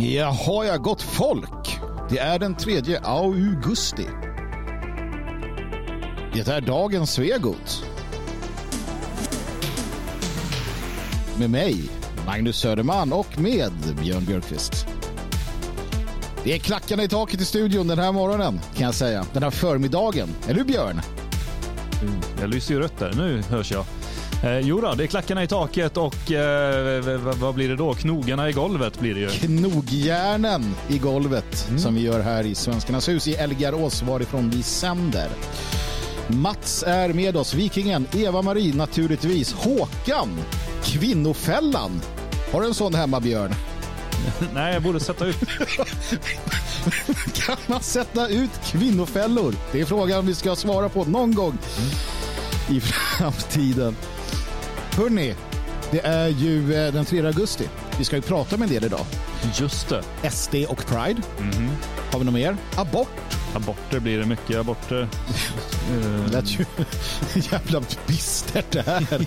[0.00, 1.78] Jaha, ja, gott folk.
[2.10, 4.06] Det är den 3 augusti.
[6.32, 7.84] Det är dagens Svegot.
[11.38, 11.90] Med mig,
[12.26, 14.86] Magnus Söderman och med Björn Björkqvist.
[16.44, 19.26] Det är klackarna i taket i studion den här morgonen kan jag säga.
[19.32, 20.28] Den här förmiddagen.
[20.46, 21.00] Eller hur Björn?
[22.02, 23.12] Mm, jag lyser ju rött där.
[23.16, 23.84] Nu hörs jag.
[24.42, 27.94] Eh, jo då, det är klackarna i taket och eh, vad blir det då?
[27.94, 29.28] Knogarna i golvet blir det ju.
[29.28, 35.28] Knogjärnen i golvet som vi gör här i Svenskarnas hus i Elgarås varifrån vi sänder.
[36.28, 40.28] Mats är med oss, Vikingen, Eva-Marie naturligtvis, Håkan,
[40.84, 42.00] Kvinnofällan.
[42.52, 43.54] Har du en sån hemma Björn?
[44.54, 45.36] Nej, jag borde sätta ut.
[47.34, 49.54] Kan man sätta ut kvinnofällor?
[49.72, 51.58] Det är frågan vi ska svara på någon gång
[52.68, 53.96] i framtiden.
[54.98, 55.34] Hörrni,
[55.90, 57.68] det är ju eh, den 3 augusti.
[57.98, 59.06] Vi ska ju prata med en del idag.
[59.54, 60.30] Just det.
[60.30, 61.22] SD och Pride.
[62.12, 62.56] Har vi något mer?
[62.76, 63.36] Abort.
[63.54, 64.56] Aborter blir det mycket.
[64.56, 65.08] Aborter.
[66.26, 66.64] Det lät ju
[67.52, 69.26] jävla bistert det här.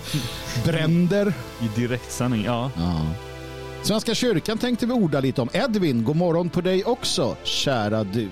[0.64, 1.32] Bränder.
[1.60, 2.70] I direktsändning, ja.
[3.82, 5.48] Svenska kyrkan tänkte vi orda lite om.
[5.52, 8.28] Edvin, god morgon på dig också, kära du.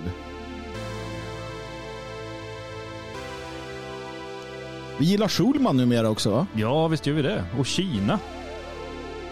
[5.01, 6.47] Vi gillar Schulman numera också, va?
[6.55, 7.45] Ja, visst gör vi det.
[7.59, 8.19] Och Kina.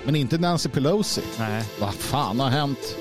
[0.04, 1.22] Men inte Nancy Pelosi.
[1.38, 1.64] Nej.
[1.80, 2.96] Vad fan har hänt?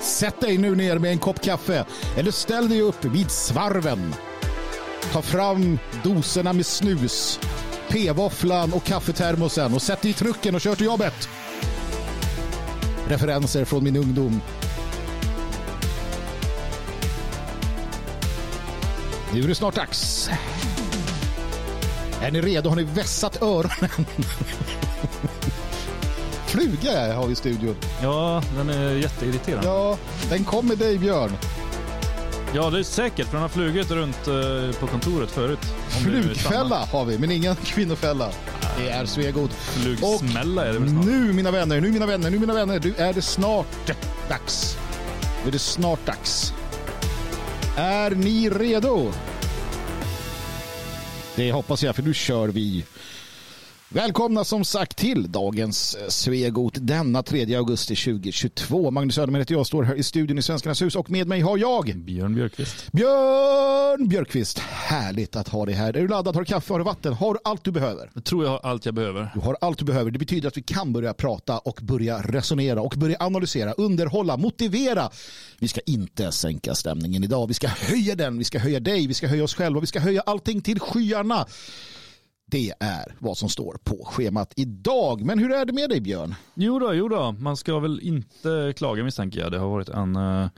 [0.00, 1.84] Sätt dig nu ner med en kopp kaffe
[2.16, 4.14] eller ställ dig upp vid svarven.
[5.12, 7.40] Ta fram doserna med snus,
[7.88, 11.28] p-våfflan och kaffetermosen och sätt dig i trucken och kör till jobbet.
[13.08, 14.40] Referenser från min ungdom.
[19.32, 20.30] Nu är det snart dags.
[22.22, 22.68] Är ni redo?
[22.68, 23.90] Har ni vässat öronen?
[26.46, 27.76] Fluga har vi i studion.
[28.02, 29.66] Ja, den är jätteirriterande.
[29.68, 29.98] Ja, Ja,
[30.30, 31.32] den kom med dig Björn.
[32.54, 35.58] det är säkert, för den har flugit runt eh, på kontoret förut.
[35.88, 38.30] Flugfälla har vi, men ingen kvinnofälla.
[38.78, 39.50] Det är Svegot.
[39.52, 41.04] Flugsmälla är det väl snart.
[41.04, 43.66] Nu mina vänner, nu mina vänner, nu mina vänner, nu är det snart
[44.28, 44.76] dags.
[45.42, 46.52] Nu är det snart dags.
[47.76, 49.12] Är ni redo?
[51.38, 52.84] Det hoppas jag, för nu kör vi.
[53.90, 58.90] Välkomna som sagt till dagens eh, Svegot denna 3 augusti 2022.
[58.90, 61.58] Magnus Söderman heter jag, står här i studion i Svenskarnas hus och med mig har
[61.58, 62.92] jag Björn Björkqvist.
[62.92, 64.58] Björn Björkqvist.
[64.58, 65.96] Härligt att ha dig här.
[65.96, 66.34] Är du laddad?
[66.34, 66.72] Har du kaffe?
[66.72, 67.12] Har du vatten?
[67.12, 68.10] Har du allt du behöver?
[68.14, 69.30] Jag tror jag har allt jag behöver.
[69.34, 70.10] Du har allt du behöver.
[70.10, 75.10] Det betyder att vi kan börja prata och börja resonera och börja analysera, underhålla, motivera.
[75.58, 77.46] Vi ska inte sänka stämningen idag.
[77.46, 78.38] Vi ska höja den.
[78.38, 79.06] Vi ska höja dig.
[79.06, 79.80] Vi ska höja oss själva.
[79.80, 81.46] Vi ska höja allting till skyarna.
[82.50, 85.24] Det är vad som står på schemat idag.
[85.24, 86.34] Men hur är det med dig Björn?
[86.54, 87.32] Jo då, jo då.
[87.32, 89.52] Man ska väl inte klaga misstänker jag.
[89.52, 90.48] Det har varit en eh,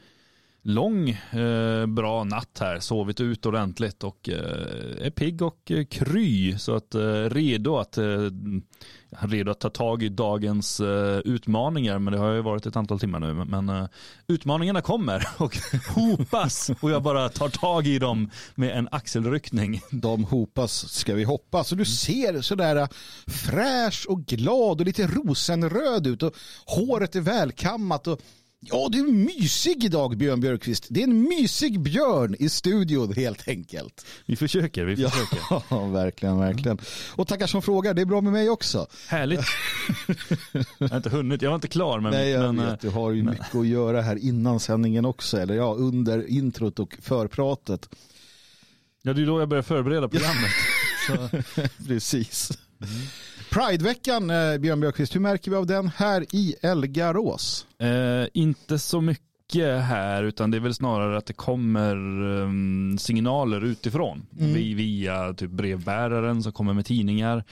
[0.62, 2.80] lång, eh, bra natt här.
[2.80, 6.58] Sovit ut ordentligt och eh, är pigg och eh, kry.
[6.58, 7.00] Så att eh,
[7.30, 8.04] redo att eh,
[9.18, 11.98] redo att ta tag i dagens eh, utmaningar.
[11.98, 13.32] Men det har ju varit ett antal timmar nu.
[13.32, 13.86] Men eh,
[14.26, 15.56] utmaningarna kommer och
[15.94, 16.70] hopas.
[16.80, 19.80] och jag bara tar tag i dem med en axelryckning.
[19.90, 21.72] De hopas ska vi hoppas.
[21.72, 22.88] Och du ser sådär eh,
[23.26, 26.34] fräsch och glad och lite rosenröd ut och
[26.66, 28.20] håret är välkammat och
[28.60, 30.86] ja, du är mysig idag Björn Björkqvist.
[30.90, 34.06] Det är en mysig björn i studion helt enkelt.
[34.26, 35.38] Vi försöker, vi försöker.
[35.70, 36.78] Ja, verkligen, verkligen.
[37.16, 38.86] Och tackar som frågar, det är bra med mig också.
[39.08, 39.40] Härligt.
[40.78, 42.00] jag har inte hunnit, jag var inte klar.
[42.00, 45.04] Men, Nej, jag men, vet, du har ju men- mycket att göra här innan sändningen
[45.04, 47.88] också, eller ja, under introt och förpratet.
[49.02, 50.50] Ja, det är då jag börjar förbereda programmet.
[51.86, 52.50] Precis.
[53.50, 57.66] Prideveckan, eh, Björn Björkqvist, hur märker vi av den här i Elgarås?
[57.78, 61.96] eh, inte så mycket här, utan det är väl snarare att det kommer
[62.42, 64.26] ehm, signaler utifrån.
[64.30, 67.44] Vi, via typ brevbäraren som kommer med tidningar.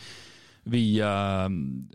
[0.62, 1.44] Via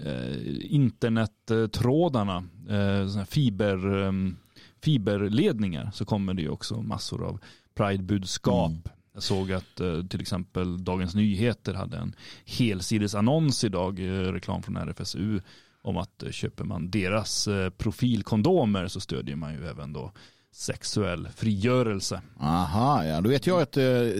[0.06, 4.36] eh, internettrådarna, eh, fiber, ehm,
[4.84, 7.40] fiberledningar, så kommer det ju också massor av
[7.76, 8.90] Pride-budskap.
[9.14, 12.16] Jag såg att eh, till exempel Dagens Nyheter hade en
[12.46, 15.42] helsidesannons idag, eh, reklam från RFSU,
[15.82, 20.12] om att eh, köper man deras profilkondomer så stödjer man ju även då
[20.52, 22.22] sexuell frigörelse.
[22.40, 23.22] Aha, ja.
[23.22, 23.72] Då vet jag ett,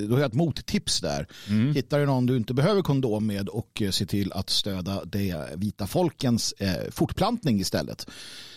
[0.10, 1.28] då har jag ett mottips där.
[1.74, 5.88] Hittar du någon du inte behöver kondom med och se till att stödja det vita
[5.88, 8.10] folkens eh, fortplantning istället.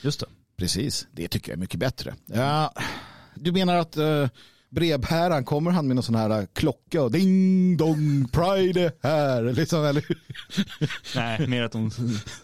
[0.03, 0.27] Just det.
[0.57, 2.15] Precis, det tycker jag är mycket bättre.
[2.27, 2.73] Ja,
[3.35, 4.29] du menar att eh,
[4.77, 9.43] brevbäraren, kommer han med någon sån här äh, klocka och ding dong, pride är här.
[9.53, 10.05] Liksom, eller?
[11.17, 11.91] Nej, mer att de,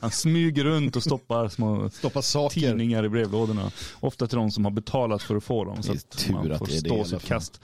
[0.01, 2.61] han smyger runt och stoppar små Stoppa saker.
[2.61, 3.71] tidningar i brevlådorna.
[4.01, 5.83] Ofta till de som har betalat för att få dem.
[5.83, 7.61] Så att man att får i stå sitt kast.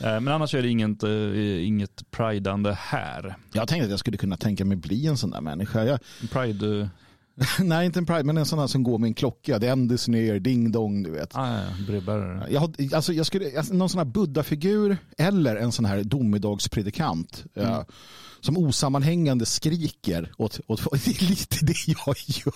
[0.00, 3.36] Eh, Men annars är det inget, eh, inget pridande här.
[3.52, 5.84] Jag tänkte att jag skulle kunna tänka mig bli en sån där människa.
[5.84, 5.98] Jag,
[6.32, 6.86] Pride, eh,
[7.60, 9.60] nej, inte en pride, men en sån här som går med en klocka.
[9.60, 11.36] The end is near, ding dong, du vet.
[11.36, 12.46] ah, ja, brevbärare.
[12.50, 17.44] Jag, alltså, jag skulle, alltså, någon sån här buddha-figur eller en sån här domedagspredikant.
[17.54, 17.68] Mm.
[17.70, 17.80] eh,
[18.40, 22.54] som osammanhängande skriker åt, åt Det är lite det jag gör.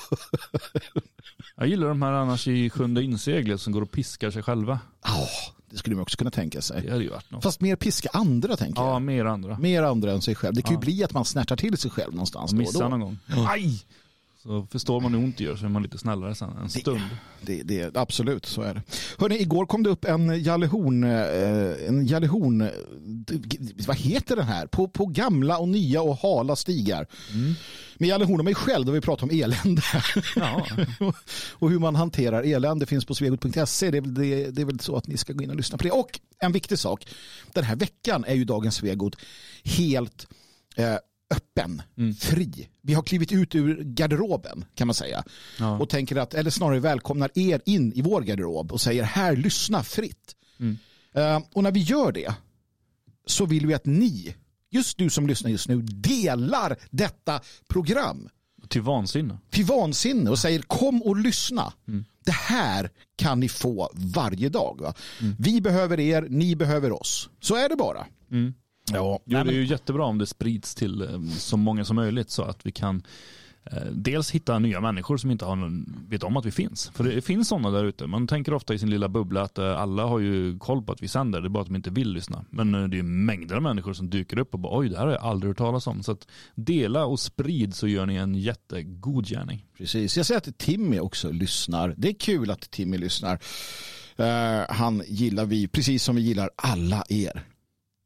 [1.56, 4.78] Jag gillar de här annars i Sjunde inseglet som går och piskar sig själva.
[5.05, 5.26] Ja,
[5.70, 6.82] det skulle man också kunna tänka sig.
[6.82, 7.43] Det hade ju varit något.
[7.43, 9.02] Fast mer piska andra tänker Ja, jag.
[9.02, 9.58] mer andra.
[9.58, 10.55] Mer andra än sig själv.
[10.55, 10.81] Det kan ju Ja.
[10.81, 12.88] bli att man snärtar till sig själv någonstans då och Missa då.
[12.88, 13.19] någon gång.
[13.49, 13.82] Aj!
[14.46, 17.00] Så förstår man hur ont det gör så är man lite snällare sen en stund.
[17.43, 18.82] Det, det, absolut, så är det.
[19.19, 22.69] Hörrni, igår kom det upp en Jallehorn, eh, en Jallehorn, eh,
[23.87, 24.66] vad heter den här?
[24.66, 27.06] På, på gamla och nya och hala stigar.
[27.98, 29.82] Med Jallehorn och mig själv, då vi pratar om elände.
[30.37, 30.66] Ja,
[31.52, 33.90] och hur man hanterar elände finns på svegot.se.
[33.90, 35.78] Det, är väl- det, det är väl så att ni ska gå in och lyssna
[35.78, 35.90] på det.
[35.90, 37.06] Och en viktig sak,
[37.52, 39.16] den här veckan är ju dagens Svegot
[39.64, 40.26] helt
[40.76, 40.96] eh,
[41.34, 41.82] öppen,
[42.20, 42.69] fri.
[42.82, 45.25] Vi har klivit ut ur garderoben kan man säga.
[45.58, 45.78] Ja.
[45.78, 49.82] Och tänker att, eller snarare välkomnar er in i vår garderob och säger här, lyssna
[49.82, 50.37] fritt.
[50.58, 50.78] Mm.
[51.12, 52.34] Eh, och när vi gör det
[53.26, 54.34] så vill vi att ni,
[54.70, 58.28] just du som lyssnar just nu, delar detta program
[58.69, 59.38] till vansinne.
[59.50, 61.73] till vansinne och säger kom och lyssna.
[61.88, 62.05] Mm.
[62.25, 64.81] Det här kan ni få varje dag.
[64.81, 64.94] Va?
[65.20, 65.37] Mm.
[65.38, 67.28] Vi behöver er, ni behöver oss.
[67.40, 68.06] Så är det bara.
[68.92, 72.30] Ja, Jo, det är ju jättebra om det sprids till eh, så många som möjligt
[72.30, 73.02] så att vi kan
[73.64, 76.90] eh, dels hitta nya människor som inte har någon, vet om att vi finns.
[76.94, 78.06] För det finns sådana där ute.
[78.06, 81.02] Man tänker ofta i sin lilla bubbla att eh, alla har ju koll på att
[81.02, 82.44] vi sänder, det är bara att de inte vill lyssna.
[82.50, 85.12] Men det är mängder av människor som dyker upp och bara oj, det här har
[85.12, 86.02] jag aldrig hört talas om.
[86.02, 89.64] Så att dela och sprid så gör ni en jättegod gärning.
[89.78, 90.16] Precis.
[90.16, 91.94] Jag ser att Timmy också lyssnar.
[91.96, 93.38] Det är kul att Timmy lyssnar.
[94.16, 97.44] Eh, han gillar vi, precis som vi gillar alla er.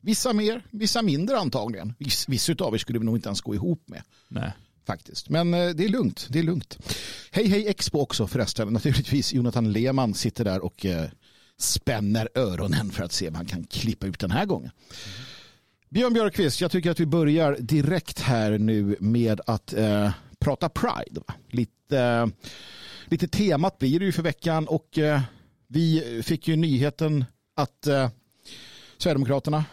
[0.00, 1.94] Vissa mer, vissa mindre antagligen.
[1.98, 4.02] Viss, vissa av er skulle vi nog inte ens gå ihop med.
[4.28, 4.52] Nej.
[4.86, 5.28] faktiskt.
[5.28, 6.26] Men eh, det är lugnt.
[6.30, 6.78] Det är lugnt.
[7.30, 8.68] Hej hej Expo också förresten.
[8.68, 11.08] Naturligtvis Jonathan Lehmann sitter där och eh,
[11.58, 14.70] spänner öronen för att se vad han kan klippa ut den här gången.
[15.88, 21.20] Björn Björkqvist, jag tycker att vi börjar direkt här nu med att eh, prata Pride.
[21.50, 22.26] Lite, eh,
[23.06, 25.20] lite temat blir det ju för veckan och eh,
[25.68, 27.24] vi fick ju nyheten
[27.56, 28.10] att eh,
[28.98, 29.64] Sverigedemokraterna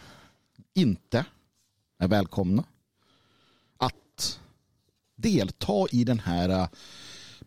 [0.78, 1.24] inte
[1.98, 2.64] är välkomna
[3.76, 4.40] att
[5.16, 6.68] delta i den här eh,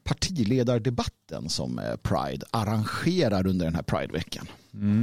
[0.04, 4.48] partiledardebatten som eh, Pride arrangerar under den här Prideveckan.
[4.74, 5.02] Mm.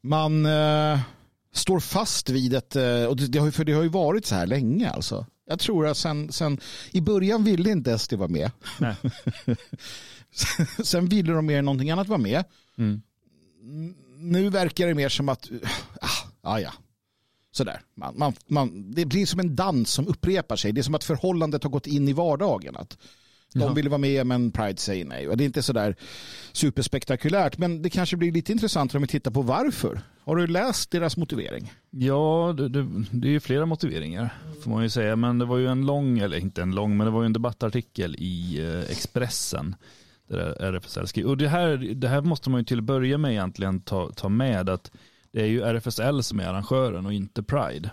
[0.00, 1.00] Man eh,
[1.52, 4.46] står fast vid ett, eh, och det, har, för det har ju varit så här
[4.46, 5.26] länge alltså.
[5.46, 8.50] Jag tror att sen, sen i början ville inte SD vara med.
[10.84, 12.44] Sen ville de mer än någonting annat vara med.
[12.78, 13.02] Mm.
[14.16, 15.50] Nu verkar det mer som att,
[16.00, 16.72] ah, ah, ja,
[17.52, 17.80] sådär.
[17.94, 20.72] Man, man, man, det blir som en dans som upprepar sig.
[20.72, 22.76] Det är som att förhållandet har gått in i vardagen.
[22.76, 22.98] Att
[23.54, 23.72] de Ja.
[23.72, 25.28] vill vara med men Pride säger nej.
[25.28, 25.96] Och det är inte sådär
[26.52, 30.00] superspektakulärt men det kanske blir lite intressant om vi tittar på varför.
[30.24, 31.72] Har du läst deras motivering?
[31.90, 35.16] Ja, det, det, det är ju flera motiveringar får man ju säga.
[35.16, 37.32] Men det var ju en lång, eller inte en lång, men det var ju en
[37.32, 39.74] debattartikel i eh, Expressen.
[40.28, 41.26] Där RFSL skrev.
[41.26, 44.28] Och det här, det här måste man ju till att börja med egentligen ta, ta
[44.28, 44.90] med att
[45.32, 47.90] det är ju RFSL som är arrangören och inte Pride.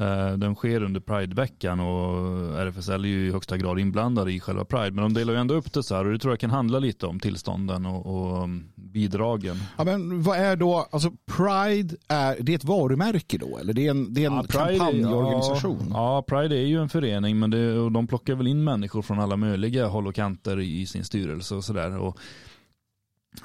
[0.00, 4.64] Eh, Den sker under Prideveckan och RFSL är ju i högsta grad inblandade i själva
[4.64, 4.90] Pride.
[4.90, 6.78] Men de delar ju ändå upp det så här och det tror jag kan handla
[6.78, 9.56] lite om tillstånden och, och um, bidragen.
[9.78, 13.58] Ja, men vad är då, alltså Pride, är det är ett varumärke då?
[13.58, 15.86] Eller det är en, det är en Ja, kampanjorganisation?
[15.90, 19.02] Ja, ja, Pride är ju en förening men det, och de plockar väl in människor
[19.02, 22.14] från alla möjliga håll och kanter i sin styrelse och sådär.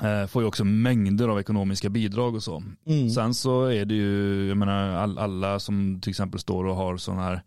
[0.01, 2.63] Eh, får ju också mängder av ekonomiska bidrag och så.
[2.85, 3.09] Mm.
[3.09, 6.97] Sen så är det ju, jag menar all, alla som till exempel står och har
[6.97, 7.41] sådana här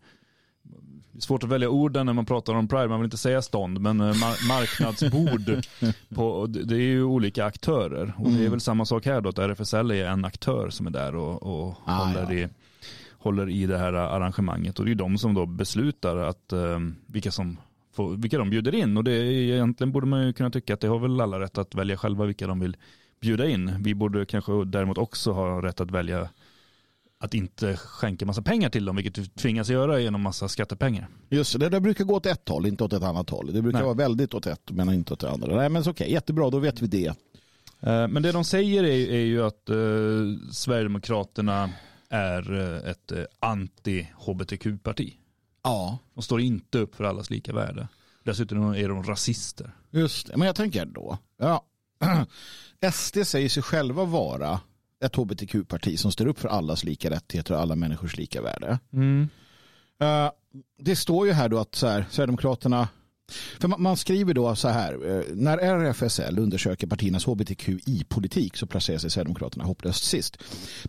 [1.19, 4.01] svårt att välja orden när man pratar om Pride, man vill inte säga stånd, men
[4.01, 5.65] eh, mar- marknadsbord.
[6.15, 8.13] på, det är ju olika aktörer.
[8.17, 8.51] Och det är Mm.
[8.51, 11.75] väl samma sak här då, att RFSL är en aktör som är där och, och
[11.85, 12.33] Ah, håller, ja.
[12.33, 12.47] i,
[13.17, 14.79] håller i det här arrangemanget.
[14.79, 17.57] Och det är ju de som då beslutar att, eh, vilka, som
[17.93, 18.97] får, vilka de bjuder in.
[18.97, 21.57] Och det är, egentligen borde man ju kunna tycka att det har väl alla rätt
[21.57, 22.77] att välja själva vilka de vill
[23.21, 23.83] bjuda in.
[23.83, 26.29] Vi borde kanske däremot också ha rätt att välja
[27.19, 31.07] att inte skänka massa pengar till dem, vilket vi tvingas göra genom massa skattepengar.
[31.29, 33.53] Just det, det brukar gå åt ett håll, inte åt ett annat håll.
[33.53, 33.85] Det brukar Nej.
[33.85, 35.55] vara väldigt åt ett men inte åt det andra.
[35.55, 37.07] Nej men så okej, jättebra, då vet vi det.
[37.79, 39.75] Eh, Men det de säger är, är ju att eh,
[40.51, 41.69] Sverigedemokraterna
[42.09, 45.13] är eh, ett eh, anti-hbtq-parti.
[45.63, 47.87] Ja, De står inte upp för allas lika värde.
[48.23, 49.71] Dessutom är de rasister.
[49.91, 50.37] just det.
[50.37, 51.17] Men jag tänker då.
[51.37, 51.65] Ja.
[52.93, 54.59] SD säger sig själva vara
[55.03, 58.79] ett hbtq-parti som står upp för allas lika rättigheter och alla människors lika värde.
[59.99, 60.31] Eh,
[60.79, 62.87] det står ju här då att så här, Sverigedemokraterna
[63.31, 68.97] för man, man skriver då så här, eh, när RFSL undersöker partiernas hbtqi-politik så placerar
[68.97, 70.37] sig Sverigedemokraterna hopplöst sist.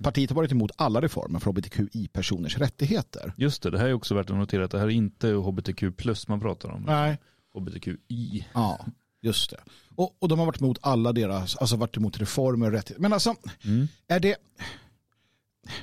[0.03, 3.35] Partiet har varit emot alla reformer för hbtqi-personers rättigheter.
[3.37, 5.97] Just det, det här är också värt att notera att det här är inte hbtq
[5.97, 6.83] plus man pratar om.
[6.83, 7.19] Nej.
[7.55, 8.47] hbtqi.
[8.55, 8.87] Ja,
[9.23, 9.61] just det.
[9.97, 13.03] Och, och de har varit emot alla deras, alltså varit emot reformer och rättigheter.
[13.03, 13.35] Men alltså,
[14.09, 14.37] är det,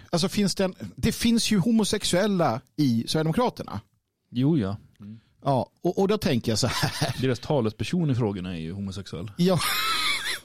[0.10, 3.81] alltså finns det en, det finns ju homosexuella i Sverigedemokraterna.
[4.29, 4.77] Jo ja.
[5.43, 7.15] Ja, och, och då tänker jag så här.
[7.21, 9.60] Deras talesperson i frågorna är ju homosexuell Ja,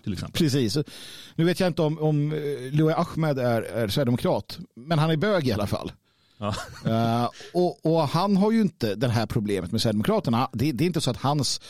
[0.05, 0.38] till exempel.
[0.38, 0.76] precis.
[1.35, 2.38] Nu vet jag inte om, om eh,
[2.73, 5.93] Louis Ahmed är, är sverigedemokrat, men han är bög i alla fall.
[6.38, 6.55] Ja.
[6.87, 10.49] Eh, och, och han har ju inte det här problemet med Sverigedemokraterna.
[10.53, 11.61] Det, det är inte så att hans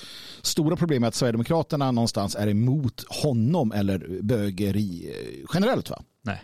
[0.43, 5.91] stora problem är att Sverigedemokraterna någonstans är emot honom eller bögeri eh, generellt.
[5.91, 6.03] va?
[6.23, 6.43] Nej.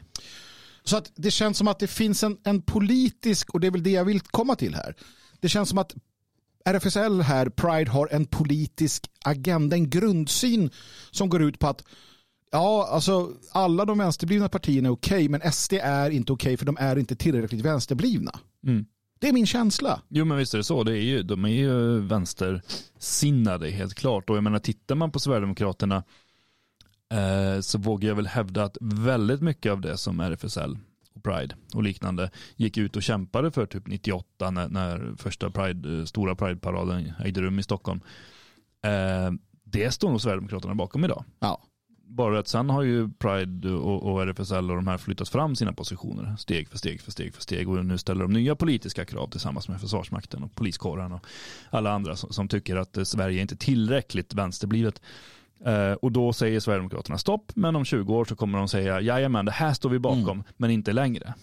[0.84, 3.82] Så att det känns som att det finns en, en politisk, och det är väl
[3.82, 4.94] det jag vill komma till här.
[5.40, 5.94] Det känns som att
[6.64, 10.70] RFSL här, Pride, har en politisk agenda, en grundsyn
[11.10, 11.84] som går ut på att
[12.52, 16.76] ja, alltså alla de vänsterblivna partierna är okej, men SD är inte okej för de
[16.80, 18.38] är inte tillräckligt vänsterblivna.
[18.66, 18.86] Mm.
[19.20, 20.02] Det är min känsla.
[20.08, 20.84] Jo men visst är det så.
[20.84, 24.30] Det är ju, de är ju vänstersinnade helt klart.
[24.30, 26.04] Och jag menar tittar man på Sverigedemokraterna
[27.12, 30.76] eh, så vågar jag väl hävda att väldigt mycket av det som RFSL
[31.22, 36.04] Pride och liknande gick ut och kämpade för typ 98 när, när första Pride, eh,
[36.04, 38.00] stora Pride-paraden ägde rum i Stockholm.
[38.84, 39.32] Eh,
[39.64, 41.24] det står nog Sverigedemokraterna bakom idag.
[41.40, 41.62] Ja.
[42.04, 45.72] Bara att sen har ju Pride och, och RFSL och de här flyttat fram sina
[45.72, 49.28] positioner steg för steg för steg för steg och nu ställer de nya politiska krav
[49.28, 51.26] tillsammans med Försvarsmakten och poliskåren och
[51.70, 55.00] alla andra som, som tycker att eh, Sverige inte är tillräckligt vänsterblivet.
[55.66, 59.44] Eh, och då säger Sverigedemokraterna stopp, men om 20 år så kommer de säga jajamän,
[59.44, 61.34] det här står vi bakom, men inte längre.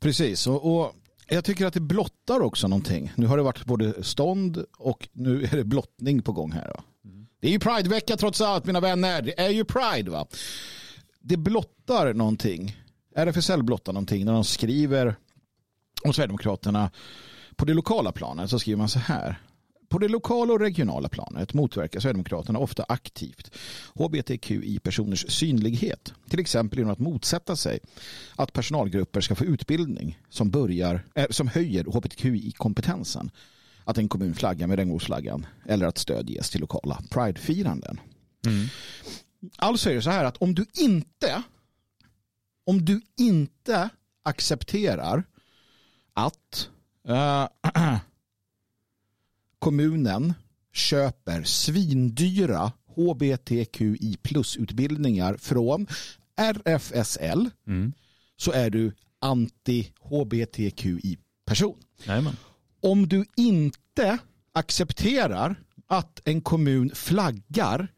[0.00, 0.92] Precis, och, och
[1.28, 3.12] jag tycker att det blottar också någonting.
[3.16, 6.68] Nu har det varit både stånd och nu är det blottning på gång här.
[6.68, 6.82] Va?
[7.40, 9.22] Det är ju Pride-vecka trots allt mina vänner.
[9.22, 10.26] Det är ju Pride va.
[11.20, 12.76] Det blottar någonting.
[13.16, 15.16] RFSL blottar någonting när de skriver
[16.04, 16.90] om Sverigedemokraterna
[17.56, 19.40] på det lokala planet så skriver man så här.
[19.94, 23.50] På det lokala och regionala planet motverkar Sverigedemokraterna ofta aktivt
[23.94, 26.12] hbtqi-personers synlighet.
[26.28, 27.78] Till exempel genom att motsätta sig
[28.36, 33.30] att personalgrupper ska få utbildning som, börjar, äh, som höjer hbtqi-kompetensen.
[33.84, 38.00] Att en kommun flaggar med regnbågsflaggan eller att stöd ges till lokala pridefiranden.
[39.56, 41.42] Alltså är det så här att om du inte
[42.66, 43.88] om du inte
[44.22, 45.24] accepterar
[46.14, 46.68] att
[47.08, 47.48] eh,
[49.64, 50.34] kommunen
[50.72, 55.86] köper svindyra hbtqi plus-utbildningar från
[56.36, 57.92] RFSL Mm.
[58.36, 61.76] så är du anti-hbtqi-person.
[62.80, 64.18] Om du inte
[64.52, 65.56] accepterar
[65.86, 67.88] att en kommun flaggar,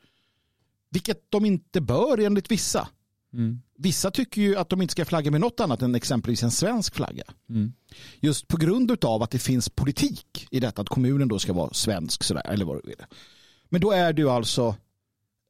[0.91, 2.89] vilket de inte bör enligt vissa.
[3.33, 3.61] Mm.
[3.79, 6.95] Vissa tycker ju att de inte ska flagga med något annat än exempelvis en svensk
[6.95, 7.25] flagga.
[7.51, 7.73] Mm.
[8.21, 11.73] Just på grund av att det finns politik i detta att kommunen då ska vara
[11.73, 13.05] svensk sådär, eller vad du vill.
[13.69, 14.77] Men då är du alltså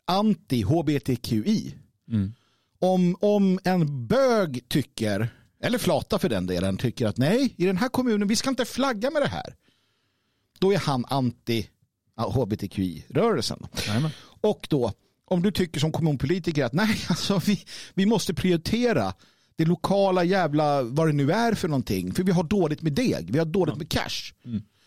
[0.07, 1.75] anti-hbtqi.
[2.09, 2.35] Mm.
[2.79, 5.29] Om, om en bög tycker,
[5.63, 8.65] eller flata för den delen, tycker att nej, i den här kommunen, vi ska inte
[8.65, 9.55] flagga med det här.
[10.59, 13.67] Då är han anti-hbtqi-rörelsen.
[14.41, 14.93] Och då,
[15.27, 17.65] om du tycker som kommunpolitiker att nej, alltså vi,
[17.95, 19.15] vi måste prioritera
[19.57, 22.15] det lokala jävla, vad det nu är för någonting.
[22.15, 24.33] För vi har dåligt med deg, vi har dåligt med cash.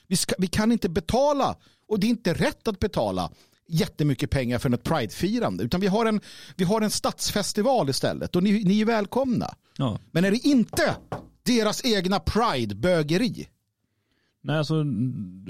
[0.07, 1.55] Vi, ska, vi kan inte betala,
[1.87, 3.31] och det är inte rätt att betala
[3.67, 5.63] jättemycket pengar för ett pridefirande.
[5.63, 6.21] Utan vi har en,
[6.55, 9.55] vi har en stadsfestival istället och ni, ni är välkomna.
[9.77, 9.99] Ja.
[10.11, 10.95] Men är det inte
[11.43, 13.47] deras egna pride-bögeri?
[14.41, 14.83] Nej, alltså,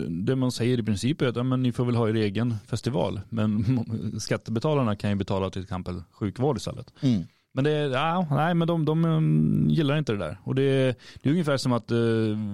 [0.09, 2.55] det man säger i princip är att ja, men ni får väl ha er egen
[2.67, 3.21] festival.
[3.29, 3.79] Men
[4.19, 6.93] skattebetalarna kan ju betala till exempel sjukvård istället.
[7.01, 7.23] Mm.
[7.51, 10.37] Men det, ja, nej, men de, de um, gillar inte det där.
[10.43, 11.97] Och det, det är ungefär som att eh,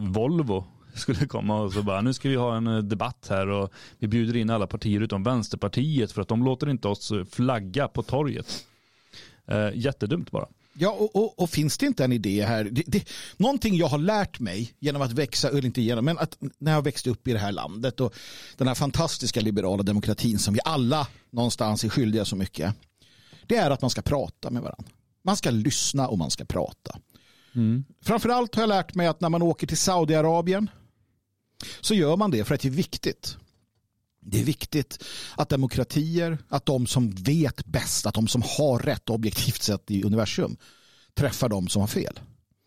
[0.10, 3.74] Volvo skulle komma och så bara nu ska vi ha en eh, debatt här och
[4.00, 8.04] vi bjuder in alla partier utom Vänsterpartiet för att de låter inte oss flagga på
[8.04, 8.65] torget.
[9.48, 10.48] Eh, jättedumt bara.
[10.77, 12.63] Ja, och, och, och finns det inte en idé här?
[12.63, 16.38] Det, det, någonting jag har lärt mig genom att växa, eller inte genom, men att
[16.58, 18.13] när jag växte upp i det här landet och
[18.58, 22.75] den här fantastiska liberala demokratin som vi alla någonstans är skyldiga så mycket.
[23.48, 24.91] det är att man ska prata med varandra.
[25.24, 27.00] Man ska lyssna och man ska prata.
[27.55, 27.86] Mm.
[28.01, 30.70] Framförallt har jag lärt mig att när man åker till Saudiarabien
[31.82, 33.38] så gör man det för att det är viktigt.
[34.27, 35.03] Det är viktigt
[35.36, 40.03] att demokratier, att de som vet bäst, att de som har rätt objektivt sett i
[40.03, 40.58] universum
[41.13, 42.20] träffar de som har fel.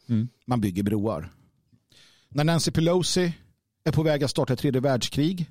[0.08, 0.28] Mm.
[0.46, 1.32] Man bygger broar.
[2.28, 3.32] När Nancy Pelosi
[3.84, 5.50] är på väg att starta ett tredje världskrig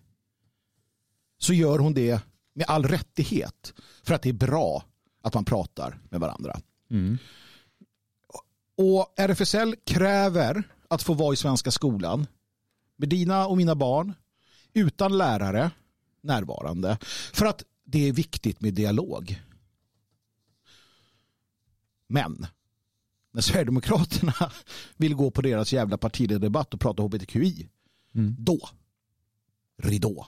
[1.38, 2.22] så gör hon det
[2.54, 3.74] med all rättighet
[4.04, 4.84] för att det är bra
[5.24, 6.62] att man pratar med varandra.
[6.90, 7.18] Mm.
[8.78, 12.28] Och RFSL kräver att få vara i svenska skolan
[12.96, 14.14] med dina och mina barn
[14.74, 15.72] utan lärare
[16.28, 16.98] närvarande
[17.34, 19.42] för att det är viktigt med dialog.
[22.08, 22.48] Men
[23.32, 24.34] när Sverigedemokraterna
[24.98, 27.68] vill gå på deras jävla partiledardebatt och prata hbtqi
[28.16, 28.36] Mm.
[28.40, 28.60] då
[29.78, 30.28] ridå.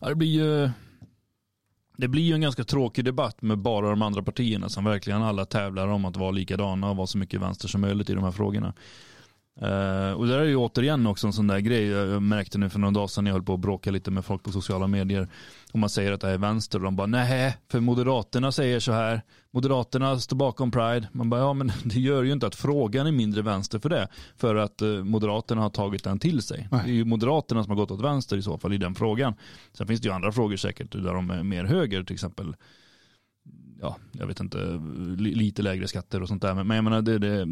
[0.00, 0.70] Ja, det blir ju
[1.96, 5.44] det blir ju en ganska tråkig debatt med bara de andra partierna som verkligen alla
[5.44, 8.30] tävlar om att vara likadana och vara så mycket vänster som möjligt i de här
[8.30, 8.74] frågorna.
[9.60, 11.86] Eh, och det är ju återigen också en sån där grej.
[11.86, 14.24] Jag märkte nu för några dagar sedan när jag höll på att bråka lite med
[14.24, 15.28] folk på sociala medier.
[15.72, 18.80] Och man säger att det här är vänster och de bara nej, för Moderaterna säger
[18.80, 19.22] så här.
[19.50, 21.08] Moderaterna står bakom Pride.
[21.12, 24.08] Man bara ja, men det gör ju inte att frågan är mindre vänster för det.
[24.36, 26.68] För att eh, Moderaterna har tagit den till sig.
[26.70, 26.80] Nej.
[26.84, 29.34] Det är ju Moderaterna som har gått åt vänster i så fall i den frågan.
[29.72, 32.56] Sen finns det ju andra frågor säkert där de är mer höger till exempel.
[33.80, 34.80] Ja, jag vet inte,
[35.18, 36.54] li- lite lägre skatter och sånt där.
[36.54, 37.46] Men men jag menar, det, det,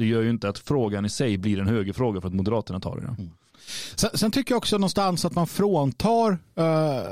[0.00, 2.96] det gör ju inte att frågan i sig blir en högerfråga för att Moderaterna tar
[2.96, 3.30] den.
[3.94, 7.02] Sen, sen tycker jag också någonstans att man fråntar eh,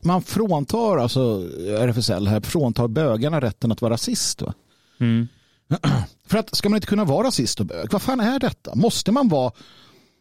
[0.00, 4.42] man fråntar alltså RFSL här, fråntar bögarna rätten att vara rasist.
[4.42, 4.54] Va?
[5.00, 5.28] Mm.
[6.26, 7.92] För att ska man inte kunna vara rasist och bög?
[7.92, 8.74] Vad fan är detta?
[8.74, 9.52] Måste man vara...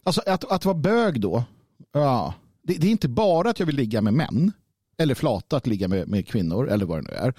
[0.04, 1.44] Alltså att, att vara bög då,
[1.94, 4.52] ja, det, det är inte bara att jag vill ligga med män
[4.98, 7.34] eller flata att ligga med, med kvinnor eller vad det nu är.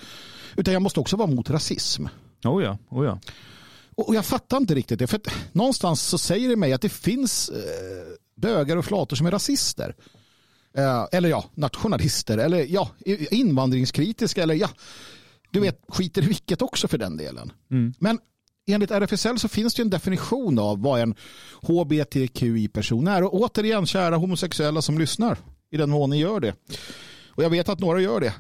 [0.57, 2.07] Utan jag måste också vara mot rasism.
[2.45, 3.19] Oh ja, oh ja.
[3.97, 5.07] Och jag fattar inte riktigt det.
[5.07, 5.21] För
[5.53, 7.59] någonstans så säger det mig att det finns eh,
[8.37, 9.97] bögar och flator som är rasister.
[10.77, 12.39] Eh, eller ja, nationalister.
[12.39, 12.91] Eller ja,
[13.31, 14.43] invandringskritiska.
[14.43, 14.71] Eller ja,
[15.51, 17.53] du vet, skiter i vilket också för den delen.
[17.71, 17.95] Mm.
[17.99, 18.19] Men
[18.67, 21.15] enligt RFSL så finns det en definition av vad en
[21.63, 23.23] hbtqi-person är.
[23.23, 25.39] Och återigen, kära homosexuella som lyssnar,
[25.71, 26.55] i den mån ni gör det.
[27.29, 28.35] Och jag vet att några gör det.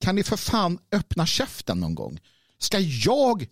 [0.00, 2.20] Kan ni för fan öppna käften någon gång?
[2.58, 3.48] Ska jag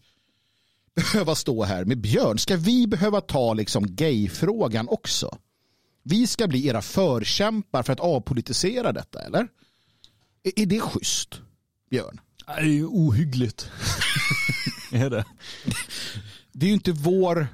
[0.94, 2.38] behöva stå här med Björn?
[2.38, 5.38] Ska vi behöva ta liksom gayfrågan också?
[6.02, 9.48] Vi ska bli era förkämpar för att avpolitisera detta, eller?
[10.42, 11.40] Är, är det schysst,
[11.90, 12.20] Björn?
[12.46, 13.70] Det är ju ohyggligt.
[14.92, 15.24] är det?
[16.52, 17.48] Det är ju inte vår,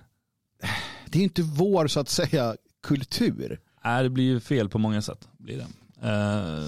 [1.06, 3.60] det är inte vår så att säga kultur.
[3.84, 5.28] Nej, det blir ju fel på många sätt.
[5.38, 5.66] Blir det.
[6.04, 6.64] Eh,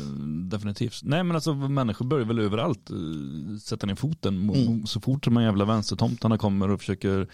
[0.50, 1.00] definitivt.
[1.02, 4.86] Nej men alltså människor börjar väl överallt eh, sätta ner foten Mm.
[4.86, 7.26] så fort de här jävla vänstertomtarna kommer och försöker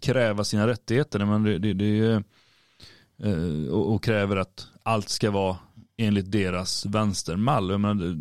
[0.00, 1.24] kräva sina rättigheter.
[1.24, 2.22] Men det, det, det
[3.22, 5.56] eh, och, och kräver att allt ska vara
[5.96, 7.70] enligt deras vänstermall.
[7.70, 8.16] Jag menar,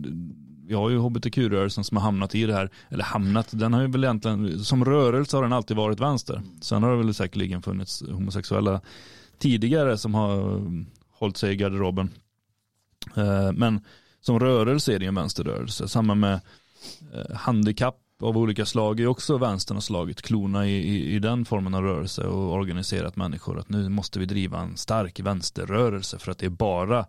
[0.67, 3.87] vi har ju hbtq-rörelsen som har hamnat i det här, eller hamnat, den har ju
[3.87, 6.41] väl egentligen, som rörelse har den alltid varit vänster.
[6.61, 8.81] Sen har det väl säkerligen funnits homosexuella
[9.37, 10.61] tidigare som har
[11.11, 12.09] hållit sig i garderoben.
[13.15, 13.81] Eh, Men
[14.21, 15.87] som rörelse är det en vänsterrörelse.
[15.87, 16.39] Samma med
[17.13, 21.45] eh, handikapp av olika slag är också vänstern har slagit klona i, i, i den
[21.45, 26.31] formen av rörelse och organiserat människor att nu måste vi driva en stark vänsterrörelse för
[26.31, 27.05] att det är bara,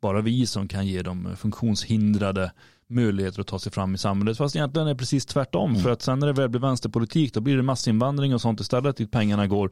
[0.00, 2.52] bara vi som kan ge de funktionshindrade
[2.88, 4.38] möjligheter att ta sig fram i samhället.
[4.38, 5.76] Fast egentligen är det precis tvärtom.
[5.76, 8.96] För att sen när det väl blir vänsterpolitik då blir det massinvandring och sånt istället
[8.96, 9.70] dit pengarna går.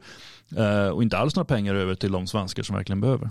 [0.55, 3.29] Eh, och inte alls några pengar över till de svenskar som verkligen behöver.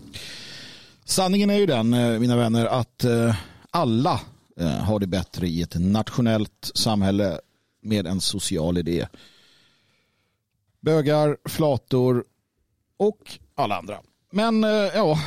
[1.11, 3.37] Sanningen är ju den, eh, mina vänner, att eh,
[3.71, 4.21] alla
[4.57, 7.41] eh, har det bättre i ett nationellt samhälle
[7.83, 9.07] med en social idé.
[10.81, 12.25] Bögar, flator
[12.97, 13.99] och alla andra.
[14.31, 14.63] Men
[14.95, 15.19] ja,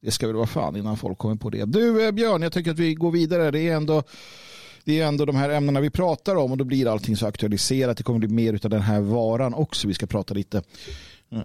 [0.00, 1.64] det ska väl vara fan innan folk kommer på det.
[1.64, 3.50] Du Björn, jag tycker att vi går vidare.
[3.50, 4.02] Det är ändå
[4.84, 7.96] det är ändå de här ämnena vi pratar om och då blir allting så aktualiserat.
[7.96, 9.88] Det kommer bli mer av den här varan också.
[9.88, 10.62] Vi ska prata lite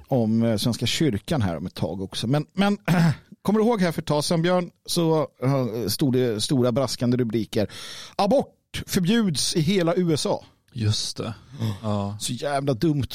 [0.08, 2.28] om eh, Svenska kyrkan här om ett tag också.
[2.28, 2.78] Men, men
[3.41, 7.17] kommer du ihåg här för ett tag sedan Björn så eh, stod det stora braskande
[7.17, 7.67] rubriker.
[8.15, 10.46] Abort förbjuds i hela USA.
[10.74, 11.34] Just det.
[11.82, 12.17] Ja.
[12.20, 13.08] Så jävla dumt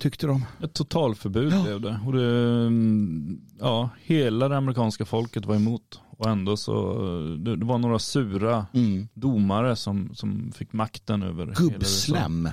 [0.00, 0.44] tyckte de.
[0.62, 1.62] Ett totalförbud Ja.
[1.62, 2.00] blev det.
[2.06, 2.26] Och det,
[2.66, 6.00] mm, ja, hela det amerikanska folket var emot.
[6.18, 6.92] Och ändå så,
[7.38, 9.08] det, det var några sura Mm.
[9.14, 11.62] domare som, som fick makten över hela USA.
[11.72, 12.48] Gubbslem.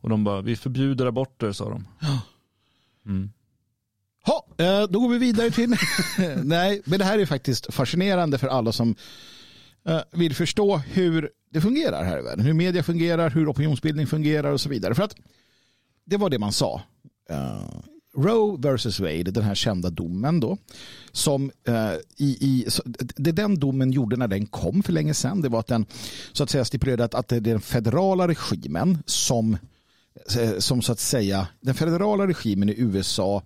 [0.00, 1.86] Och de bara, vi förbjuder aborter sa de.
[2.00, 2.18] Ja.
[3.06, 3.30] Mm.
[4.26, 5.76] Ha, eh, då går vi vidare till...
[6.44, 8.94] Nej, men det här är faktiskt fascinerande för alla som
[9.86, 12.44] eh, vill förstå hur det fungerar här i världen.
[12.44, 14.94] Hur media fungerar, hur opinionsbildning fungerar och så vidare.
[14.94, 15.16] För att
[16.04, 16.82] det var det man sa.
[17.30, 17.80] Uh,
[18.16, 20.58] Roe versus Wade, den här kända domen då,
[21.12, 22.82] som uh, i, i, så,
[23.16, 25.86] det den domen gjorde när den kom för länge sedan, det var att den
[26.32, 29.58] så att säga stipulerade att, att det är den federala regimen som,
[30.58, 33.42] som så att säga, den federala regimen i USA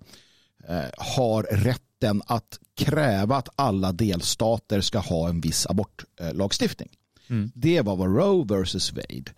[0.69, 6.89] uh, har rätten att kräva att alla delstater ska ha en viss abortlagstiftning.
[7.29, 7.51] Mm.
[7.55, 9.31] Det var vad Roe versus Wade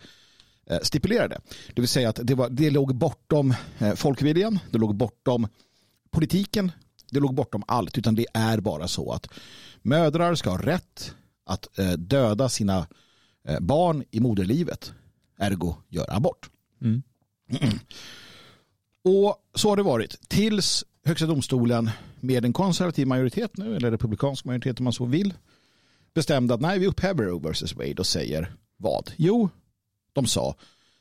[0.72, 1.41] Eh, stipulerade.
[1.74, 5.48] Det vill säga att det, var, det låg bortom eh, folkviljan, det låg bortom
[6.12, 6.72] politiken,
[7.12, 9.28] det låg bortom allt, utan det är bara så att
[9.82, 11.15] mödrar ska ha rätt
[11.46, 12.88] att eh, döda sina
[13.60, 14.94] barn i moderlivet,
[15.38, 16.50] ergo göra abort.
[16.82, 17.04] Mm.
[19.04, 24.46] Och så har det varit tills Högsta domstolen med en konservativ majoritet nu, eller republikansk
[24.46, 25.34] majoritet om man så vill,
[26.14, 29.12] bestämde att nej, vi upphäver Roe versus Wade och säger vad?
[29.18, 29.50] Jo,
[30.14, 30.56] de sa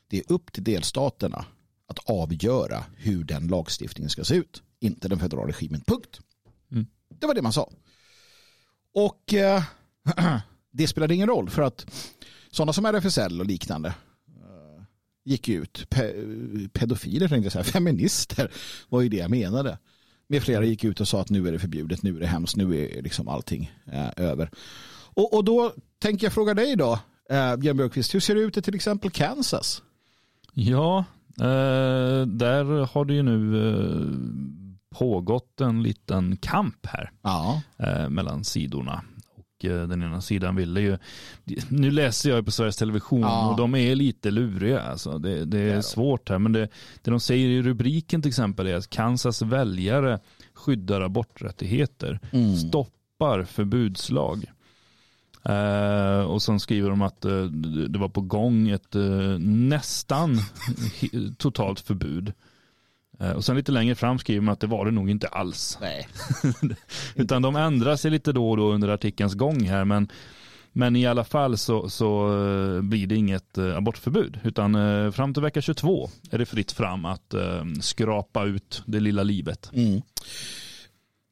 [0.07, 1.45] det är upp till delstaterna
[1.87, 4.63] att avgöra hur den lagstiftningen ska se ut.
[4.79, 5.81] Inte den federala regimen.
[5.81, 6.19] Punkt.
[6.71, 6.85] Mm.
[7.09, 7.71] Det var det man sa.
[8.93, 9.63] Och eh,
[10.71, 11.85] det spelade ingen roll för att
[12.51, 13.93] sådana som RFSL och liknande
[15.25, 15.89] gick ut.
[15.89, 16.13] Pe
[16.73, 17.63] pedofiler tänkte jag säga.
[17.63, 18.51] Feminister
[18.89, 19.77] var ju det jag menade.
[20.27, 22.55] Med flera gick ut och sa att nu är det förbjudet, nu är det hemskt,
[22.55, 24.51] nu är liksom allting eh, över.
[25.13, 26.99] Och, och då tänker jag fråga dig då,
[27.31, 29.81] Eh, Björn Björkqvist, hur ser det ut i till exempel Kansas?
[30.53, 31.05] Ja,
[31.39, 37.61] eh, där har det ju nu eh, pågått en liten kamp här ja.
[37.77, 39.03] eh, mellan sidorna.
[39.65, 40.97] Eh, den ena sidan ville ju,
[41.69, 43.49] nu läser jag på Sveriges Television ja.
[43.49, 44.81] och de är lite luriga.
[44.81, 45.17] Alltså.
[45.17, 45.81] Det, det är ja.
[45.81, 46.67] svårt här, men det,
[47.01, 50.19] det de säger i rubriken till exempel är att Kansas väljare
[50.53, 52.55] skyddar aborträttigheter, mm.
[52.55, 54.51] stoppar förbudslag.
[55.49, 57.45] Uh, och sen skriver de att uh,
[57.89, 60.37] det var på gång ett uh, nästan
[61.37, 62.33] totalt förbud.
[63.35, 65.77] Och sen lite längre fram skriver man att det var det nog inte alls.
[65.81, 66.07] Nej.
[67.15, 69.85] Utan de ändrar sig lite då och då under artikelns gång här.
[69.85, 70.11] Men,
[70.71, 72.29] men i alla fall så, så
[72.83, 74.39] blir det inget abortförbud.
[74.43, 74.73] Utan
[75.11, 77.33] fram till vecka 22 är det fritt fram att
[77.81, 79.69] skrapa ut det lilla livet.
[79.73, 80.01] Mm.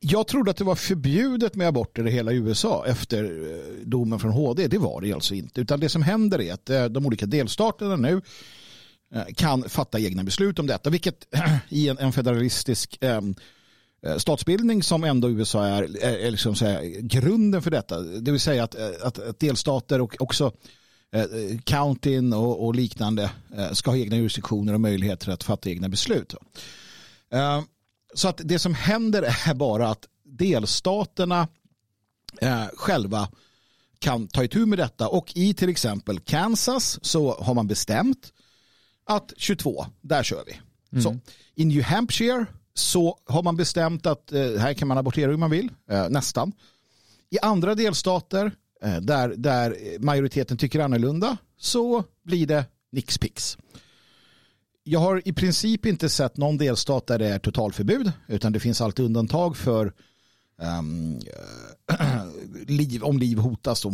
[0.01, 4.31] Jag trodde att det var förbjudet med aborter i hela USA efter eh, domen från
[4.31, 4.67] HD.
[4.67, 5.61] Det var det alltså inte.
[5.61, 8.21] Utan det som händer är att eh, de olika delstaterna nu eh,
[9.15, 10.89] Eh, kan fatta egna beslut om detta.
[10.89, 11.27] Vilket
[11.69, 13.35] i en, federalistisk ehm,
[14.05, 17.99] eh, statsbildning som ändå USA är, är liksom säga, grunden för detta.
[17.99, 20.51] Det vill säga att, eh, att, att delstater och också
[21.63, 23.31] countyn och, och, liknande
[23.71, 26.35] ska ha egna jurisdiktioner och möjligheter att fatta egna beslut.
[27.31, 27.61] Eh,
[28.13, 31.47] så att det som händer är bara att delstaterna
[32.41, 33.29] eh, själva
[33.99, 38.33] kan ta itu med detta och i till exempel Kansas så har man bestämt
[39.09, 40.59] att 22, där kör vi.
[40.91, 41.03] Mm.
[41.03, 41.17] Så,
[41.55, 45.51] I New Hampshire så har man bestämt att eh, här kan man abortera hur man
[45.51, 46.51] vill, eh, nästan.
[47.29, 48.51] I andra delstater
[48.83, 53.57] eh, där, där majoriteten tycker annorlunda så blir det nixpix
[54.89, 58.81] jag har i princip inte sett någon delstat där det är totalförbud utan det finns
[58.81, 59.93] alltid undantag för
[60.61, 61.19] um,
[62.67, 63.93] liv, om liv hotas och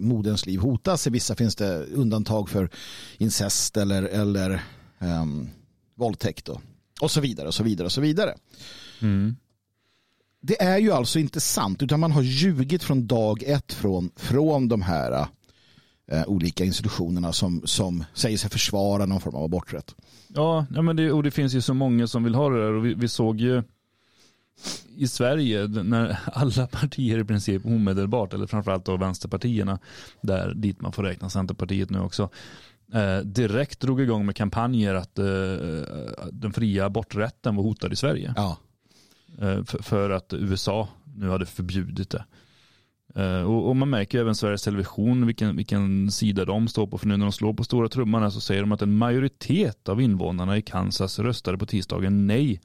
[0.00, 1.06] moderns liv hotas.
[1.06, 2.70] I vissa finns det undantag för
[3.18, 4.62] incest eller, eller
[4.98, 5.48] um,
[5.94, 6.60] våldtäkt och,
[7.00, 8.34] och så vidare och så vidare och så vidare.
[9.02, 9.36] Mm.
[10.40, 14.68] Det är ju alltså inte sant utan man har ljugit från dag ett från, från
[14.68, 15.26] de här
[16.12, 19.94] uh, olika institutionerna som, som säger sig försvara någon form av aborträtt.
[20.28, 22.72] Ja, ja men det, och det finns ju så många som vill ha det där
[22.72, 23.62] och vi, vi såg ju
[24.96, 29.78] i Sverige när alla partier i princip omedelbart, eller framförallt då vänsterpartierna,
[30.20, 32.28] där dit man får räkna Centerpartiet nu också,
[32.92, 35.24] eh, direkt drog igång med kampanjer att eh,
[36.32, 38.34] den fria aborträtten var hotad i Sverige.
[38.36, 38.56] Ja.
[39.40, 42.24] Eh, för, för, att USA nu hade förbjudit det.
[43.14, 46.98] Eh, och, och, man märker även Sveriges Television vilken, vilken sida de står på.
[46.98, 50.00] För nu när de slår på stora trumman så säger de att en majoritet av
[50.00, 52.60] invånarna i Kansas röstade på tisdagen nej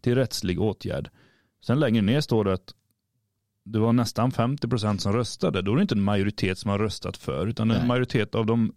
[0.00, 1.10] till rättslig åtgärd.
[1.60, 2.74] Sen längre ner står det att
[3.64, 5.62] det var nästan 50 procent som röstade.
[5.62, 7.80] Då är det inte en majoritet som har röstat för utan nej.
[7.80, 8.72] en majoritet av de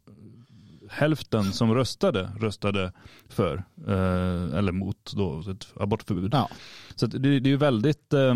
[0.89, 2.91] hälften som röstade röstade
[3.29, 6.33] för eh, eller mot då ett abortförbud.
[6.33, 6.49] Ja.
[6.95, 8.35] Så det, det är ju väldigt eh,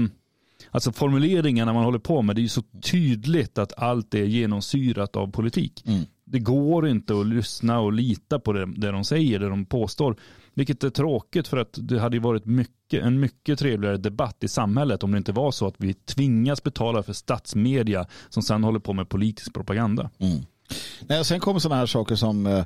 [0.72, 5.16] alltså formuleringarna man håller på med, det är ju så tydligt att allt är genomsyrat
[5.16, 5.84] av politik.
[5.88, 6.04] Mm.
[6.26, 10.16] Det går inte att lyssna och lita på det, det de säger, det de påstår.
[10.58, 15.04] Vilket är tråkigt för att det hade varit mycket, en mycket trevligare debatt i samhället
[15.04, 18.94] om det inte var så att vi tvingas betala för statsmedia som sen håller på
[18.94, 20.10] med politisk propaganda.
[20.18, 20.46] Mm.
[21.02, 22.66] Nej, sen kommer sådana här saker som eh,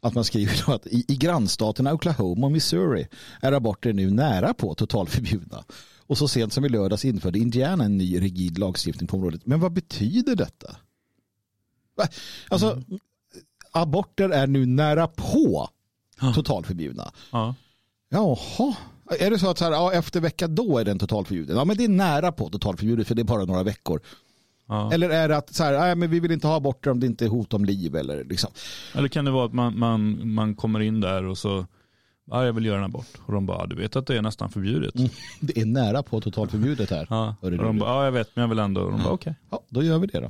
[0.00, 3.08] att man skriver att i, i grannstaterna Oklahoma och Missouri
[3.40, 5.64] är aborter nu nära på totalförbjudna.
[6.06, 9.46] Och så sent som i lördags införde Indiana en ny rigid lagstiftning på området.
[9.46, 10.76] Men vad betyder detta?
[12.48, 13.00] Alltså, mm.
[13.72, 15.68] aborter är nu nära på
[16.34, 17.12] totalförbjudna.
[17.30, 17.54] Ja.
[18.10, 18.74] Jaha.
[19.20, 21.56] Är det så att så här, ja, efter vecka då är den totalförbjuden?
[21.56, 24.00] Ja, men det är nära på totalförbjudet för det är bara några veckor.
[24.68, 24.92] Ja.
[24.92, 27.06] Eller är det att så här, nej, men vi vill inte ha aborter om det
[27.06, 27.96] inte är hot om liv?
[27.96, 28.50] Eller, liksom.
[28.94, 31.66] eller kan det vara att man, man, man kommer in där och så
[32.24, 33.06] ja, jag vill göra en abort.
[33.26, 34.94] Och de bara, du vet att det är nästan förbjudet.
[34.94, 35.08] Mm,
[35.40, 37.06] det är nära på totalförbjudet här.
[37.10, 38.80] Ja, och de bara, ja jag vet men jag vill ändå.
[38.80, 39.30] Och de bara, okej.
[39.30, 39.34] Okay.
[39.50, 40.26] Ja, då gör vi det då.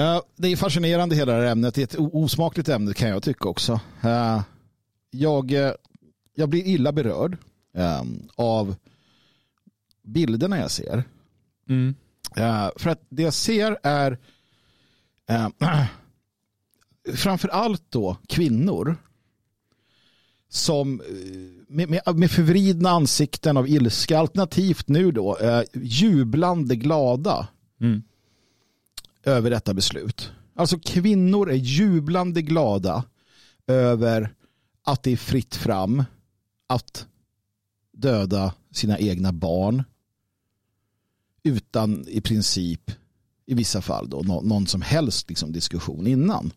[0.00, 1.74] Uh, det är fascinerande hela det här ämnet.
[1.74, 3.72] Det är ett osmakligt ämne kan jag tycka också.
[4.04, 4.40] Uh,
[5.14, 5.72] jag, uh,
[6.34, 7.36] jag blir illa berörd
[7.72, 8.74] um, av
[10.02, 11.04] bilderna jag ser.
[11.68, 11.94] Mm.
[12.76, 14.18] för att det jag ser är
[17.14, 18.96] framför allt då kvinnor
[20.54, 21.06] som eh,
[21.68, 27.48] med, med, med förvridna ansikten av ilska, alternativt nu då eh, jublande glada
[27.80, 28.02] mm.
[29.22, 30.32] över detta beslut.
[30.54, 33.04] Alltså kvinnor är jublande glada
[33.66, 34.34] över
[34.84, 36.04] att det är fritt fram
[36.66, 37.06] att
[37.92, 39.84] döda sina egna barn
[41.42, 42.90] utan i princip
[43.46, 46.52] i vissa fall då någon som helst liksom diskussion innan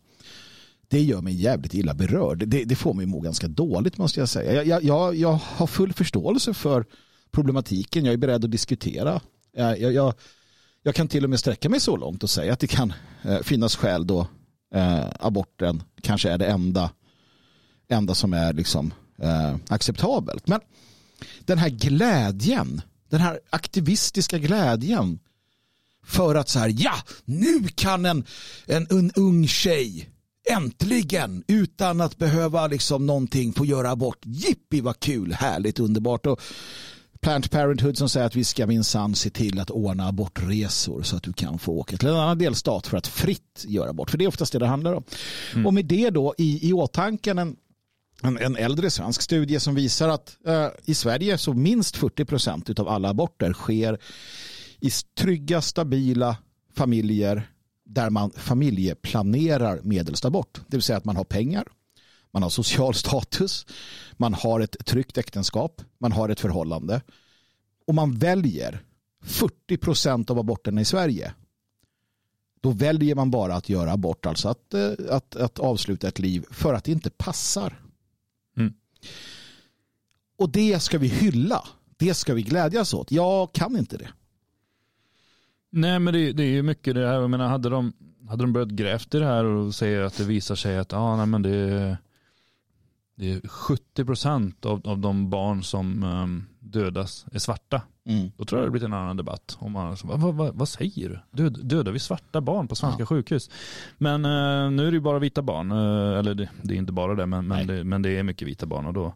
[0.88, 2.48] det gör mig jävligt illa berörd.
[2.48, 4.64] Det, det får mig må ganska dåligt måste jag säga.
[4.64, 6.84] Jag, jag, jag, har full förståelse för
[7.30, 8.04] problematiken.
[8.04, 9.20] Jag är beredd att diskutera.
[9.56, 10.14] Eh, jag, jag,
[10.82, 13.40] jag kan till och med sträcka mig så långt och säga att det kan eh,
[13.42, 14.26] finnas skäl då
[14.74, 16.90] eh, aborten kanske är det enda,
[17.88, 20.48] enda som är liksom, eh, acceptabelt.
[20.48, 20.60] Men
[21.40, 25.18] den här glädjen, den här aktivistiska glädjen
[26.04, 28.24] för att så här, ja, nu kan en,
[28.66, 30.10] en, en ung tjej
[30.50, 34.18] äntligen utan att behöva liksom någonting få göra abort.
[34.24, 36.26] Jippi vad kul, härligt, underbart.
[36.26, 36.40] Och
[37.20, 41.22] Planned Parenthood som säger att vi ska minsann se till att ordna abortresor så att
[41.22, 44.10] du kan få åka till en annan delstat för att fritt göra abort.
[44.10, 45.04] För det är oftast det det handlar om.
[45.54, 45.66] Mm.
[45.66, 47.56] Och med det då i, i åtanke en,
[48.22, 52.78] en, en äldre svensk studie som visar att eh, i Sverige så minst 40 procent
[52.78, 53.98] av alla aborter sker
[54.80, 56.36] i trygga, stabila
[56.74, 57.50] familjer
[57.84, 60.60] där man familjeplanerar medelst abort.
[60.66, 61.64] Det vill säga att man har pengar,
[62.30, 63.66] man har social status,
[64.12, 67.00] man har ett tryggt äktenskap, man har ett förhållande
[67.86, 68.82] och man väljer
[69.22, 71.34] 40 procent av aborterna i Sverige.
[72.60, 76.44] Då väljer man bara att göra abort, alltså att, eh, att, att avsluta ett liv
[76.50, 77.87] för att det inte passar.
[80.36, 81.64] Och det ska vi hylla.
[81.96, 83.12] Det ska vi glädjas åt.
[83.12, 84.08] Jag kan inte det.
[85.70, 87.92] Nej men det, det är ju mycket det här, jag menar hade de,
[88.28, 91.16] hade de börjat grävt i det här och säger att det visar sig att ah,
[91.16, 91.96] nej, men det, är,
[93.14, 97.82] det är 70 procent av, av de barn som um, dödas är svarta.
[98.06, 98.30] Mm.
[98.36, 99.56] Då tror jag det blir en annan debatt.
[99.60, 101.42] Om man, vad, vad, vad säger du?
[101.42, 103.06] Död, dödar vi svarta barn på svenska ja.
[103.06, 103.50] sjukhus?
[103.98, 105.72] Men uh, nu är det ju bara vita barn.
[105.72, 108.48] Uh, eller det, det, är inte bara det men, men det, men det är mycket
[108.48, 108.86] vita barn.
[108.86, 109.14] Och då,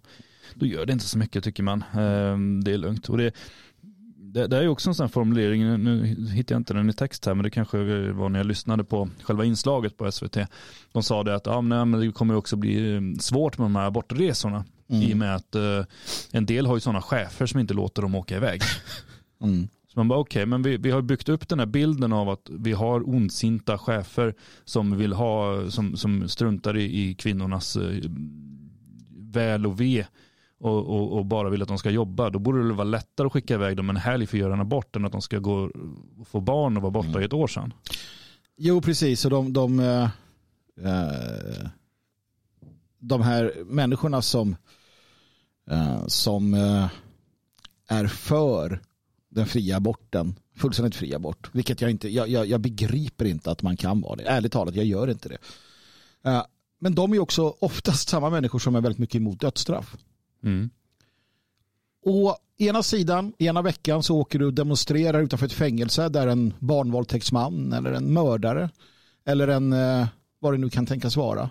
[0.55, 1.79] då gör det inte så mycket tycker man.
[1.79, 3.09] Uh, det är lugnt.
[3.09, 3.35] Och det,
[4.33, 7.35] det, det är också en sån formulering, nu hittar jag inte den i text här,
[7.35, 7.79] men det kanske
[8.12, 10.37] var när jag lyssnade på själva inslaget på SVT.
[10.93, 13.77] De sa det att ja, nej, men det kommer också bli mm, svårt med de
[13.77, 14.65] här abortresorna.
[14.92, 15.11] Mm.
[15.11, 15.85] I och med att uh,
[16.33, 18.61] en del har ju sådana chefer som inte låter dem åka iväg.
[19.42, 19.68] Mm.
[19.92, 22.28] Så man bara okej, okay, men vi, vi har byggt upp den här bilden av
[22.28, 28.02] att vi har ondsinta chefer som vill ha, som, som struntar i, i kvinnornas uh,
[29.11, 30.07] väl och ve
[30.62, 33.33] och, och, och, bara vill att de ska jobba, då borde det vara lättare att
[33.33, 35.70] skicka iväg dem en helg för att göra en abort än att de ska gå
[36.20, 37.22] och få barn och vara borta mm.
[37.22, 37.72] i ett år sedan.
[38.57, 39.24] Jo, precis.
[39.24, 40.09] Och de, de, äh,
[42.98, 44.57] de här människorna som,
[46.06, 46.88] som äh,
[47.88, 48.80] är för
[49.28, 53.62] den fria aborten, fullständigt fri abort, vilket jag inte, jag, jag, jag, begriper inte att
[53.62, 54.22] man kan vara det.
[54.22, 55.38] Ärligt talat, jag gör inte det.
[56.80, 59.96] Men de är också oftast samma människor som är väldigt mycket emot dödsstraff.
[60.42, 60.70] Mm.
[62.04, 66.54] Och ena sidan, ena veckan så åker du och demonstrerar utanför ett fängelse där en
[66.58, 68.70] barnvåldtäktsman eller en mördare
[69.24, 70.06] eller en, eh,
[70.38, 71.50] vad det nu kan tänkas vara,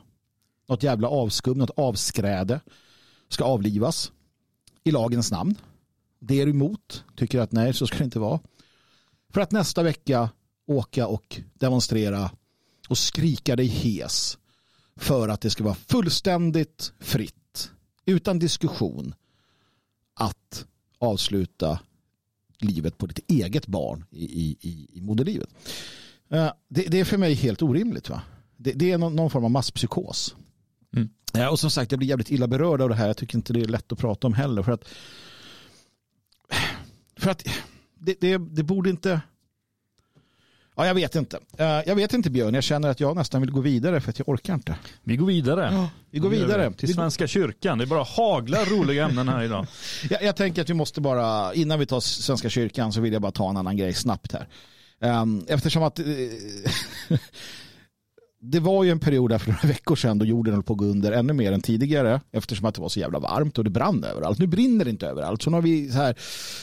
[0.69, 2.59] något jävla avskum, något avskräde
[3.33, 4.11] ska avlivas
[4.83, 5.55] i lagens namn.
[6.19, 8.39] Det är emot, tycker att nej, så ska det inte vara.
[9.29, 10.29] För att nästa vecka
[10.67, 12.31] åka och demonstrera
[12.89, 14.37] och skrika dig hes
[14.95, 17.71] för att det ska vara fullständigt fritt
[18.05, 19.13] utan diskussion
[20.13, 20.65] att
[20.99, 21.79] avsluta
[22.59, 25.49] livet på ditt eget barn i, i, i, moderlivet.
[26.29, 28.09] Eh, det, det, är för mig helt orimligt.
[28.09, 28.21] Va?
[28.57, 30.35] Det, det är någon, någon, form av masspsykos.
[30.95, 31.09] Mm.
[31.33, 33.07] Ja, och som sagt, jag blir jävligt illa berörd av det här.
[33.07, 34.63] Jag tycker inte det är lätt att prata om heller.
[34.63, 34.87] För att,
[37.17, 37.47] för att
[37.99, 39.21] det, det, det borde inte...
[40.75, 41.37] Ja, jag vet inte.
[41.37, 44.19] Uh, jag vet inte Björn, jag känner att jag nästan vill gå vidare för att
[44.19, 44.75] jag orkar inte.
[45.03, 45.69] Vi går vidare.
[45.73, 46.73] Ja, vi går vidare.
[46.73, 47.77] Till Svenska kyrkan.
[47.77, 49.67] Det är bara hagla roliga ämnen här idag.
[50.09, 53.21] jag, jag, tänker att vi måste bara, innan vi tar Svenska kyrkan så vill jag
[53.21, 54.47] bara ta en annan grej snabbt här.
[55.21, 55.99] Um, eftersom att
[58.41, 60.79] det var ju en period där för några veckor sedan då jorden höll på att
[60.79, 63.69] gå under ännu mer än tidigare eftersom att det var så jävla varmt och det
[63.69, 64.39] brann överallt.
[64.39, 65.41] Nu brinner det inte överallt.
[65.41, 66.15] Så nu har vi så här,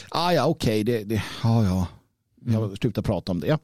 [0.09, 1.87] ah ja okej, okay, det, det, ah, ja,
[2.45, 3.59] jag har slutat prata om det.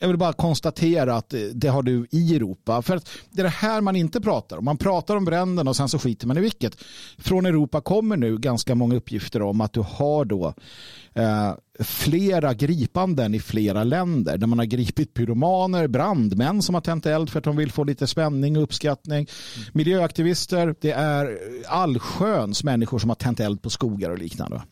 [0.00, 2.82] Jag vill bara konstatera att eh, det har du i Europa.
[2.82, 4.64] För att det är det här man inte pratar om.
[4.64, 6.84] Man pratar om bränderna och sen så skiter man i vilket.
[7.18, 10.54] Från Europa kommer nu ganska många uppgifter om att du har då
[11.14, 17.06] eh, flera gripanden i flera länder där man har gripit pyromaner, brandmän som har tänt
[17.06, 19.26] eld för att de vill få lite spänning och uppskattning.
[19.72, 24.62] Miljöaktivister, det är allsköns människor som har tänt eld på skogar och liknande.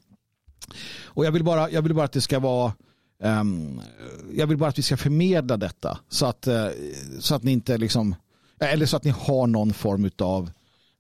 [1.05, 2.73] Och jag vill bara, jag vill bara att det ska vara
[3.19, 3.81] Um,
[4.35, 6.69] jag vill bara att vi ska förmedla detta så att, uh,
[7.19, 8.15] så att ni inte liksom,
[8.61, 10.51] eh, eller så att ni har någon form av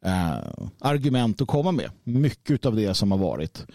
[0.06, 0.38] uh, eh,
[0.80, 1.90] argument att komma med.
[2.04, 3.66] Mycket av det som har varit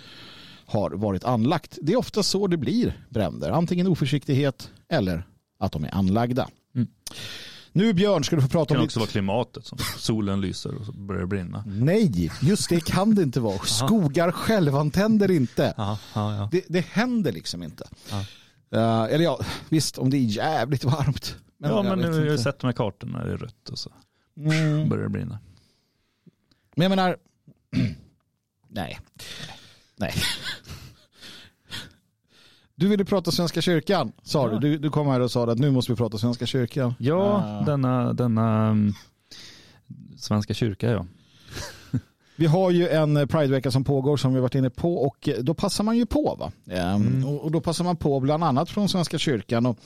[0.65, 1.77] har varit anlagt.
[1.82, 3.49] Det är ofta så det blir bränder.
[3.49, 5.23] Antingen oförsiktighet eller
[5.60, 6.49] att de är anlagda.
[6.75, 6.88] Mm.
[7.74, 8.76] Nu Björn ska du få prata om...
[8.76, 9.66] Det kan också vara klimatet.
[9.66, 11.64] Som solen lyser och så börjar det brinna.
[11.68, 13.60] Nej, just det kan det inte vara.
[13.60, 15.74] Skogar självantänder inte.
[15.78, 16.50] Aha, aha, ja.
[16.52, 17.84] det, det händer liksom inte.
[18.76, 21.36] Uh, eller ja, visst om det är jävligt varmt.
[21.58, 23.80] Men ja, men nu har jag sett de här kartorna när det är rött och
[23.80, 23.92] så
[24.38, 24.90] mm.
[24.90, 25.40] börjar det brinna.
[26.76, 27.18] Men jag menar,
[28.68, 29.00] nej.
[29.96, 30.14] Nej.
[32.82, 34.60] Du ville prata Svenska kyrkan, sa ja.
[34.60, 34.70] du.
[34.70, 34.78] du.
[34.78, 36.94] Du kom här och sa att nu måste vi prata Svenska kyrkan.
[37.00, 37.65] Ja, uh.
[37.65, 38.94] denna, denna um,
[40.17, 41.06] Svenska kyrka ja.
[42.36, 45.84] Vi har ju en Pridevecka som pågår som vi varit inne på och då passar
[45.84, 46.36] man ju på.
[46.39, 46.52] Va?
[46.76, 47.26] Ehm, mm.
[47.26, 49.78] Och då passar man på bland annat från Svenska kyrkan och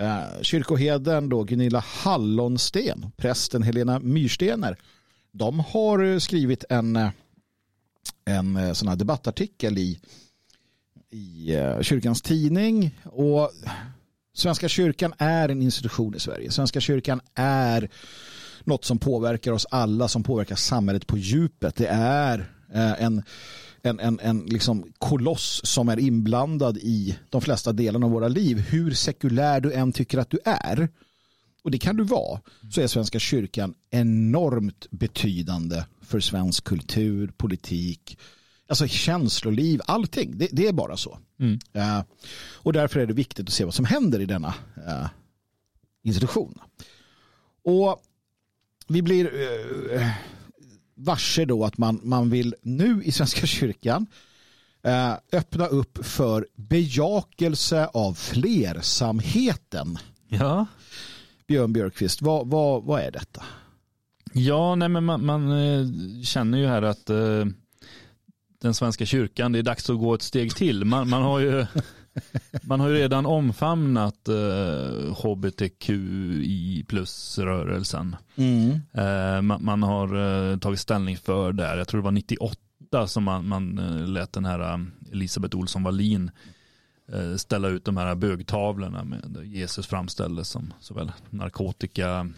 [0.00, 4.76] uh, kyrkoheden då Gunilla Hallonsten, prästen Helena Myrstener.
[5.32, 6.96] De har skrivit en,
[8.24, 10.00] en sån här debattartikel i
[11.12, 12.98] i eh, kyrkans tidning.
[13.04, 13.50] Och
[14.34, 16.50] Svenska kyrkan är en institution i Sverige.
[16.50, 17.90] Svenska kyrkan är
[18.64, 21.76] något som påverkar oss alla, som påverkar samhället på djupet.
[21.76, 22.38] Det är
[22.74, 23.22] eh, en,
[23.82, 28.58] en, en, en liksom koloss som är inblandad i de flesta delarna av våra liv.
[28.58, 30.88] Hur sekulär du än tycker att du är,
[31.62, 38.18] och det kan du vara, så är Svenska kyrkan enormt betydande för svensk kultur, politik,
[38.68, 40.38] Alltså känsloliv, allting.
[40.38, 41.18] Det, det är bara så.
[41.40, 41.52] Mm.
[41.76, 42.04] Uh,
[42.54, 45.08] och därför är det viktigt att se vad som händer i denna uh,
[46.02, 46.58] institution.
[47.64, 48.02] Och
[48.88, 50.08] vi blir uh,
[50.94, 54.06] varse då att man, man vill nu i Svenska kyrkan
[55.32, 59.98] öppna upp för bejakelse av flersamheten.
[60.28, 60.66] Ja.
[61.46, 63.42] Björn Björkqvist, vad, vad, vad är detta?
[64.32, 67.10] Ja, nej men man, man känner ju här att
[68.62, 70.84] den svenska kyrkan, det är dags att gå ett steg till.
[70.84, 71.66] Man, man har, ju,
[72.62, 78.16] man har ju redan omfamnat eh, hbtqi plus-rörelsen.
[78.36, 78.70] Mm.
[78.92, 80.16] Eh, man, man, har
[80.52, 82.58] eh, tagit ställning för där, jag tror det var 98
[83.06, 84.78] som man, man eh, lät den här eh,
[85.12, 86.30] Elisabeth Olsson Wallin
[87.12, 92.30] eh, ställa ut de här bögtavlorna med Jesus framställdes som såväl narkotika,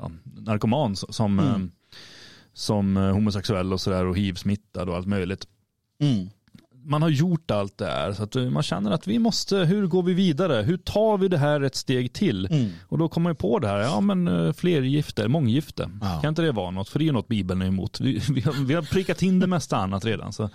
[0.00, 1.70] ja, narkoman som mm
[2.56, 5.46] som eh, homosexuell och sådär och hiv-smittad och allt möjligt.
[6.00, 6.28] Mm.
[6.84, 9.86] Man har gjort allt det här så att eh, man känner att vi måste, hur
[9.86, 10.62] går vi vidare?
[10.62, 12.46] Hur tar vi det här ett steg till?
[12.46, 12.70] Mm.
[12.88, 15.90] Och då kommer man på det här, ja men eh, flergifte, månggifte.
[16.00, 16.20] Ja.
[16.22, 16.88] Kan inte det vara något?
[16.88, 18.00] För det är ju något Bibeln är emot.
[18.00, 20.50] Vi, vi, har, vi har prickat in det mesta annat redan så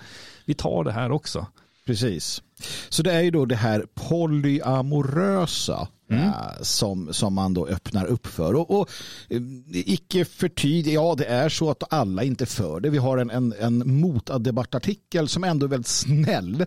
[0.46, 1.48] vi tar det här också.
[1.86, 2.44] Precis.
[2.90, 6.24] Så det är ju då det här polyamorösa mm.
[6.24, 8.54] Eh, som, som man då öppnar upp för.
[8.54, 8.90] Och, och
[9.30, 9.42] eh,
[9.72, 12.90] icke förtyd, ja det är så att alla inte för det.
[12.90, 16.66] Vi har en, en, en motdebattartikel som ändå är väldigt snäll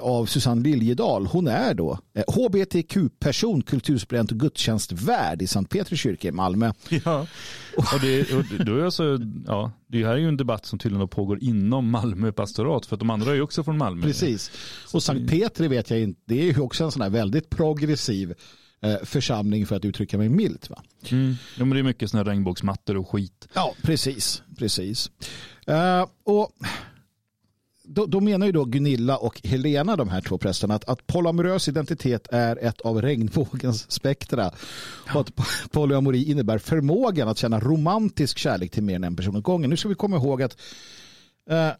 [0.00, 1.26] av Susanne Liljedahl.
[1.26, 6.72] Hon är då eh, hbtq-person, kulturstudent och gudstjänstvärd i Sankt Petri kyrka i Malmö.
[7.04, 7.26] Ja,
[7.76, 11.08] och det, och då är alltså, ja, det här är ju en debatt som tydligen
[11.08, 14.06] pågår inom Malmö pastorat för att de andra är ju också från Malmö.
[14.06, 14.50] Precis.
[14.92, 18.34] Och Sankt Petri vet jag inte, det är ju också en sån här väldigt progressiv
[18.82, 20.70] eh, församling för att uttrycka mig milt.
[20.70, 20.82] Va?
[21.10, 21.34] Mm.
[21.58, 23.48] Ja, men det är mycket sådana regnbågsmattor och skit.
[23.54, 24.42] Ja, precis.
[24.58, 25.10] precis.
[25.68, 26.52] Uh, och
[27.84, 31.68] då, då, menar ju då Gunilla och Helena, de här två prästerna, att, att polyamorös
[31.68, 34.54] identitet är ett av regnbågens spektra.
[35.14, 35.30] Och att
[35.70, 39.70] polyamori innebär förmågan att känna romantisk kärlek till mer än en person åt gången.
[39.70, 40.56] Nu ska vi komma ihåg att
[41.50, 41.70] uh,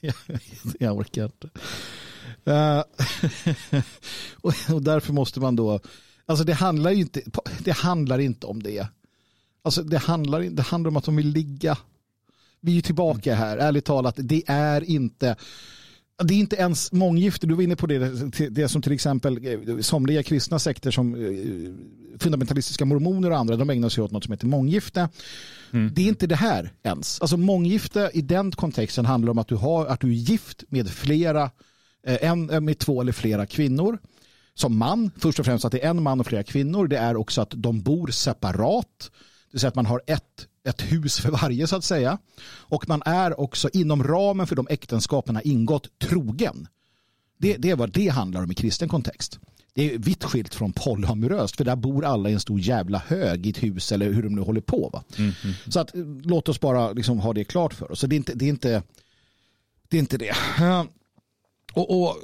[0.78, 1.50] jag orkar inte.
[2.48, 2.82] Uh,
[4.70, 5.80] och därför måste man då,
[6.26, 7.22] alltså det handlar inte,
[7.58, 8.86] det handlar inte om det.
[9.62, 11.78] Alltså det handlar, det handlar om att de vill ligga.
[12.60, 14.14] Vi är tillbaka här, ärligt talat.
[14.18, 15.36] Det är inte
[16.22, 17.98] det är inte ens månggifte, du var inne på det,
[18.50, 23.70] det som till exempel eh, somliga kristna sekter som eh, fundamentalistiska mormoner och andra, de
[23.70, 25.08] ägnar sig åt något som heter månggifte.
[25.72, 25.92] Mm.
[25.94, 27.20] Det är inte det här ens.
[27.20, 30.88] Alltså månggifte i den kontexten handlar om att du, har, att du är gift med
[30.88, 31.50] flera,
[32.06, 33.98] eh, en, med två eller flera kvinnor.
[34.54, 36.88] Som man, först och främst att det är en man och flera kvinnor.
[36.88, 38.86] Det är också att de bor separat.
[39.00, 42.18] Det vill säga att man har ett, ett hus för varje så att säga.
[42.44, 46.68] Och man är också inom ramen för de äktenskapen har ingått trogen.
[47.38, 49.38] Det, det är vad det handlar om i kristen kontext.
[49.74, 53.46] Det är vitt skilt från polyamoröst för där bor alla i en stor jävla hög
[53.46, 54.90] i ett hus eller hur de nu håller på.
[54.92, 55.04] Va?
[55.18, 55.54] Mm, mm.
[55.68, 55.90] Så att,
[56.24, 58.00] låt oss bara liksom ha det klart för oss.
[58.00, 58.44] Så det är inte det.
[58.44, 58.82] Är inte,
[59.88, 60.34] det, är inte det.
[61.72, 62.16] Och, och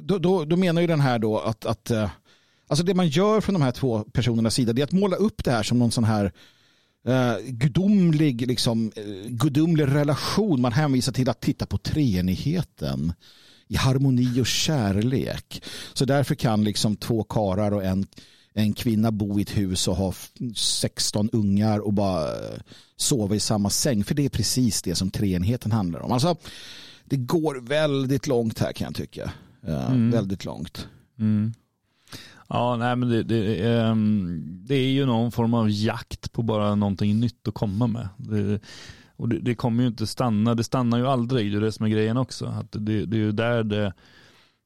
[0.00, 1.90] då, då, då, menar ju den här då att, att
[2.66, 5.44] alltså det man gör från de här två personernas sida det är att måla upp
[5.44, 6.32] det här som någon sån här
[7.08, 10.60] Uh, gudomlig, liksom, uh, gudomlig relation.
[10.60, 13.12] Man hänvisar till att titta på treenigheten
[13.68, 15.62] i harmoni och kärlek.
[15.92, 18.06] Så därför kan liksom två karar och en,
[18.54, 20.14] en kvinna bo i ett hus och ha
[20.56, 22.60] 16 ungar och bara eh,
[22.96, 24.04] sova i samma säng.
[24.04, 26.12] För det är precis det som treenigheten handlar om.
[26.12, 26.36] Alltså,
[27.04, 29.32] det går väldigt långt här kan jag tycka.
[29.68, 30.10] Uh, mm.
[30.10, 30.86] Väldigt långt.
[31.18, 31.54] Mm.
[32.48, 36.74] Ja, nej, men det, det, um, det, är ju någon form av jakt på bara
[36.74, 38.08] någonting nytt att komma med.
[38.16, 38.60] Det,
[39.16, 41.86] och det, det, kommer ju inte stanna, det stannar ju aldrig, det är det som
[41.86, 42.46] är grejen också.
[42.46, 43.92] Att det, det är ju där det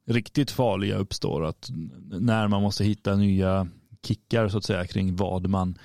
[0.07, 1.71] riktigt farliga uppstår, att
[2.11, 3.69] när man måste hitta nya
[4.07, 5.79] kickar så att säga kring vad man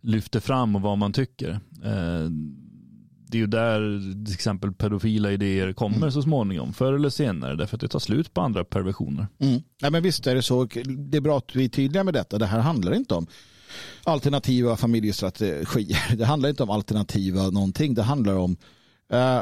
[0.00, 1.60] lyfter fram och vad man tycker.
[1.84, 2.63] Ehm,
[3.24, 6.12] Eh, det är ju där till exempel pedofila idéer kommer mm.
[6.12, 9.26] så småningom, förr eller senare, därför att det tar slut på andra perversioner.
[9.38, 9.62] Mm.
[9.80, 10.64] Ja, men visst är det så.
[10.84, 12.38] Det är bra att vi är tydliga med detta.
[12.38, 13.26] Det här handlar inte om
[14.04, 16.16] alternativa familjestrategier.
[16.16, 17.94] Det handlar inte om alternativa någonting.
[17.94, 18.56] Det handlar om
[19.12, 19.40] uh,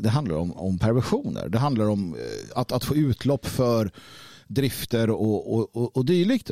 [0.00, 1.48] det handlar om, om perversioner.
[1.48, 2.20] Det handlar om uh,
[2.54, 3.90] att, att få utlopp för
[4.46, 6.50] drifter och, och, och, och dylikt.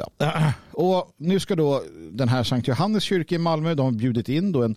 [0.72, 4.52] Och nu ska då den här Sankt Johannes kyrka i Malmö, de har bjudit in
[4.52, 4.76] då en,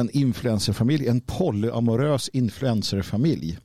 [0.00, 3.58] en influencerfamilj, en polyamorös influencerfamilj.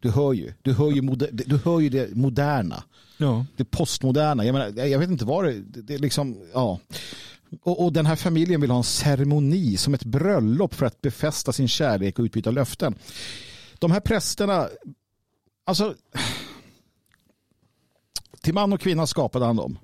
[0.00, 2.84] Du hör ju, du hör ju, moder, du hör ju det moderna.
[3.16, 3.46] Ja.
[3.56, 4.44] Det postmoderna.
[4.44, 5.98] Jag, menar, jag vet inte vad det, det, det.
[5.98, 6.78] Liksom, ja.
[7.62, 11.52] Och, och, den här familjen vill ha en ceremoni som ett bröllop för att befästa
[11.52, 12.94] sin kärlek och utbyta löften.
[13.78, 14.68] De här prästerna,
[15.64, 15.94] alltså
[18.40, 19.78] till man och kvinna skapade han dem.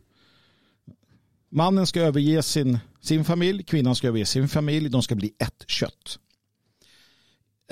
[1.49, 5.65] Mannen ska överge sin, sin familj, kvinnan ska överge sin familj, de ska bli ett
[5.67, 6.19] kött.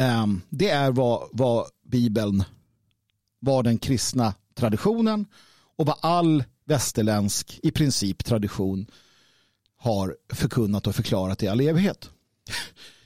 [0.00, 2.44] Um, det är vad, vad Bibeln,
[3.38, 5.26] vad den kristna traditionen
[5.76, 8.86] och vad all västerländsk i princip tradition
[9.76, 12.10] har förkunnat och förklarat i all evighet.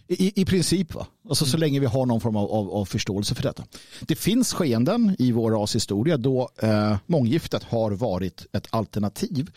[0.06, 1.06] I, i princip, va?
[1.28, 1.60] Alltså, så mm.
[1.60, 3.64] länge vi har någon form av, av, av, förståelse för detta.
[4.00, 9.50] Det finns skeenden i vår rashistoria då eh, månggiftet har varit ett alternativ.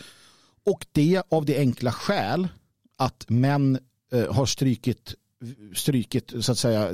[0.66, 2.48] Och det av det enkla skäl
[2.98, 3.80] att män
[4.12, 5.16] eh, har strykit,
[5.76, 6.90] strykit, så att säga,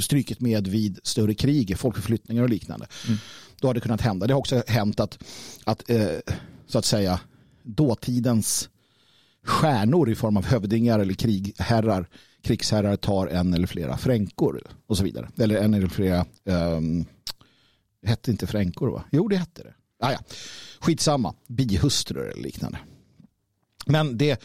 [0.00, 2.86] strykit med vid större krig, folkförflyttningar och liknande.
[3.06, 3.18] Mm.
[3.60, 4.26] Då har det kunnat hända.
[4.26, 5.18] Det har också hänt att,
[5.64, 6.18] att eh,
[6.66, 7.20] så att säga,
[7.62, 8.68] dåtidens
[9.44, 12.08] stjärnor i form av hövdingar eller krigherrar,
[12.42, 15.28] krigsherrar tar en eller flera fränkor och så vidare.
[15.38, 17.04] Eller en eller flera, um,
[18.06, 19.04] hette inte fränkor va?
[19.12, 19.74] Jo det hette det.
[19.98, 20.18] Ah, ja.
[20.80, 22.78] Skitsamma, bihustrur eller liknande.
[23.86, 24.42] Men det,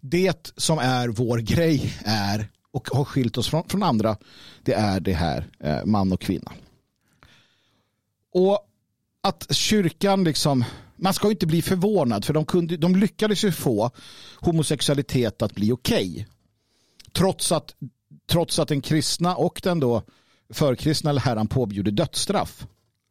[0.00, 4.16] det som är vår grej är och har skilt oss från, från andra
[4.62, 6.52] det är det här eh, man och kvinna.
[8.32, 8.60] Och
[9.22, 10.64] att kyrkan liksom
[10.96, 13.90] man ska inte bli förvånad för de, kunde, de lyckades ju få
[14.40, 16.10] homosexualitet att bli okej.
[16.10, 16.24] Okay.
[17.12, 17.74] Trots, att,
[18.26, 20.02] trots att den kristna och den då
[20.50, 22.66] förkristna läran påbjuder dödsstraff.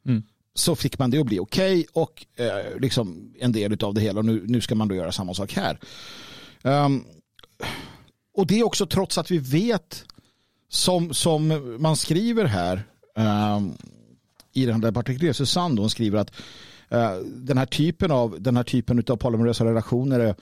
[0.06, 0.24] Mm.
[0.56, 4.02] Så fick man det att bli okej okay och eh, liksom en del av det
[4.02, 4.20] hela.
[4.20, 5.80] Och nu, nu ska man då göra samma sak här.
[6.62, 7.06] Um,
[8.38, 10.06] och det är också trots att vi vet
[10.70, 12.84] som, som man skriver här
[13.16, 13.78] um,
[14.56, 16.32] i den där partikeln, Susanne hon skriver att
[16.90, 20.36] eh, den här typen av, den här typen av polymerösa relationer är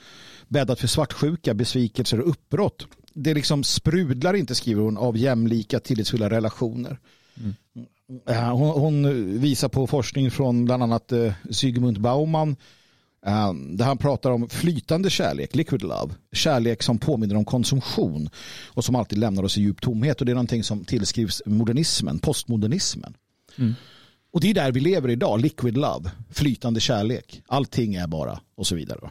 [0.48, 2.86] bäddat för svartsjuka, besvikelser och uppbrott.
[3.12, 6.98] Det liksom sprudlar inte, skriver hon, av jämlika tillitsfulla relationer.
[8.08, 8.50] Mm.
[8.50, 11.12] Hon, hon, visar på forskning från bland annat
[11.50, 12.56] Sigmund Baumann
[13.70, 16.14] där han pratar om flytande kärlek, liquid love.
[16.32, 18.28] Kärlek som påminner om konsumtion
[18.66, 20.20] och som alltid lämnar oss i djup tomhet.
[20.20, 23.14] Och det är någonting som tillskrivs modernismen, postmodernismen.
[23.58, 23.74] Mm.
[24.32, 27.42] Och det är där vi lever idag, liquid love, flytande kärlek.
[27.46, 29.10] Allting är bara och så vidare.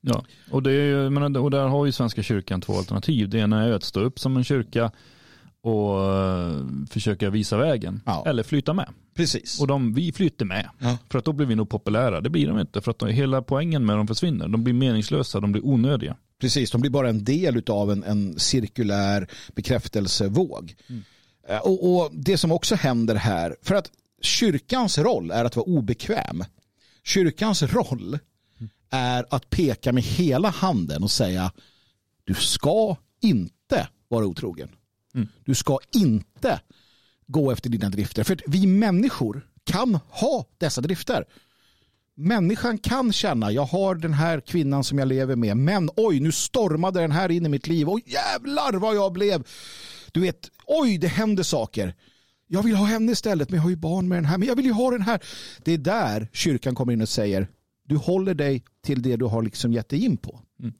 [0.00, 3.28] Ja, och, det är, och där har ju Svenska kyrkan två alternativ.
[3.28, 4.90] Det ena är att stå upp som en kyrka
[5.64, 8.00] och eh, försöka visa vägen.
[8.06, 8.24] Ja.
[8.26, 8.88] Eller flytta med.
[9.14, 9.60] Precis.
[9.60, 10.68] Och de, vi flyttar med.
[10.78, 10.98] Ja.
[11.10, 12.20] För att då blir vi nog populära.
[12.20, 12.80] Det blir de inte.
[12.80, 14.48] För att de, hela poängen med dem försvinner.
[14.48, 16.16] De blir meningslösa, de blir onödiga.
[16.40, 20.74] Precis, de blir bara en del av en, en cirkulär bekräftelsevåg.
[20.88, 21.02] Mm.
[21.48, 23.90] Eh, och, och det som också händer här, för att
[24.22, 26.44] kyrkans roll är att vara obekväm.
[27.04, 28.18] Kyrkans roll
[28.90, 31.52] är att peka med hela handen och säga
[32.24, 34.68] du ska inte vara otrogen.
[35.14, 35.28] Mm.
[35.44, 36.60] Du ska inte
[37.26, 38.24] gå efter dina drifter.
[38.24, 41.24] För vi människor kan ha dessa drifter.
[42.16, 46.32] Människan kan känna, jag har den här kvinnan som jag lever med, men oj, nu
[46.32, 47.88] stormade den här in i mitt liv.
[47.88, 49.46] Och jävlar vad jag blev.
[50.12, 51.94] Du vet, oj, det händer saker.
[52.46, 54.38] Jag vill ha henne istället, men jag har ju barn med den här.
[54.38, 55.20] Men jag vill ju ha den här.
[55.64, 57.48] Det är där kyrkan kommer in och säger,
[57.84, 60.40] du håller dig till det du har liksom gett dig in på.
[60.60, 60.74] Mm.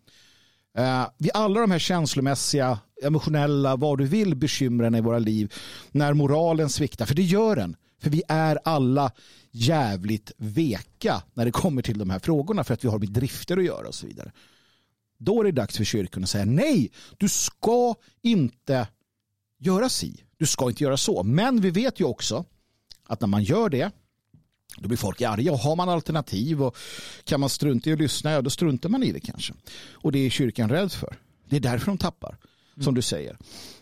[0.79, 5.53] Eh, Vid alla de här känslomässiga, emotionella, vad du vill, bekymren i våra liv,
[5.93, 7.77] när moralen sviktar, för det gör den.
[8.03, 9.13] För vi är alla
[9.51, 13.57] jävligt veka när det kommer till de här frågorna för att vi har med drifter
[13.57, 14.33] att göra och så vidare.
[15.19, 18.89] Då är det dags för kyrkan att säga nej, du ska inte
[19.59, 20.25] göra si.
[20.37, 21.23] Du ska inte göra så.
[21.23, 22.45] Men vi vet ju också
[23.07, 23.91] att när man gör det
[24.77, 26.77] då blir folk arga och har man alternativ och
[27.25, 29.55] kan man strunta i att lyssna, ja då struntar man i det kanske.
[29.93, 31.17] Och det är kyrkan rädd för.
[31.49, 32.37] Det är därför de tappar,
[32.75, 32.95] som mm.
[32.95, 33.39] du säger.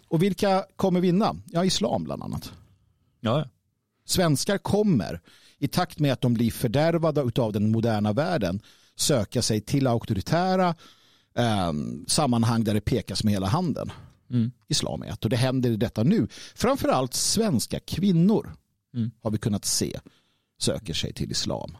[0.09, 1.36] Och vilka kommer vinna?
[1.47, 2.53] Ja, islam bland annat.
[3.20, 3.49] Ja.
[4.05, 5.20] Svenskar kommer,
[5.59, 8.61] i takt med att de blir fördärvade av den moderna världen,
[8.97, 10.74] söka sig till auktoritära
[11.36, 11.72] eh,
[12.07, 13.93] sammanhang där det pekas med hela handen.
[14.30, 14.51] Mm.
[14.68, 16.28] Islam är ett och det händer i detta nu.
[16.55, 18.55] Framförallt svenska kvinnor
[18.95, 19.11] mm.
[19.22, 20.01] har vi kunnat se
[20.62, 21.76] söker sig till islam.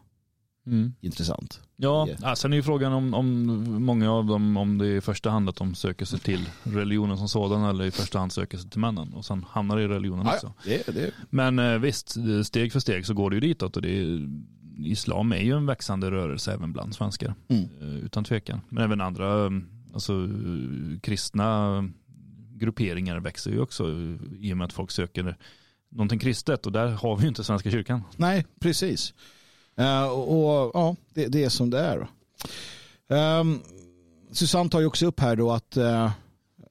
[0.67, 0.93] Mm.
[1.01, 1.61] Intressant.
[1.77, 2.35] Ja, yeah.
[2.35, 3.47] sen är ju frågan om, om
[3.85, 7.19] många av dem, om det är i första hand att de söker sig till religionen
[7.19, 10.27] som sådan eller i första hand söker sig till männen och sen hamnar i religionen
[10.27, 10.53] ja, också.
[10.65, 11.11] Det, det.
[11.31, 14.29] Men eh, visst, steg för steg så går det ju ditåt och det är,
[14.79, 17.35] islam är ju en växande rörelse även bland svenskar.
[17.49, 17.69] Mm.
[17.81, 18.61] Eh, utan tvekan.
[18.69, 19.51] Men även andra,
[19.95, 20.29] alltså
[21.03, 21.85] kristna
[22.55, 23.89] grupperingar växer ju också
[24.41, 25.37] i och med att folk söker
[25.93, 28.03] någonting kristet och där har vi ju inte Svenska kyrkan.
[28.17, 29.15] Nej, precis.
[29.81, 32.09] Uh, och ja, det, det, är som det är.
[33.41, 33.63] Um,
[34.33, 36.11] Susanne tar ju också upp här då att uh,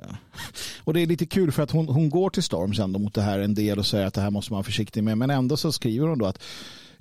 [0.84, 3.22] och det är lite kul för att hon, hon går till storms ändå mot det
[3.22, 5.18] här en del och säger att det här måste man vara försiktig med.
[5.18, 6.44] Men ändå så skriver hon då att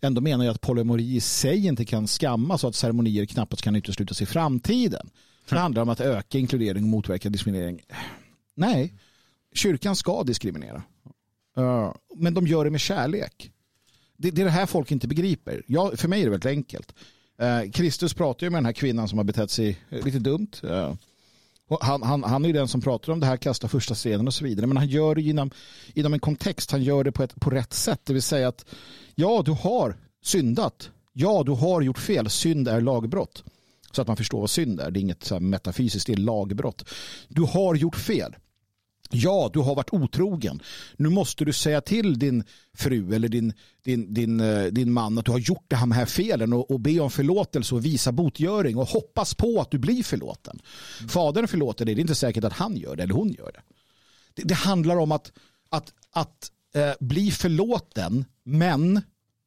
[0.01, 3.77] ändå menar jag att polymori i sig inte kan skammas och att ceremonier knappast kan
[3.77, 5.11] uteslutas i framtiden.
[5.49, 7.81] Det handlar om att öka inkludering och motverka diskriminering.
[8.57, 8.95] Nej,
[9.55, 10.83] kyrkan ska diskriminera.
[11.59, 13.51] Uh, men de gör det med kärlek.
[14.17, 15.63] Det, det, är det här folk inte begriper.
[15.67, 16.95] Jag, för mig är det väldigt enkelt.
[17.43, 20.51] Uh, Kristus pratar ju med den här kvinnan som har betett sig lite dumt.
[20.65, 20.95] Uh,
[21.81, 24.35] han, han, han är ju den som pratar om det här, kasta första stenen och
[24.35, 24.67] så vidare.
[24.67, 25.51] Men han gör det inom,
[25.95, 26.71] inom en kontext.
[26.71, 28.01] Han gör det på, ett, på rätt sätt.
[28.05, 28.65] Det vill säga att
[29.15, 30.91] ja, du har syndat.
[31.13, 32.31] Ja, du har gjort fel.
[32.31, 33.45] Synd är lagbrott.
[33.93, 34.91] Så att man förstår vad synd är.
[34.91, 36.89] Det är inget så metafysiskt, det är lagbrott.
[37.29, 38.37] Du har gjort fel.
[39.13, 40.63] Ja, du har varit otrogen.
[40.97, 42.45] Nu måste du säga till din
[42.75, 43.53] fru eller din,
[43.85, 46.71] din, din, eh, din man att du har gjort det här med här felen och,
[46.71, 50.61] och be om förlåtelse och visa botgöring och hoppas på att du blir förlåten.
[50.99, 51.09] Mm.
[51.09, 53.63] Fadern förlåter dig, det är inte säkert att han gör det eller hon gör det.
[54.35, 55.33] Det, det handlar om att,
[55.69, 59.01] att, att eh, bli förlåten, men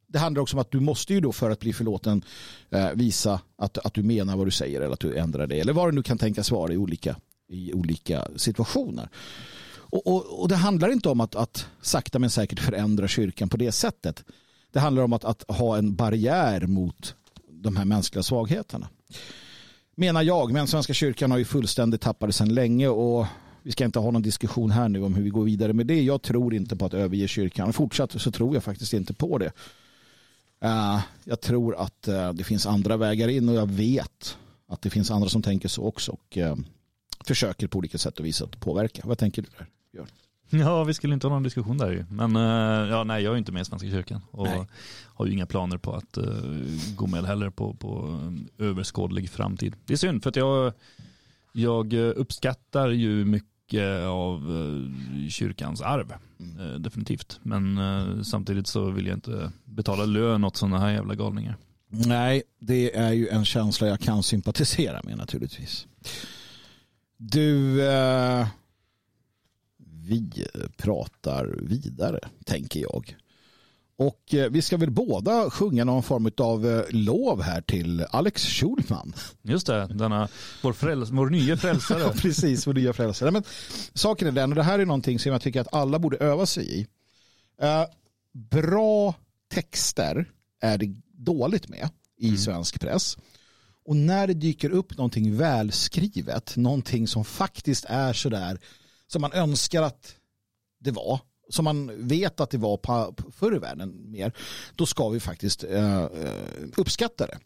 [0.07, 2.23] det handlar också om att du måste ju då för att bli förlåten
[2.69, 5.73] eh, visa att, att du menar vad du säger eller att du ändrar dig eller
[5.73, 7.15] vad det nu kan tänkas vara i olika,
[7.53, 9.09] i olika situationer.
[9.75, 13.57] Och, och, och, det handlar inte om att, att sakta men säkert förändra kyrkan på
[13.57, 14.23] det sättet.
[14.71, 17.15] Det handlar om att, att ha en barriär mot
[17.49, 18.87] de här mänskliga svagheterna.
[19.95, 23.25] Menar jag, men Svenska kyrkan har ju fullständigt tappat det sedan länge och
[23.63, 26.01] vi ska inte ha någon diskussion här nu om hur vi går vidare med det.
[26.01, 27.73] Jag tror inte på att överge kyrkan.
[27.73, 29.51] Fortsatt så tror jag faktiskt inte på det.
[30.65, 34.37] Uh, jag tror att uh, det finns andra vägar in och jag vet
[34.67, 36.55] att det finns andra som tänker så också och uh,
[37.23, 39.01] försöker på olika sätt och vis att påverka.
[39.05, 39.67] Vad tänker du där?
[39.91, 40.07] Björn?
[40.49, 42.05] Ja, vi skulle inte ha någon diskussion där ju.
[42.09, 44.67] Men eh, ja, nej, jag är inte med i Svenska kyrkan och Nej.
[45.05, 46.25] har ju inga planer på att eh,
[46.95, 48.19] gå med heller på, på
[48.59, 49.75] eh, överskådlig framtid.
[49.85, 50.73] Det är synd för att jag,
[51.51, 54.41] jag uppskattar ju mycket av
[55.29, 56.13] kyrkans arv.
[56.59, 57.39] Eh, definitivt.
[57.43, 57.79] Men
[58.25, 61.57] samtidigt så vill jag inte betala lön åt sådana här jävla galningar.
[61.87, 65.87] Nej, det är ju en känsla jag kan sympatisera med naturligtvis.
[67.17, 68.47] Du, eh,
[69.77, 70.47] vi
[70.77, 73.15] pratar vidare, tänker jag.
[73.95, 78.45] Och eh, vi ska väl båda sjunga någon form av eh, lov här till Alex
[78.45, 79.13] Schulman.
[79.41, 80.29] Just det, denna,
[80.61, 82.13] vår, fräls, vår nya frälsare.
[82.21, 83.31] Precis, vår nya frälsare.
[83.31, 83.43] Men
[83.93, 86.45] saken är den, och det här är någonting som jag tycker att alla borde öva
[86.45, 86.87] sig i.
[87.61, 87.85] Eh,
[88.33, 89.15] bra
[89.53, 90.29] texter
[90.61, 93.17] är det dåligt med i svensk press.
[93.85, 98.59] Och när det dyker upp någonting välskrivet, någonting som faktiskt är sådär
[99.07, 100.15] som man önskar att
[100.79, 101.19] det var,
[101.49, 104.33] som man vet att det var på, på förr i världen mer,
[104.75, 106.09] då ska vi faktiskt eh, eh,
[106.77, 107.37] uppskatta det.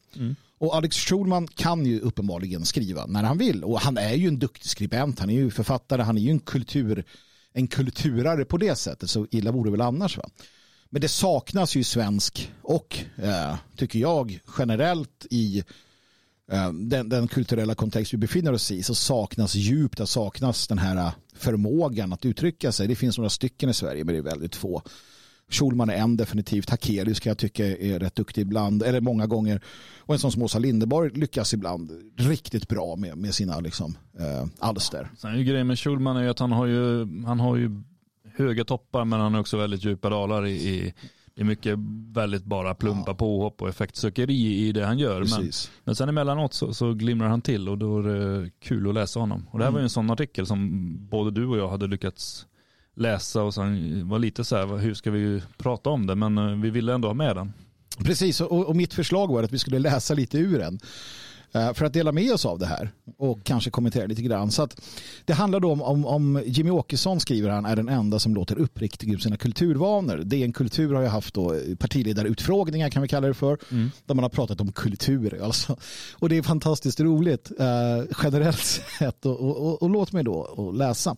[0.57, 3.63] Och Alex Schulman kan ju uppenbarligen skriva när han vill.
[3.63, 6.39] Och han är ju en duktig skribent, han är ju författare, han är ju en,
[6.39, 7.03] kultur,
[7.53, 9.09] en kulturare på det sättet.
[9.09, 10.17] Så illa vore det väl annars.
[10.17, 10.29] Va?
[10.89, 15.63] Men det saknas ju svensk och, eh, tycker jag, generellt i
[16.51, 20.77] Eh, den, den kulturella kontext vi befinner oss i så saknas djup, det saknas den
[20.77, 22.87] här eh, förmågan att uttrycka sig.
[22.87, 24.81] Det finns några stycken i Sverige men det är väldigt få.
[25.49, 26.69] Schulman är en definitivt.
[26.69, 29.61] Hakelius kan jag tycka är rätt duktig ibland, eller många gånger.
[29.99, 34.45] Och en sån som Åsa Linderborg lyckas ibland riktigt bra med, med sina liksom, eh,
[34.59, 35.11] alster.
[35.17, 37.81] Sen är ju grejen med Schulman är ju att han har ju, han har ju
[38.37, 40.93] höga toppar men han har också väldigt djupa dalar i, i
[41.37, 41.79] det är mycket
[42.11, 45.19] väldigt bara plumpa påhopp och effektsökeri i det han gör.
[45.19, 45.71] Men, Precis.
[45.83, 49.19] men sen emellanåt så, så glimrar han till och då är det kul att läsa
[49.19, 49.47] honom.
[49.51, 50.69] Och det här var ju en sån artikel som
[51.09, 52.45] både du och jag hade lyckats
[52.95, 56.15] läsa och sen var lite så här, hur ska vi prata om det?
[56.15, 57.53] Men eh, vi ville ändå ha med den.
[57.97, 60.79] Precis, och, och mitt förslag var att vi skulle läsa lite ur den.
[61.51, 64.51] Eh, För att dela med oss av det här och kanske kommentera lite grann.
[64.51, 64.81] Så att
[65.25, 68.59] det handlar då om, om, om Jimmy Åkesson skriver han är den enda som låter
[68.59, 70.21] uppriktig ur sina kulturvanor.
[70.25, 73.57] Det är en kultur har jag haft då partiledarutfrågningar kan vi kalla det för.
[74.05, 75.43] Där man har pratat om kultur.
[75.43, 75.77] Alltså.
[76.13, 79.25] Och det är fantastiskt roligt eh, generellt sett.
[79.25, 81.15] Och, och, och, och låt mig då läsa.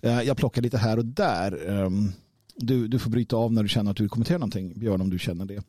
[0.00, 1.70] Eh, jag plockar lite här och där.
[1.70, 2.12] Ehm,
[2.56, 5.10] du, du får bryta av när du känner att du vill kommentera någonting, Björn, om
[5.10, 5.62] du känner det.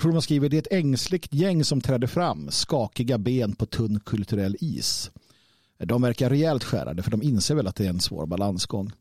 [0.00, 4.56] Schulman skriver, det är ett ängsligt gäng som trädde fram, skakiga ben på tunn kulturell
[4.60, 5.10] is.
[5.78, 8.92] De verkar rejält skärade för de inser väl att det är en svår balansgång.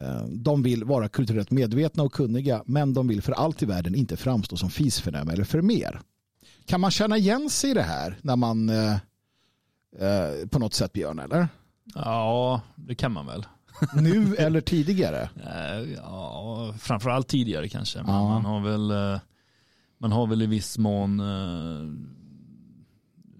[0.00, 3.94] Eh, De vill vara kulturellt medvetna och kunniga men de vill för allt i världen
[3.94, 6.00] inte framstå som fisförnäma eller för mer.
[6.66, 8.92] Kan man känna igen sig i det här när man eh,
[9.98, 11.48] eh, på något sätt Björn eller?
[11.94, 13.46] Ja, det kan man väl.
[13.94, 15.28] Nu eller tidigare?
[15.36, 18.02] Eh, Ja, framförallt tidigare kanske.
[18.02, 18.28] Men Ja.
[18.28, 19.20] man, har väl,
[20.00, 21.92] man har väl i viss mån eh,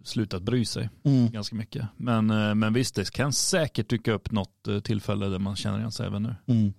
[0.05, 1.31] slutat bry sig Mm.
[1.31, 1.87] ganska mycket.
[1.97, 5.79] Men, eh, men visst, det kan säkert dyka upp något eh, tillfälle där man känner
[5.79, 6.35] igen sig även nu.
[6.47, 6.73] Mm.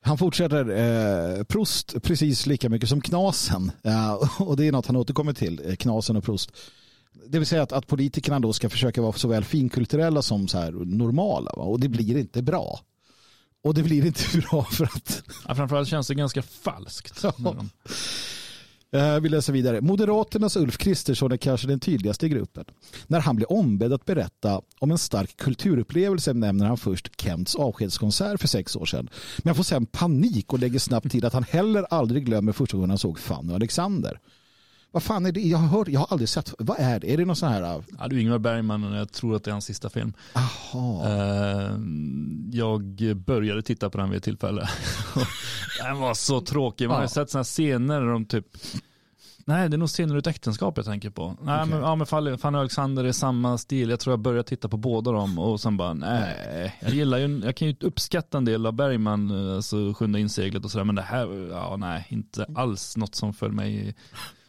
[0.00, 0.70] Han fortsätter
[1.38, 3.70] eh, Prost precis lika mycket som Knasen.
[3.84, 6.52] Eh, och det är något han återkommer till, eh, Knasen och Prost.
[7.26, 10.72] Det vill säga att, att politikerna då ska försöka vara såväl finkulturella som så här
[10.72, 11.50] normala.
[11.56, 11.62] Va?
[11.62, 12.80] Och det blir inte bra.
[13.64, 17.22] Och det blir inte bra för att Ja, framförallt känns det ganska falskt.
[17.22, 17.34] Ja.
[18.92, 19.80] Eh, vi läser vidare.
[19.80, 22.64] Moderaternas Ulf Kristersson är kanske den tydligaste i gruppen.
[23.06, 28.40] När han blir ombedd att berätta om en stark kulturupplevelse nämner han först Kents avskedskonsert
[28.40, 29.10] för sex år sedan.
[29.38, 32.90] Men får sen panik och lägger snabbt till att han heller aldrig glömmer första gången
[32.90, 34.20] han såg Fanny och Alexander.
[34.90, 35.40] Vad fan är det?
[35.40, 36.54] Jag har, hört, jag har aldrig sett.
[36.58, 37.12] Vad är det?
[37.12, 37.82] Är det någon sån här...
[37.98, 40.12] Ja, du Ingmar Bergman, jag tror att det är hans sista film.
[40.32, 41.06] Aha.
[41.08, 41.70] Eh,
[42.52, 44.68] Jag började titta på den vid ett tillfälle.
[45.82, 46.88] den var så tråkig.
[46.88, 47.08] Man har Ja.
[47.08, 48.46] sett sådana scener där de typ
[49.44, 51.36] Nej, det är nog scener ur ett äktenskap jag tänker på.
[51.42, 51.70] Nej, Okej.
[51.74, 53.90] men, ja, men Fanny Fanny och Alexander är samma stil.
[53.90, 56.76] Jag tror jag började titta på båda dem och sen bara nej.
[56.80, 60.64] Jag gillar ju, jag kan ju uppskatta en del av Bergman, eh, alltså Sjunde inseglet
[60.64, 63.94] och sådär, men det här, ja nej, inte alls något som för mig.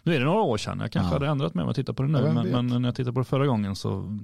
[0.03, 1.13] Nu är det några år sedan, jag kanske Ja.
[1.13, 3.19] hade ändrat mig om jag tittar på det nu, men, men när jag tittade på
[3.19, 4.17] det förra gången så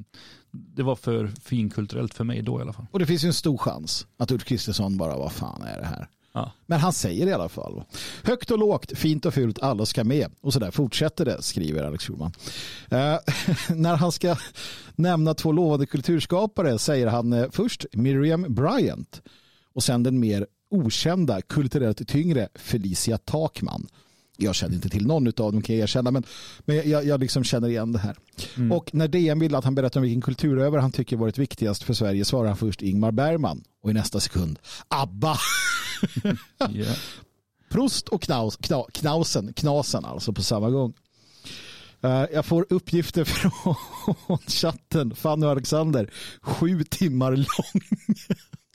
[0.51, 2.85] det var för finkulturellt för mig då i alla fall.
[2.91, 5.85] Och det finns ju en stor chans att Ulf Kristersson bara, vad fan är det
[5.85, 6.07] här?
[6.33, 6.51] Ja.
[6.65, 7.83] Men han säger det i alla fall.
[8.23, 10.31] Högt och lågt, fint och fult, alla ska med.
[10.41, 12.31] Och så där fortsätter det, skriver Alex Schulman.
[12.89, 13.17] Eh,
[13.75, 14.35] när han ska
[14.95, 19.21] nämna två lovande kulturskapare säger han eh, först Miriam Bryant
[19.73, 23.87] och sen den mer okända, kulturellt tyngre Felicia Takman.
[24.37, 26.23] Jag känner inte till någon av dem kan jag erkänna, men,
[26.59, 28.15] men jag, jag liksom känner igen det här.
[28.57, 28.71] Mm.
[28.71, 31.93] Och när DN vill att han berättar om vilken kulturövare han tycker varit viktigast för
[31.93, 35.37] Sverige svarar han först Ingmar Bergman och i nästa sekund ABBA.
[36.69, 36.97] Yeah.
[37.69, 40.93] Prost och knaus, kna, knausen, knasen alltså på samma gång.
[42.01, 43.23] Eh, jag får uppgifter
[44.25, 46.11] från chatten, Fanny och Alexander,
[46.41, 47.81] sju timmar lång.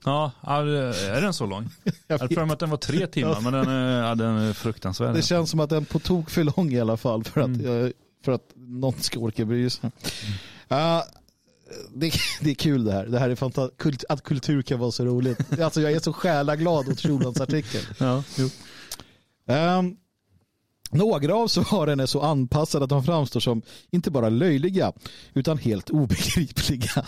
[0.05, 1.69] Ja, är den så lång?
[2.07, 4.53] Jag hade för mig att den var tre timmar, men den är, ja, den är
[4.53, 5.15] fruktansvärd.
[5.15, 7.47] Det känns som att den är på tok för lång i alla fall för att,
[7.47, 7.93] Mm.
[8.25, 9.91] för att någon ska orka bry sig.
[10.69, 11.01] Eh,
[11.95, 13.07] det, det är kul det här.
[13.07, 14.05] Det här är fantastiskt.
[14.09, 15.61] Att kultur kan vara så roligt.
[15.61, 17.81] Alltså jag är så själaglad åt Schulmans artikel.
[17.99, 18.23] Ja.
[19.49, 19.97] Ehm,
[20.91, 24.93] några av svaren är så anpassade att de framstår som inte bara löjliga
[25.35, 27.05] utan helt obegripliga.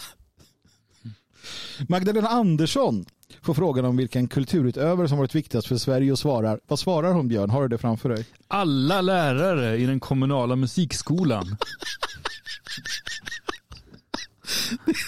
[1.89, 3.05] Magdalena Andersson
[3.43, 6.61] får frågan om vilken kulturutövare som varit viktigast för Sverige och svarar.
[6.67, 7.51] Vad svarar hon Björn?
[7.51, 8.27] Har du det framför dig?
[8.49, 11.57] Alla lärare i den kommunala musikskolan.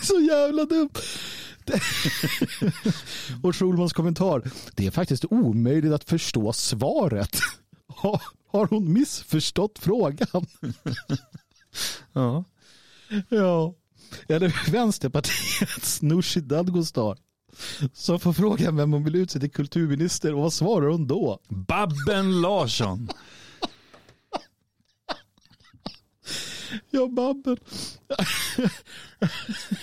[0.03, 0.91] Så jävla dumt.
[1.65, 1.81] Det-
[3.43, 4.43] och Schulmans kommentar.
[4.75, 7.39] Det är faktiskt omöjligt att förstå svaret.
[7.97, 8.23] Har,
[8.53, 10.47] har hon missförstått frågan?
[12.13, 12.45] Ja.
[13.29, 13.75] Ja.
[14.29, 17.19] Eller Vänsterpartiets Nooshi Dadgostar.
[17.93, 21.39] Som får frågan vem hon vill utse till kulturminister och vad svarar hon då?
[21.49, 23.09] Babben Larsson.
[26.91, 27.57] Ja, Babben.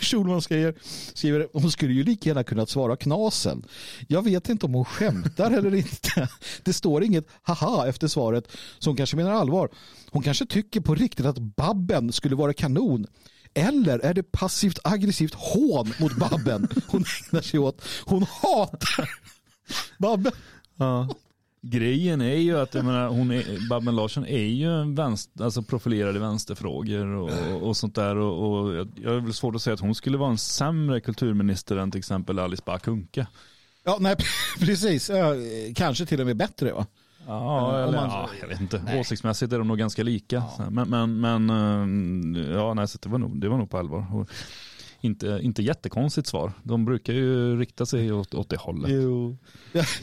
[0.01, 0.75] Schulman skriver,
[1.13, 3.65] skriver hon skulle ju lika gärna kunnat svara knasen.
[4.07, 6.29] Jag vet inte om hon skämtar eller inte.
[6.63, 9.69] Det står inget haha efter svaret så hon kanske menar allvar.
[10.11, 13.07] Hon kanske tycker på riktigt att Babben skulle vara kanon.
[13.53, 17.81] Eller är det passivt aggressivt hån mot Babben hon ägnar sig åt?
[18.05, 19.09] Hon hatar
[19.97, 20.31] Babben.
[20.77, 21.09] Ja.
[21.63, 25.61] Grejen är ju att jag menar, hon är, Babben Larsson är ju en vänster, alltså
[25.61, 27.31] profilerad i vänsterfrågor och,
[27.67, 28.15] och sånt där.
[28.15, 31.75] Och, och jag har väl svårt att säga att hon skulle vara en sämre kulturminister
[31.75, 33.27] än till exempel Alice Bah Kuhnke.
[33.83, 34.15] Ja, nej,
[34.59, 35.11] precis.
[35.75, 36.85] Kanske till och med bättre va?
[37.27, 38.81] Ja, eller, man- ja, jag vet inte.
[38.85, 38.99] Nej.
[38.99, 40.43] Åsiktsmässigt är de nog ganska lika.
[40.57, 43.77] Så, Men, men, men eh, ja, nej, så det, var nog, det var nog på
[43.77, 44.15] allvar.
[44.15, 44.29] Och
[45.03, 46.53] inte, inte jättekonstigt svar.
[46.63, 48.91] De brukar ju rikta sig åt, åt det hållet.
[48.91, 49.37] Jo.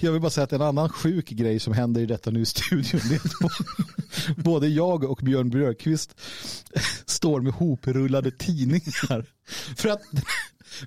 [0.00, 2.46] Jag, vill bara säga att en annan sjuk grej som händer i detta nu i
[2.46, 6.20] studion det är både jag och Björn Björkqvist
[7.06, 9.24] står med hoprullade tidningar.
[9.76, 10.00] För att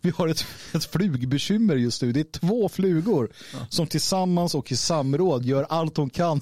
[0.02, 2.12] vi har ett, ett flugbekymmer just nu.
[2.12, 3.32] Det är två flugor
[3.70, 6.42] som tillsammans och i samråd gör allt de kan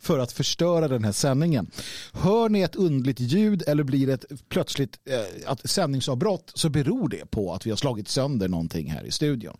[0.00, 1.70] för att förstöra den här sändningen.
[2.12, 7.08] Hör ni ett undligt ljud eller blir det ett plötsligt eh, att sändningsavbrott så beror
[7.08, 9.56] det på att vi har slagit sönder någonting här i studion.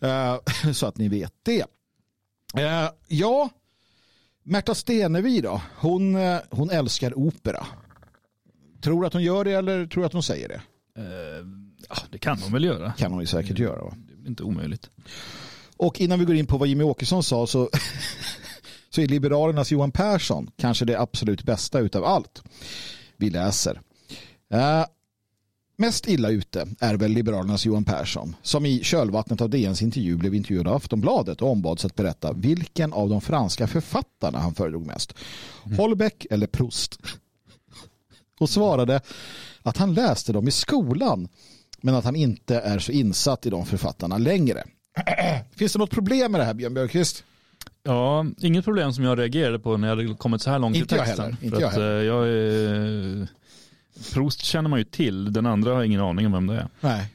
[0.00, 0.38] Eh,
[0.72, 1.64] så att ni vet det.
[2.56, 3.50] Eh, ja,
[4.42, 5.62] Märta Stenevi då?
[5.76, 7.66] Hon, eh, hon älskar opera.
[8.80, 10.60] Tror du att hon gör det eller tror du att hon säger det?
[10.96, 11.44] Eh,
[11.88, 12.92] ja, det kan de väl göra.
[12.92, 13.84] kan hon ju säkert göra.
[13.84, 13.94] Va?
[14.06, 14.90] Det är väl inte omöjligt.
[15.76, 17.70] Och innan vi går in på vad Jimmy Åkesson sa så,
[18.90, 22.42] så är Liberalernas Johan Persson kanske det absolut bästa utav allt.
[23.16, 23.80] Vi läser.
[24.50, 24.84] Eh,
[25.76, 30.34] mest illa ute är väl Liberalernas Johan Persson som i kölvattnet av DNs intervju blev
[30.34, 35.14] intervjuad av Aftonbladet och ombads att berätta vilken av de franska författarna han föredrog mest.
[35.76, 36.98] Holbeck eller Proust?
[38.40, 39.00] Och svarade
[39.62, 41.28] att han läste dem i skolan
[41.84, 44.64] men att han inte är så insatt i de författarna längre.
[45.56, 47.24] Finns det något problem med det här Björn Björkqvist?
[47.82, 50.94] Ja, inget problem som jag reagerade på när jag hade kommit så här långt Inte
[50.94, 51.24] i jag texten.
[51.24, 53.28] heller, inte jag att, eh, jag är...
[54.12, 56.68] Prost känner man ju till, den andra har jag ingen aning om vem det är.
[56.80, 57.06] Nej.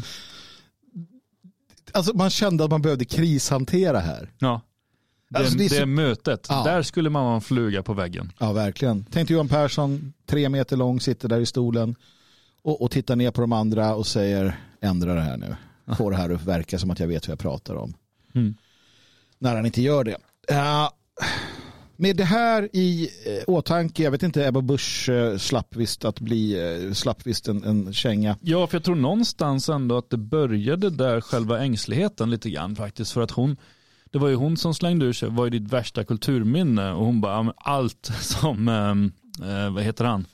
[1.97, 4.31] Alltså man kände att man behövde krishantera här.
[4.39, 4.61] Ja,
[5.29, 6.63] Det, Alltså, det är det, så- mötet, Ja.
[6.65, 8.33] där skulle man vara en fluga på väggen.
[8.39, 9.07] Ja, verkligen.
[9.11, 11.95] Tänk dig Johan Persson, tre meter lång, sitter där i stolen
[12.63, 15.57] och, och tittar ner på de andra och säger ändra det här nu.
[15.97, 17.95] Få det här att verka som att jag vet vad jag pratar om.
[18.35, 18.55] Mm.
[19.39, 20.17] När han inte gör det.
[20.49, 20.93] Ja,
[21.97, 26.21] med det här i eh, åtanke, jag vet inte, Ebba Busch eh, slapp visst att
[26.21, 28.37] bli, eh, slapp visst en, en känga.
[28.41, 33.13] Ja, för jag tror någonstans ändå att det började där själva ängsligheten lite grann faktiskt.
[33.13, 33.57] För att hon,
[34.11, 36.93] det var ju hon som slängde ur sig, vad är ditt värsta kulturminne?
[36.93, 40.27] Och hon bara, allt som, eh, vad heter han?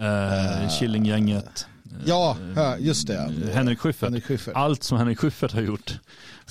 [0.00, 1.66] Eh, Killinggänget.
[2.04, 2.36] Ja,
[2.78, 3.32] just det.
[3.52, 4.08] Henrik Schyffert.
[4.08, 4.56] Henrik Schyffert.
[4.56, 5.98] Allt som Henrik Schyffert har gjort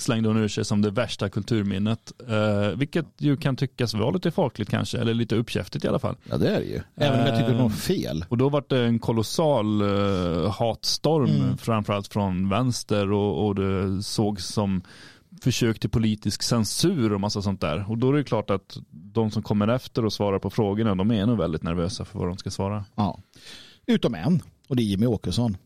[0.02, 2.12] slängde hon ur sig som det värsta kulturminnet.
[2.28, 6.16] Eh, vilket ju kan tyckas vara lite folkligt kanske, eller lite uppkäftigt i alla fall.
[6.30, 6.80] Ja, det är det ju.
[6.96, 8.24] Även om jag tycker det är något fel.
[8.28, 11.56] Och då var det en kolossal eh, hatstorm, Mm.
[11.58, 14.82] framförallt från vänster och, och det sågs som
[15.42, 17.90] försök till politisk censur och massa sånt där.
[17.90, 21.10] Och då är det klart att de som kommer efter och svarar på frågorna, de
[21.10, 22.84] är nog väldigt nervösa för vad de ska svara.
[22.94, 23.18] Ja.
[23.86, 25.56] Utom en, och det är Jimmy Åkesson.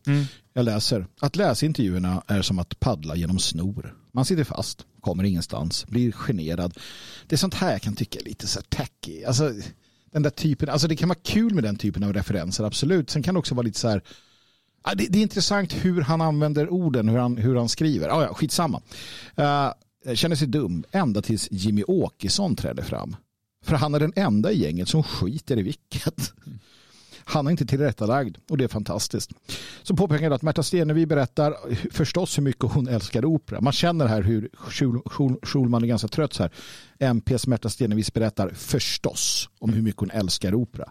[0.53, 1.05] Jag läser.
[1.21, 3.95] Att läsa intervjuerna är som att paddla genom snor.
[4.17, 6.77] Man sitter fast, kommer ingenstans, blir generad.
[7.27, 9.23] Det är sånt här jag kan tycka är lite så här tacky.
[9.23, 9.53] Alltså,
[10.11, 13.09] den där typen, alltså det kan vara kul med den typen av referenser, absolut.
[13.09, 14.01] Sen kan det också vara lite så här,
[14.95, 18.09] det, det är intressant hur han använder orden, hur han, hur han skriver.
[18.09, 18.81] Ah, ja, skitsamma.
[19.39, 23.15] Uh, känner sig dum ända tills Jimmy Åkesson trädde fram.
[23.65, 26.33] För han är den enda i gänget som skiter i vilket.
[27.29, 29.31] Han är inte tillrättalagd och det är fantastiskt.
[29.83, 31.55] Så påpekar att Märta Stenevi berättar
[31.91, 33.61] förstås hur mycket hon älskar opera.
[33.61, 34.49] Man känner här hur
[35.45, 36.51] Schulman är ganska trött så här.
[36.99, 40.89] MPs Märta Stenevis berättar förstås om hur mycket hon älskar opera.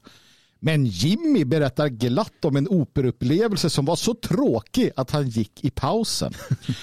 [0.67, 5.71] Men Jimmy berättar glatt om en operupplevelse som var så tråkig att han gick i
[5.71, 6.35] pausen.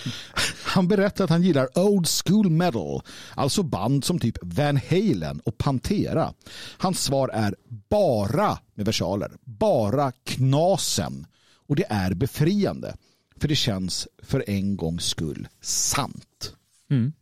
[0.63, 3.01] Han berättar att han gillar old school metal,
[3.36, 6.34] alltså band som typ Van Halen och Pantera.
[6.77, 7.55] Hans svar är
[7.89, 11.25] bara, med versaler, bara knasen.
[11.67, 12.95] Och det är befriande.
[13.36, 16.53] För det känns för en gångs skull sant.
[16.89, 17.13] Mm.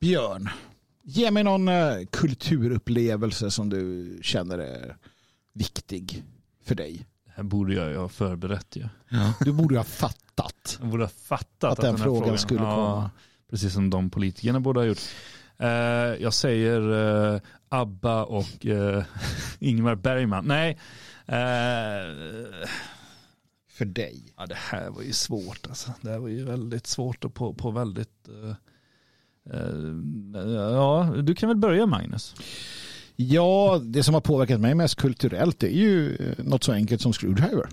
[0.00, 0.50] Björn,
[1.02, 4.96] ge mig någon eh, kulturupplevelse som du känner är
[5.52, 6.24] viktig
[6.64, 7.06] för dig.
[7.24, 8.88] Det här borde jag ju ha förberett ju.
[9.40, 10.78] Du borde ha fattat.
[10.80, 13.10] Jag borde ha fattat Att den här frågan skulle komma.
[13.50, 15.02] Precis som de politikerna borde ha gjort.
[15.58, 15.68] Eh,
[16.22, 16.80] jag säger
[17.34, 18.66] eh, Abba och
[19.58, 20.44] Ingmar Bergman.
[20.44, 20.78] Nej,
[23.68, 24.32] För dig.
[24.36, 25.92] ja, det här var ju svårt alltså.
[26.00, 28.28] Det här var ju väldigt svårt och på, på väldigt...
[28.28, 28.54] eh,
[30.34, 32.34] ja, du kan väl börja Magnus.
[33.16, 37.12] Ja, det som har påverkat mig mest kulturellt är ju eh, något så enkelt som
[37.12, 37.68] Screwdriver.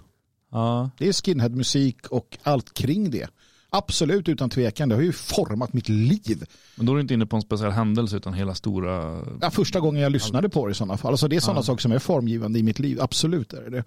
[0.52, 3.28] Ja, Det är skinhead-musik och allt kring det.
[3.70, 6.44] Absolut utan tvekan, det har ju format mitt liv.
[6.76, 9.22] men då är du inte inne på en speciell händelse utan hela stora...
[9.42, 11.12] Ja, första gången jag lyssnade på det i sådana fall.
[11.14, 11.64] Alltså det är sådana Ja.
[11.64, 13.02] saker som är formgivande i mitt liv.
[13.02, 13.84] Absolut är det det.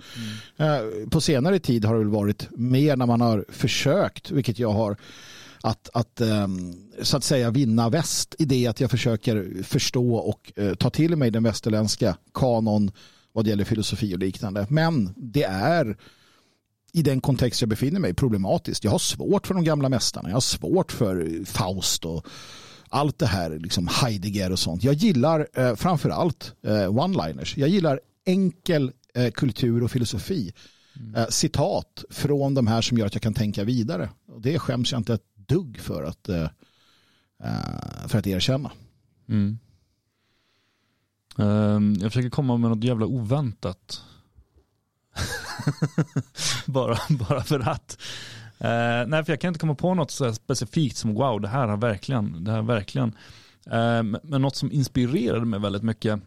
[0.65, 4.73] Eh, På senare tid har det väl varit mer när man har försökt, vilket jag
[4.73, 4.97] har,
[5.63, 10.53] att, att ehm, så att säga vinna väst i det att jag försöker förstå och
[10.57, 12.91] eh, ta till mig den västerländska kanon
[13.33, 14.67] vad det gäller filosofi och liknande.
[14.71, 15.97] Men det är
[16.93, 18.85] i den kontext jag befinner mig problematiskt.
[18.85, 20.29] Jag har svårt för de gamla mästarna.
[20.29, 22.27] Jag har svårt för Faust och
[22.89, 24.85] allt det här, liksom Heidegger och sånt.
[24.85, 27.59] Jag gillar eh, framför allt eh, one-liners.
[27.59, 30.53] Jag gillar enkel eh, kultur och filosofi.
[31.17, 34.09] Eh, citat från de här som gör att jag kan tänka vidare.
[34.29, 35.23] Och det skäms jag inte ett
[35.55, 36.49] dugg för att, eh,
[37.45, 38.73] eh, för att erkänna.
[39.29, 39.59] Mm.
[41.39, 44.05] Ehm, jag försöker komma med något jävla oväntat.
[46.67, 48.03] bara, bara för att.
[48.59, 51.49] Eh, nej, för jag kan inte komma på något så här specifikt som wow, det
[51.49, 53.17] här har verkligen, det här har verkligen.
[53.67, 56.21] Ehm, men något som inspirerade mig väldigt mycket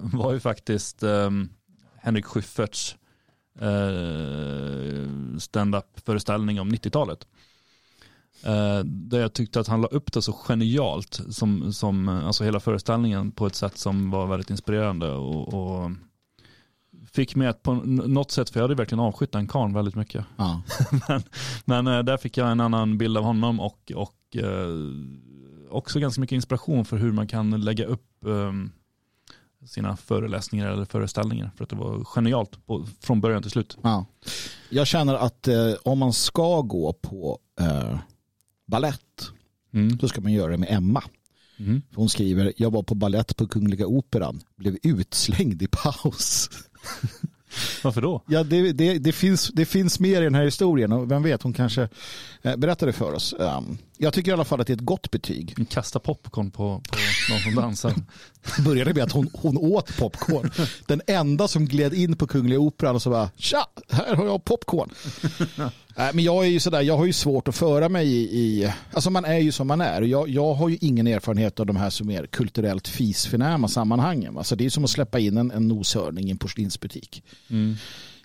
[0.00, 1.48] var ju faktiskt ehm,
[1.96, 2.96] Henrik Schyfferts
[3.62, 7.26] uh, stand-up föreställning om 90-talet.
[8.42, 12.44] Eh, där jag tyckte att han la upp det så genialt som, som eh, alltså
[12.44, 15.90] hela föreställningen på ett sätt som var väldigt inspirerande och, och
[17.12, 20.24] fick mig att på något sätt, för jag hade verkligen avskytt den karln väldigt mycket.
[20.36, 20.62] Ja.
[21.08, 21.22] men
[21.64, 24.68] men eh, där fick jag en annan bild av honom och, och eh,
[25.70, 28.52] också ganska mycket inspiration för hur man kan lägga upp eh,
[29.66, 31.50] sina föreläsningar eller föreställningar.
[31.56, 33.78] För att det var genialt på, från början till slut.
[33.82, 34.06] Ja.
[34.70, 37.98] Jag känner att eh, om man ska gå på eh,
[38.66, 39.30] ballett
[39.76, 39.96] Mm.
[39.96, 41.02] då ska man göra det med Emma.
[41.58, 41.82] Mm.
[41.94, 46.50] Hon skriver, jag var på ballett på Kungliga Operan, blev utslängd i paus.
[47.82, 48.22] Varför då?
[48.26, 51.42] Ja, det, det, det, finns, det finns mer i den här historien och vem vet,
[51.42, 51.88] hon kanske
[52.42, 53.34] eh, berättar det för oss.
[53.38, 55.68] Um, jag tycker i alla fall att det är ett gott betyg.
[55.70, 56.98] Kasta popcorn på, på
[57.32, 57.94] någon som dansar.
[58.56, 60.50] Det började med att hon, hon åt popcorn.
[60.86, 64.44] Den enda som gled in på Kungliga Operan och så bara tja, här har jag
[64.44, 64.90] popcorn.
[65.96, 68.72] äh, men jag är ju sådär, jag har ju svårt att föra mig i, i
[68.92, 70.02] alltså man är ju som man är.
[70.02, 74.38] Jag, jag har ju ingen erfarenhet av de här som är kulturellt fisförnäma sammanhangen.
[74.38, 77.22] Alltså det är som att släppa in en, en noshörning i en porslinsbutik.
[77.50, 77.76] Mm.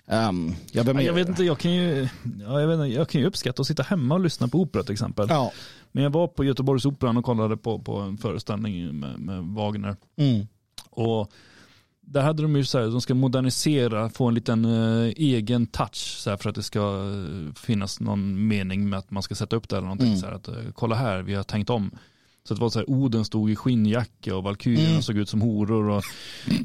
[0.06, 2.08] Um, jag, ja, jag vet inte, jag kan ju,
[2.40, 4.82] ja, jag, vet inte, jag kan ju uppskatta att sitta hemma och lyssna på opera
[4.82, 5.26] till exempel.
[5.28, 5.52] Ja.
[5.92, 9.96] Men jag var på Göteborgsoperan och kollade på, på en föreställning med, med Wagner.
[10.16, 10.46] Mm.
[10.90, 11.32] Och
[12.06, 16.16] där hade de ju så här, de ska modernisera, få en liten eh, egen touch
[16.18, 19.56] så här, för att det ska eh, finnas någon mening med att man ska sätta
[19.56, 20.08] upp det eller någonting.
[20.08, 20.18] Mm.
[20.18, 21.90] Så här, att, eh, kolla här, vi har tänkt om.
[22.44, 25.02] Så det var så här, Oden stod i skinnjacka och valkyrierna Mm.
[25.02, 25.88] såg ut som horor.
[25.88, 26.04] Och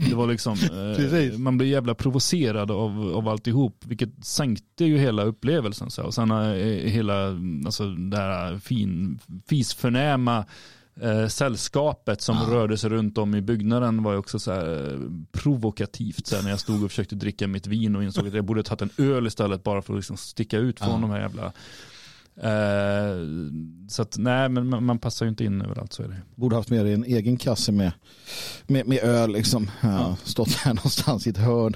[0.10, 0.54] det var liksom,
[1.34, 5.90] eh, man blev jävla provocerad av, av alltihop, vilket sänkte ju hela upplevelsen.
[5.90, 6.08] Så här.
[6.08, 6.38] Och sen eh,
[6.92, 7.28] hela,
[7.66, 9.20] alltså det här fin,
[9.50, 10.46] fisförnäma
[11.02, 12.54] eh, sällskapet som Ja.
[12.56, 15.00] rörde sig runt om i byggnaden var ju också så här eh,
[15.32, 16.28] provokativt.
[16.28, 18.64] Så här, när jag stod och försökte dricka mitt vin och insåg att jag borde
[18.64, 20.98] tagit en öl istället bara för att liksom sticka ut från Ja.
[21.02, 21.54] de här jävla
[22.42, 23.18] Eh,
[23.90, 26.22] så att nej, men man, man passar ju inte in överallt så är det.
[26.36, 27.92] Borde haft med dig en egen kasse med,
[28.68, 29.32] med, med öl.
[29.32, 29.72] Liksom.
[29.82, 31.74] Ja, Stått här någonstans i ett hörn.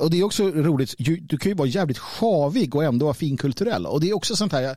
[0.00, 3.86] Och det är också roligt, du kan ju vara jävligt sjavig och ändå vara finkulturell.
[3.86, 4.76] Och det är också sånt här,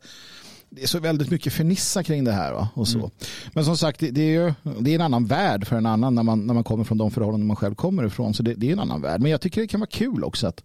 [0.70, 2.54] det är så väldigt mycket fernissa kring det här.
[2.54, 2.70] Va?
[2.74, 3.12] Och så.
[3.54, 6.16] Men som sagt, det, det är ju det är en annan värld för en annan
[6.16, 8.34] när man, när man kommer från de förhållanden man själv kommer ifrån.
[8.34, 9.22] Så det, det är en annan värld.
[9.22, 10.64] Men jag tycker det kan vara kul också att,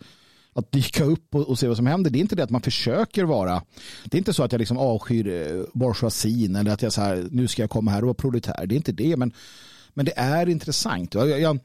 [0.54, 2.10] att dyka upp och, och se vad som händer.
[2.10, 3.62] Det är inte det att man försöker vara,
[4.04, 7.28] det är inte så att jag liksom avskyr eh, bourgeoisien eller att jag så här,
[7.30, 8.66] nu ska jag komma här och vara proletär.
[8.66, 9.32] Det är inte det, men,
[9.94, 11.14] men det är intressant.
[11.14, 11.58] Jag, jag,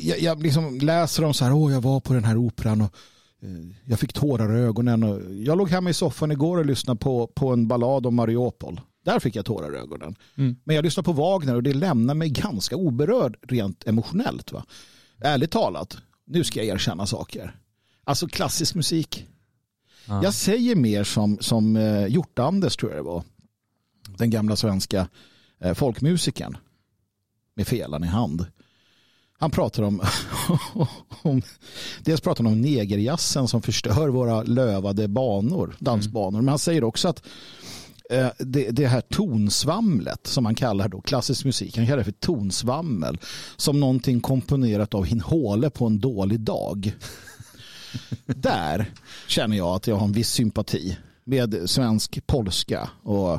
[0.00, 2.94] jag, jag, liksom läser om så här, åh jag var på den här operan och
[3.84, 5.02] jag fick tårar i ögonen.
[5.02, 8.80] Och jag låg hemma i soffan igår och lyssnade på, på en ballad om Mariupol.
[9.04, 10.16] Där fick jag tårar i ögonen.
[10.36, 10.56] Mm.
[10.64, 14.52] Men jag lyssnade på Wagner och det lämnar mig ganska oberörd rent emotionellt.
[14.52, 14.64] Va?
[15.20, 17.56] Ärligt talat, nu ska jag erkänna saker.
[18.04, 19.26] Alltså klassisk musik.
[20.06, 20.22] Ja.
[20.22, 23.22] Jag säger mer som, som eh, Hjort-Anders tror jag det var.
[24.18, 25.08] Den gamla svenska
[25.60, 26.56] eh, folkmusikern.
[27.54, 28.46] Med felan i hand.
[29.40, 30.00] Han pratar om,
[31.22, 31.42] om
[32.04, 36.40] dels pratar han om negerjassen som förstör våra lövade banor, dansbanor.
[36.40, 37.22] Men han säger också att
[38.10, 42.12] eh, det, det här tonsvamlet som man kallar då klassisk musik, han kallar det för
[42.12, 43.18] tonsvammel
[43.56, 46.96] som någonting komponerat av Hinhåle på en dålig dag.
[48.26, 48.90] Där
[49.28, 53.34] känner jag att jag har en viss sympati med svensk polska och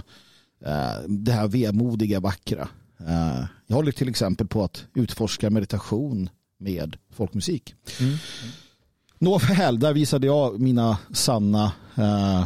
[0.65, 2.67] eh, det här vemodiga vackra.
[3.07, 6.29] Eh, jag håller till exempel på att utforska meditation
[6.59, 7.75] med folkmusik.
[7.99, 8.15] Mm.
[9.19, 12.41] Nåväl, där visade jag mina sanna eh,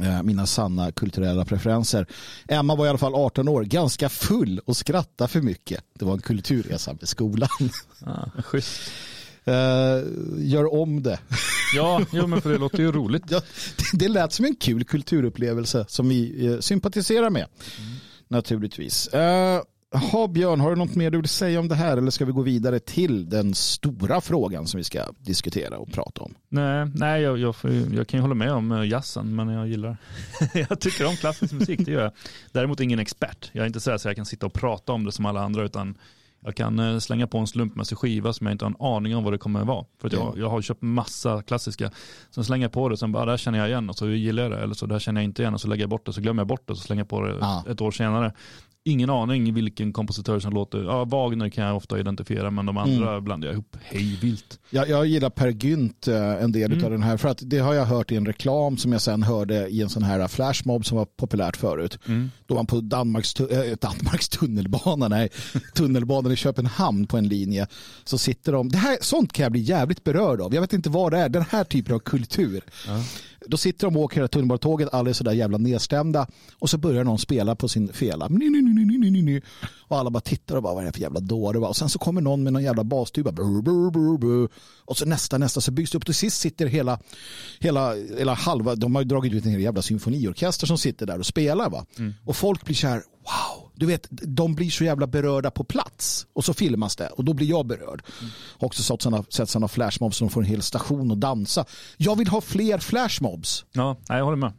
[0.00, 2.06] eh, mina sanna kulturella preferenser.
[2.48, 5.84] Emma var i alla fall 18 år, ganska full och skrattade för mycket.
[5.98, 7.48] Det var en kulturresa med skolan.
[8.44, 8.80] Schysst.
[9.44, 9.54] Eh,
[10.38, 11.18] gör om det.
[11.76, 13.22] Ja, jo, men för det låter ju roligt.
[13.28, 13.40] Ja,
[13.76, 17.46] det- det lät som en kul kulturupplevelse som vi eh, sympatiserar med.
[18.28, 19.08] Naturligtvis.
[19.08, 19.62] Eh, uh,
[19.96, 22.32] ha, Björn, har du något mer du vill säga om det här eller ska vi
[22.32, 26.34] gå vidare till den stora frågan som vi ska diskutera och prata om?
[26.48, 27.54] Nej, nej jag, jag,
[27.94, 29.96] jag kan ju hålla med om eh, jazzen, men jag gillar,
[30.54, 32.12] jag tycker om klassisk musik, det gör jag.
[32.52, 33.50] Däremot ingen expert.
[33.52, 35.40] Jag är inte så här så jag kan sitta och prata om det som alla
[35.40, 35.98] andra, utan
[36.46, 39.24] jag kan eh, slänga på en slumpmässig skiva som jag inte har en aning om
[39.24, 39.84] vad det kommer att vara.
[40.00, 41.90] För att jag, jag har köpt massa klassiska,
[42.30, 44.08] sen slänger jag på det, sen bara, "Ah, det här känner jag igen och så
[44.08, 45.90] gillar jag det, eller så det här känner jag inte igen och så lägger jag
[45.90, 47.64] bort det, så glömmer jag bort det och så slänger jag på det Ja.
[47.68, 48.32] ett år senare.
[48.88, 53.20] Ingen aning vilken kompositör som låter, ja Wagner kan jag ofta identifiera, men de andra
[53.20, 54.58] blandar jag ihop hej vilt.
[54.70, 56.84] Jag, jag gillar Per Gynt eh, en del Mm.
[56.84, 59.22] av den här för att det har jag hört i en reklam som jag sen
[59.22, 61.98] hörde i en sån här flashmob som var populärt förut.
[62.06, 62.30] Mm.
[62.46, 65.28] Då man på Danmarks, äh, Danmarks tunnelbana, nej,
[65.74, 67.66] tunnelbanan i Köpenhamn på en linje
[68.04, 70.54] så sitter de, det här, sånt kan jag bli jävligt berörd av.
[70.54, 72.62] Jag vet inte vad det är, den här typen av kultur.
[72.86, 73.02] Ja.
[73.48, 76.26] Då sitter de och åker här tunnelbanetåget, alla är sådär jävla nedstämda
[76.58, 78.28] och så börjar någon spela på sin fela.
[79.88, 81.58] Och alla bara tittar och bara vad är det för jävla dåre?
[81.58, 83.32] Och sen så kommer någon med någon jävla bastuba.
[84.84, 86.04] Och så nästa, nästa så byggs det upp.
[86.04, 87.00] Till sist sitter hela,
[87.60, 91.18] hela, hela halva, de har ju dragit ut en hel jävla symfoniorkester som sitter där
[91.18, 91.70] och spelar.
[91.70, 91.86] Va?
[92.24, 93.65] Och folk blir så här, wow.
[93.76, 96.26] Du vet, de blir så jävla berörda på plats.
[96.32, 98.02] Och så filmas det och då blir jag berörd.
[98.58, 101.64] Har också sett sådana, sett sådana flashmobs som får en hel station att dansa.
[101.96, 103.64] Jag vill ha fler flashmobs.
[103.72, 104.52] Ja, nej, jag håller med.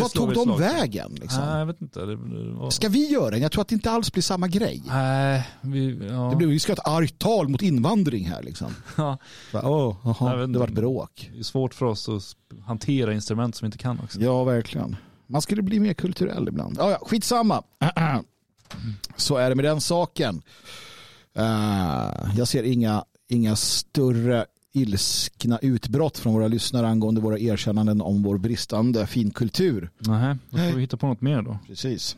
[0.00, 1.14] Vad slår tog de vägen?
[1.20, 1.40] Liksom?
[1.44, 2.00] Nej, jag vet inte.
[2.00, 2.70] Det, det var...
[2.70, 3.42] Ska vi göra en?
[3.42, 4.82] Jag tror att det inte alls blir samma grej.
[4.86, 6.28] Nej, vi, ja.
[6.30, 8.42] Det blir, vi ska ha ett argt tal mot invandring här.
[8.42, 8.74] Liksom.
[8.96, 9.18] ja,
[9.50, 11.30] Så, Jag jaha, vet det vart bråk.
[11.34, 12.36] det är svårt för oss att
[12.66, 14.20] hantera instrument som vi inte kan också.
[14.20, 14.96] Ja, verkligen.
[15.26, 16.76] Man skulle bli mer kulturell ibland.
[16.78, 17.62] Ja, ja, skitsamma.
[19.16, 20.42] Så är det med den saken.
[21.34, 28.22] Eh, jag ser inga, inga större ilskna utbrott från våra lyssnare angående våra erkännanden om
[28.22, 29.90] vår bristande finkultur.
[29.98, 31.58] Nej, då får vi hitta på något mer då.
[31.66, 32.16] Precis.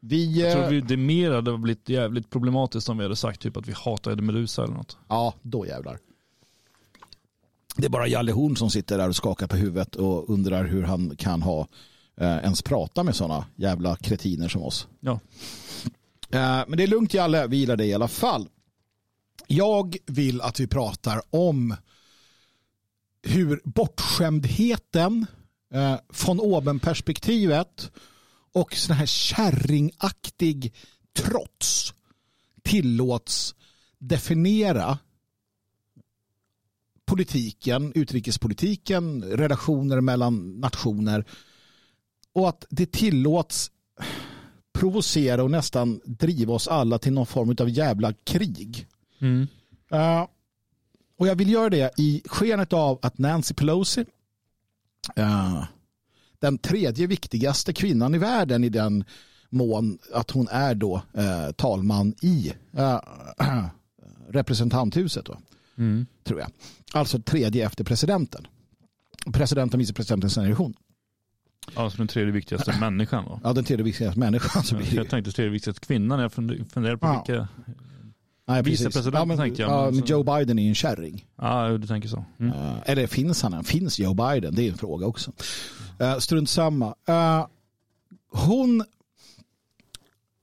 [0.00, 3.40] Vi, Jag tror eh, vi, det mer hade blivit jävligt problematiskt om vi hade sagt
[3.40, 4.96] typ att vi hatar Eddie Meduza eller något.
[5.08, 5.98] Ja, då jävlar.
[7.76, 10.82] Det är bara Jalle Horn som sitter där och skakar på huvudet och undrar hur
[10.82, 11.66] han kan ha eh,
[12.20, 14.88] ens prata med sådana jävla kretiner som oss.
[15.00, 15.20] Ja.
[16.32, 18.48] Eh, men det är lugnt Jalle, vi gillar dig i alla fall.
[19.46, 21.76] Jag vill att vi pratar om
[23.22, 25.26] hur bortskämdheten,
[25.74, 25.96] eh,
[26.26, 27.90] von oben-perspektivet
[28.52, 30.74] och sån här kärringaktig
[31.14, 31.94] trots
[32.62, 33.54] tillåts
[33.98, 34.98] definiera
[37.04, 41.24] politiken, utrikespolitiken, relationer mellan nationer
[42.32, 43.70] och att det tillåts
[44.72, 48.86] provocera och nästan driva oss alla till någon form av jävla krig.
[49.20, 49.46] Mm.
[49.92, 50.26] Uh,
[51.18, 54.00] och jag vill göra det i skenet av att Nancy Pelosi,
[55.18, 55.64] uh,
[56.38, 59.04] den tredje viktigaste kvinnan i världen i den
[59.50, 62.52] mån att hon är då uh, talman i
[64.28, 65.24] representanthuset.
[65.24, 65.36] Då
[65.78, 66.06] Mm.
[66.24, 66.50] tror jag.
[66.92, 68.46] Alltså tredje efter presidenten.
[69.32, 70.38] Presidenten, vicepresidentens
[71.74, 73.40] Alltså den tredje viktigaste människan då.
[73.44, 74.62] Ja, den tredje viktigaste människan.
[74.62, 74.94] Så blir.
[74.94, 76.20] Jag tänkte tredje viktigaste kvinnan.
[76.20, 77.24] Jag funde- funderar på Ja.
[77.26, 77.48] vilka.
[78.46, 80.74] Nej, vicepresident ja, men, tänker jag, Ja, men men så- Joe Biden är ju en
[80.74, 81.26] kärring.
[81.40, 82.24] Ja, du tänker så.
[82.40, 82.52] Mm.
[82.52, 83.64] Eh, eller finns han?
[83.64, 84.54] Finns Joe Biden?
[84.54, 85.32] Det är en fråga också.
[86.02, 86.94] Uh, strunt samma.
[87.08, 87.46] Eh,
[88.32, 88.84] hon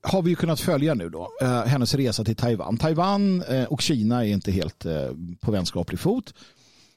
[0.04, 1.30] har vi ju kunnat följa nu då.
[1.66, 2.78] hennes resa till Taiwan.
[2.78, 4.86] Taiwan och Kina är inte helt
[5.40, 6.34] på vänskaplig fot.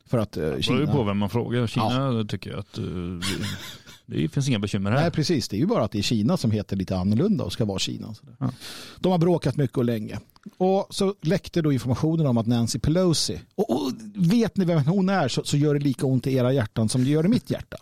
[0.06, 0.92] För att uh, Det beror ju Kina...
[0.92, 1.66] på vem man frågar.
[1.66, 2.78] Kina tycker jag att
[4.07, 5.00] det, finns inga bekymmer här.
[5.00, 5.48] Nej, precis.
[5.48, 7.78] Det är ju bara att det är Kina som heter lite annorlunda och ska vara
[7.78, 8.14] Kina.
[8.38, 8.53] Ja.
[9.00, 10.18] De har bråkat mycket och länge.
[10.57, 15.09] Och så läckte då informationen om att Nancy Pelosi, och, och vet ni vem hon
[15.09, 17.50] är så, så gör det lika ont i era hjärtan som det gör i mitt
[17.50, 17.76] hjärta.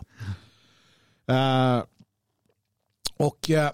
[1.27, 1.83] Eh,
[3.17, 3.71] och eh,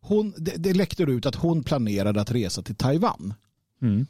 [0.00, 3.34] hon, det, det läckte ut att hon planerade att resa till Taiwan.
[3.82, 4.06] Mm.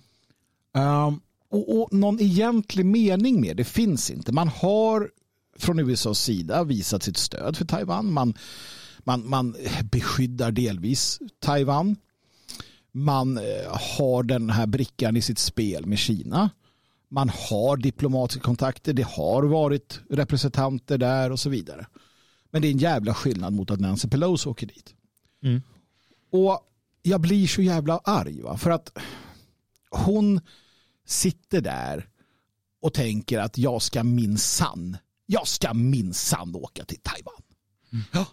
[0.72, 4.32] Um, och, och någon egentlig mening med det finns inte.
[4.32, 5.10] Man har
[5.56, 8.12] från USAs sida visat sitt stöd för Taiwan.
[8.12, 8.34] Man,
[8.98, 9.56] man, man
[9.90, 11.96] beskyddar delvis Taiwan.
[12.92, 16.50] Man eh, har den här brickan i sitt spel med Kina.
[17.08, 18.92] Man har diplomatiska kontakter.
[18.92, 21.86] Det har varit representanter där och så vidare.
[22.50, 24.94] Men det är en jävla skillnad mot att Nancy Pelosi åker dit.
[25.42, 25.62] Mm.
[26.30, 26.60] Och
[27.02, 28.42] jag blir så jävla arg.
[28.42, 28.56] Va?
[28.56, 28.98] För att
[29.90, 30.40] hon
[31.06, 32.08] sitter där
[32.82, 34.96] och tänker att jag ska minsann,
[35.26, 37.42] jag ska minsann åka till Taiwan.
[38.12, 38.26] Ja.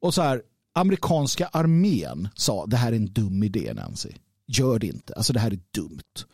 [0.00, 0.42] Och så här,
[0.72, 4.10] amerikanska armén sa det här är en dum idé Nancy.
[4.46, 6.24] Gör det inte, alltså det här är dumt.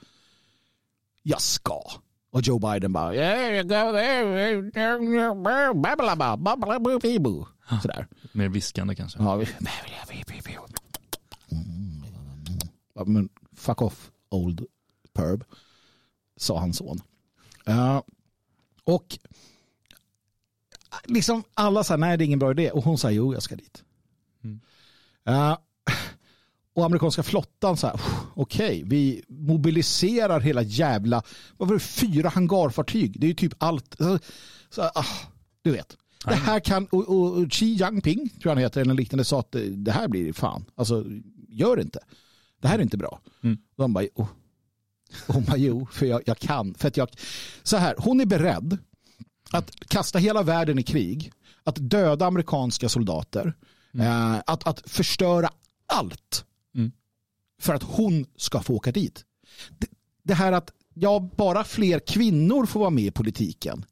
[1.22, 1.82] Jag ska.
[2.30, 3.14] Och Joe Biden bara.
[7.82, 8.06] Sådär.
[8.32, 9.22] Mer viskande kanske.
[9.22, 9.46] Ja, vi...
[13.06, 14.66] Men fuck off old
[15.12, 15.44] perb,
[16.36, 17.00] sa hans son.
[17.64, 18.04] Ja,
[18.84, 19.18] och
[21.04, 23.56] liksom alla sa nej det är ingen bra idé och hon sa jo jag ska
[23.56, 23.84] dit.
[24.44, 24.60] Mm.
[25.24, 25.62] Ja,
[26.74, 28.00] och amerikanska flottan sa
[28.34, 31.22] okej vi mobiliserar hela jävla,
[31.56, 33.20] vad var det, fyra hangarfartyg.
[33.20, 33.96] Det är ju typ allt.
[33.98, 34.18] Så,
[34.70, 35.04] så, ah,
[35.62, 35.96] du vet.
[36.24, 39.40] Det här kan, och, och, och Xi Jinping, tror jag han heter, eller liknande, sa
[39.40, 40.64] att det, det här blir fan.
[40.74, 41.04] Alltså,
[41.48, 41.98] gör det inte.
[42.60, 43.20] Det här är inte bra.
[43.42, 43.58] Mm.
[43.76, 44.28] De bara, oh.
[45.26, 46.74] Och hon bara, jo, för jag, jag kan.
[46.74, 47.08] För att jag,
[47.62, 48.78] så här, hon är beredd
[49.50, 51.32] att kasta hela världen i krig,
[51.64, 53.54] att döda amerikanska soldater,
[53.98, 55.50] eh, att, att förstöra
[55.86, 56.44] allt
[56.76, 56.92] Mm.
[57.60, 59.24] för att hon ska få åka dit.
[59.78, 59.86] Det,
[60.22, 63.84] det här att ja, bara fler kvinnor får vara med i politiken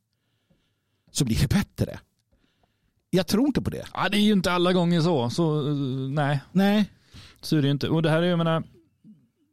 [1.10, 2.00] så blir det bättre.
[3.10, 3.84] Jag tror inte på det.
[3.94, 5.30] Ja, det är ju inte alla gånger så.
[5.30, 5.62] Så
[6.10, 6.90] nej, Nej.
[7.40, 7.88] så är det ju inte.
[7.88, 8.62] Och det här är, jag menar,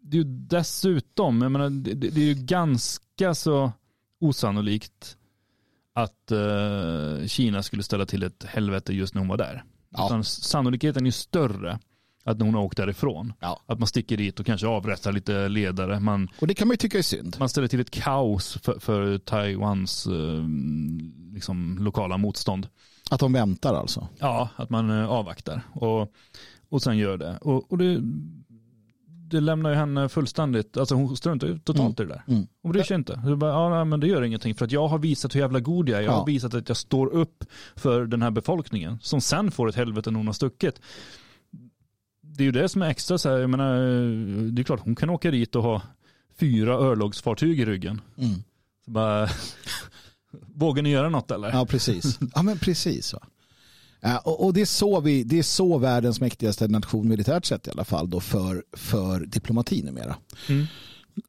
[0.02, 3.72] det är ju dessutom, jag menar, det, det är ju ganska så
[4.20, 5.18] osannolikt
[6.04, 9.64] att eh, Kina skulle ställa till ett helvete just när hon var där.
[9.90, 10.06] Ja.
[10.06, 11.80] Utan sannolikheten är större
[12.24, 13.34] Att hon har åkt därifrån.
[13.40, 13.62] Ja.
[13.66, 16.00] Att man sticker dit och kanske avrättar lite ledare.
[16.00, 17.36] Man, Och det kan man ju tycka är synd.
[17.40, 20.44] man ställer till ett kaos för, för Taiwans eh,
[21.34, 22.68] liksom, lokala motstånd.
[23.12, 24.08] Att de väntar alltså.
[24.20, 26.14] Ja, att man eh, avvaktar och,
[26.70, 27.38] och sen gör det.
[27.42, 28.02] Och, och det,
[29.30, 32.24] det lämnar ju henne fullständigt, alltså hon struntar ju totalt i det där.
[32.28, 32.48] Mm.
[32.62, 33.22] Hon bryr sig inte.
[33.26, 35.90] Så bara, ja, men det gör ingenting för att jag har visat hur jävla god
[35.90, 36.04] jag är.
[36.04, 36.18] Jag Ja.
[36.18, 37.44] har visat att jag står upp
[37.76, 40.82] för den här befolkningen som sen får ett helvete när hon har stuckit.
[42.22, 43.76] Det är ju det som är extra så här, jag menar,
[44.52, 45.82] det är klart hon kan åka dit och ha
[46.40, 48.02] fyra örlogsfartyg i ryggen.
[48.18, 48.34] Mm.
[48.86, 49.30] Så bara,
[50.56, 51.50] vågar ni göra något eller?
[51.52, 52.20] Ja, precis.
[52.36, 53.14] Ja, men precis.
[53.14, 53.20] Va?
[54.02, 57.72] Ja, och, det, är så vi, det är så världens mäktigaste nation militärt sett i
[57.72, 60.16] alla fall då för, för diplomati numera.
[60.50, 60.66] Mm.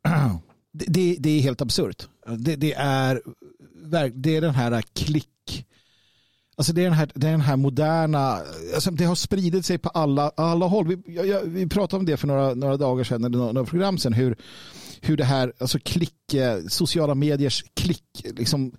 [0.72, 2.08] Det, det, är helt absurt.
[2.38, 3.22] Det, det, är,
[4.14, 5.66] det är den här klick...
[6.56, 8.38] Alltså det är den här, det är den här moderna,
[8.74, 10.86] alltså det har spridit sig på alla, alla håll.
[10.86, 13.98] Vi, jag, vi pratade om det för några, några dagar sedan, eller några, några program
[13.98, 14.36] sedan, hur,
[15.00, 18.72] hur det här, alltså klick, eh, sociala mediers klick, liksom, eh,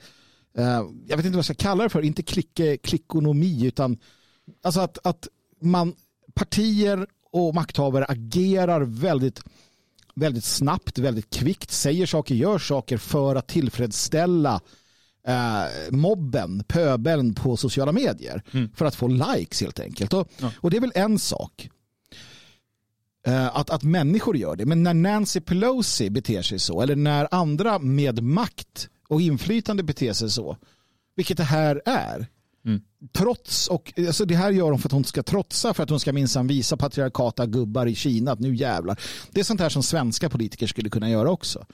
[1.08, 3.98] jag vet inte vad jag ska kalla det för, inte klick, eh, klickonomi, utan
[4.64, 5.28] alltså att, att
[5.62, 5.96] man,
[6.34, 9.42] partier och makthavare agerar väldigt,
[10.16, 14.62] väldigt snabbt, väldigt kvickt, säger saker, gör saker för att tillfredsställa
[15.28, 18.70] eh, mobben, pöbeln på sociala medier Mm.
[18.76, 20.14] för att få likes helt enkelt.
[20.14, 20.52] Och, Ja.
[20.58, 21.70] och det är väl en sak.
[23.28, 24.66] Eh, att, att människor gör det.
[24.66, 30.14] Men när Nancy Pelosi beter sig så, eller när andra med makt och inflytande beter
[30.14, 30.58] sig så,
[31.16, 32.28] vilket det här är,
[32.66, 32.82] Mm.
[33.12, 36.00] trots, och alltså det här gör hon för att hon ska trotsa, för att hon
[36.00, 39.00] ska minsann visa patriarkata gubbar i Kina att nu jävlar.
[39.32, 41.66] Det är sånt här som svenska politiker skulle kunna göra också.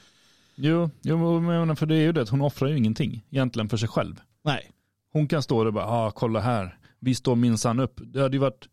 [0.56, 3.78] Jo, jo, men för det är ju det att hon offrar ju ingenting egentligen för
[3.78, 4.16] sig själv.
[4.44, 4.72] Nej.
[5.14, 8.00] Hon kan stå där och bara, ah, kolla här, vi står minsann upp.
[8.04, 8.68] Det hade ju varit,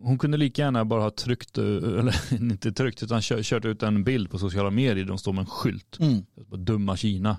[0.00, 4.04] hon kunde lika gärna bara ha tryckt, eh, eller inte tryckt, utan kört, ut en
[4.04, 5.98] bild på sociala medier där de står med en skylt.
[6.00, 6.24] Mm.
[6.56, 7.38] Dumma Kina.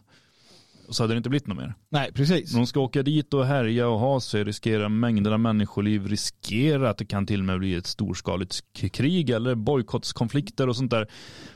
[0.88, 1.73] Och så hade det inte blivit något mer.
[1.89, 2.53] Nej, precis.
[2.53, 6.97] Hon ska åka dit och härja och ha sig, riskera mängder av människoliv, riskera att
[6.97, 11.07] det kan till och med bli ett storskaligt krig eller bojkottskonflikter och sånt där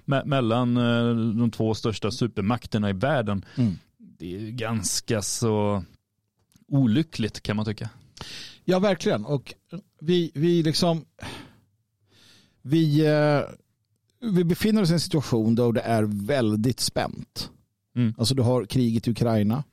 [0.05, 3.45] me- mellan eh, de två största supermakterna i världen.
[3.55, 3.77] Mm.
[3.97, 5.83] Det är ganska så
[6.67, 7.89] olyckligt kan man tycka.
[8.65, 9.25] Ja, verkligen.
[9.25, 9.53] Och
[10.01, 11.05] vi, vi liksom...
[12.61, 13.41] Vi, eh,
[14.34, 17.51] vi befinner oss i en situation då det är väldigt spänt.
[17.95, 18.13] Mm.
[18.17, 19.63] Alltså du har kriget i Ukraina,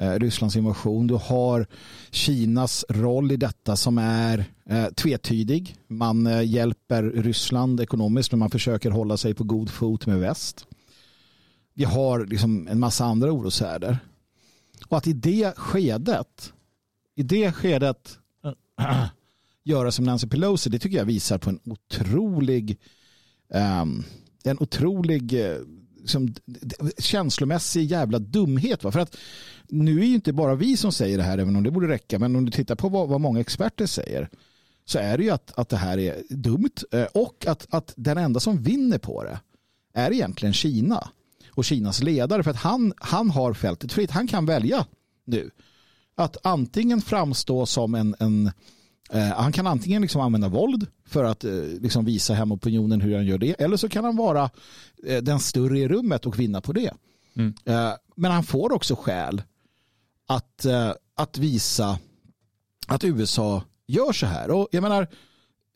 [0.00, 1.66] eh, Rysslands invasion, du har
[2.10, 5.76] Kinas roll i detta som är eh, tvetydig.
[5.86, 10.66] Man hjälper Ryssland ekonomiskt men man försöker hålla sig på god fot med väst.
[11.74, 13.98] Vi har liksom en massa andra oroshärdar.
[14.88, 16.52] Och att i det skedet,
[17.14, 18.18] i det skedet
[19.64, 22.78] göra som Nancy Pelosi, det tycker jag visar på en otrolig
[23.82, 24.04] um,
[24.44, 25.34] en otrolig
[26.04, 26.34] liksom,
[26.98, 28.84] känslomässig jävla dumhet.
[28.84, 28.92] Va?
[28.92, 29.16] För att
[29.68, 32.18] nu är ju inte bara vi som säger det här, även om det borde räcka,
[32.18, 34.28] men om du tittar på vad, vad många experter säger
[34.84, 38.18] så är det ju att, att det här är dumt eh, och att, att den
[38.18, 39.40] enda som vinner på det
[39.94, 41.08] är egentligen Kina
[41.50, 44.10] och Kinas ledare för att han, han har fältet fritt.
[44.10, 44.86] Han kan välja
[45.24, 45.50] nu
[46.14, 48.50] att antingen framstå som en, en
[49.36, 53.38] han kan antingen liksom använda våld för att eh, liksom visa hemopinionen hur han gör
[53.38, 54.50] det eller så kan han vara
[55.06, 56.90] eh, den större i rummet och vinna på det.
[57.36, 57.54] Mm.
[57.64, 59.42] Eh, men han får också skäl
[60.26, 61.98] att, eh, att visa
[62.86, 64.50] att USA gör så här.
[64.50, 65.08] Och jag menar,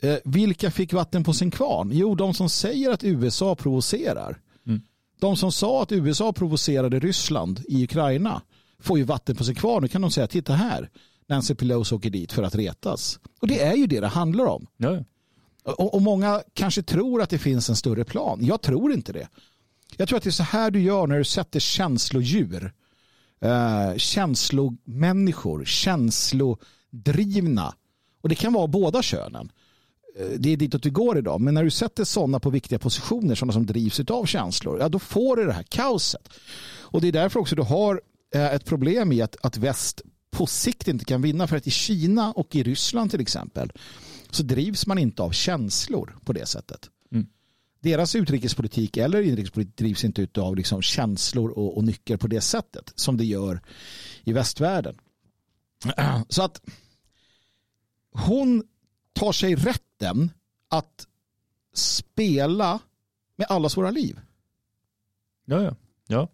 [0.01, 1.91] eh, vilka fick vatten på sin kvarn?
[1.93, 4.39] Jo, de som säger att USA provocerar.
[4.67, 4.81] Mm.
[5.19, 8.41] De som sa att USA provocerade Ryssland i Ukraina
[8.79, 9.81] får ju vatten på sin kvarn.
[9.81, 10.89] Nu kan de säga, titta här,
[11.29, 13.19] Nancy Pelosi åker dit för att retas.
[13.41, 14.67] Och det är ju det det handlar om.
[14.77, 15.03] Ja.
[15.63, 18.39] Och, och många kanske tror att det finns en större plan.
[18.41, 19.27] Jag tror inte det.
[19.97, 22.73] Jag tror att det är så här du gör när du sätter känslodjur,
[23.41, 27.73] eh, känslomänniskor, känslodrivna.
[28.21, 29.51] Och det kan vara båda könen.
[30.19, 31.41] Eh, Det är ditåt vi går idag.
[31.41, 34.99] Men när du sätter sådana på viktiga positioner, sådana som drivs av känslor, ja då
[34.99, 36.29] får du det här kaoset.
[36.81, 38.01] Och det är därför också du har
[38.35, 40.01] eh, ett problem i att, att väst
[40.31, 41.47] på sikt inte kan vinna.
[41.47, 43.71] För att i Kina och i Ryssland till exempel
[44.29, 46.89] så drivs man inte av känslor på det sättet.
[47.11, 47.27] Mm.
[47.81, 52.93] Deras utrikespolitik eller inrikespolitik drivs inte av liksom känslor och, och nycker på det sättet
[52.95, 53.61] som det gör
[54.23, 54.97] i västvärlden.
[56.29, 56.61] Så att
[58.11, 58.63] hon
[59.13, 60.31] tar sig rätten
[60.69, 61.07] att
[61.73, 62.79] spela
[63.35, 64.19] med allas våra liv.
[65.45, 65.75] ja, ja.
[66.07, 66.27] ja.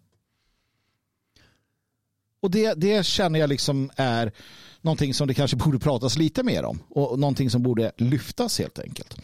[2.42, 4.32] Och det, det känner jag liksom är
[4.80, 8.78] någonting som det kanske borde pratas lite mer om och någonting som borde lyftas helt
[8.78, 9.18] enkelt.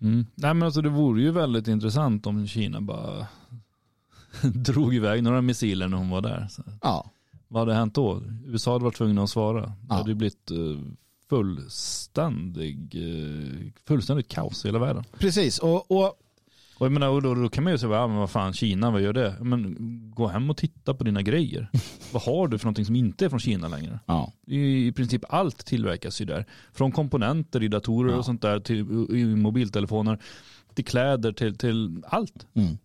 [0.00, 0.26] Mm.
[0.34, 3.26] Nej, men alltså, det vore ju väldigt intressant om Kina bara
[4.42, 6.48] drog iväg några missiler när hon var där.
[6.50, 6.62] Så.
[6.82, 7.10] Ja.
[7.48, 8.22] Vad hade hänt då?
[8.46, 9.60] USA hade varit tvungna att svara.
[9.60, 9.94] Det Ja.
[9.94, 10.80] hade blivit uh,
[11.28, 15.04] fullständig, uh, fullständigt kaos i hela världen.
[15.18, 16.14] Precis, och, och
[16.82, 18.90] Och jag menar, och då, då kan man ju säga, ja, men vad fan Kina,
[18.90, 19.34] vad gör det?
[19.40, 19.76] Men
[20.14, 21.68] gå hem och titta på dina grejer.
[22.12, 24.00] vad har du för någonting som inte är från Kina längre?
[24.06, 26.46] ja, I, i princip allt tillverkas ju där.
[26.72, 28.18] Från komponenter i datorer Ja.
[28.18, 28.78] och sånt där till
[29.16, 30.18] i mobiltelefoner,
[30.74, 32.46] till kläder, till, till allt.
[32.54, 32.78] Mm.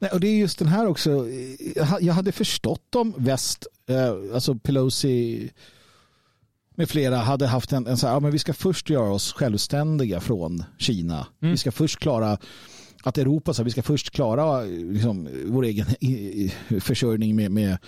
[0.00, 1.10] Nej, och det är just den här också.
[1.76, 5.50] Jag ha- Jag hade förstått om väst, eh, alltså Pelosi
[6.74, 9.32] med flera hade haft en, en så här, ja, men vi ska först göra oss
[9.32, 11.26] självständiga från Kina.
[11.40, 11.50] Mm.
[11.52, 12.38] Vi ska först klara
[13.08, 15.86] att Europa, så här, vi ska först klara eh, liksom, vår egen
[16.80, 17.78] försörjning med, med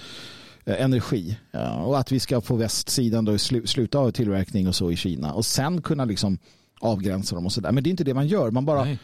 [0.64, 1.38] eh, energi.
[1.51, 4.97] Ja, och att vi ska på västsidan då slu, sluta ha tillverkning och så i
[4.97, 5.32] Kina.
[5.34, 6.38] Och sen kunna liksom
[6.80, 7.72] avgränsa dem och sådär.
[7.72, 8.51] Men det är inte det man gör.
[8.51, 8.98] Man bara Nej.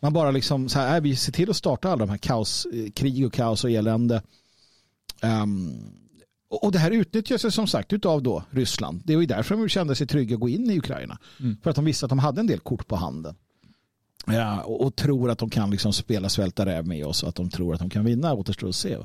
[0.00, 2.66] man bara liksom så här, äh, vi ser till att starta alla de här kaos,
[2.72, 4.22] eh, krig och kaos och elände.
[5.22, 5.74] Ehm,
[6.50, 9.02] och det här utnyttjas som sagt av då Ryssland.
[9.04, 11.18] Det var ju därför de kände sig trygga att gå in i Ukraina.
[11.40, 11.56] Mm.
[11.62, 13.34] För att de visste att de hade en del kort på handen.
[14.26, 17.24] Ja, och, och tror att de kan liksom spela svälta räv med oss.
[17.24, 18.34] Att de tror att de kan vinna.
[18.34, 18.96] Återstår att se.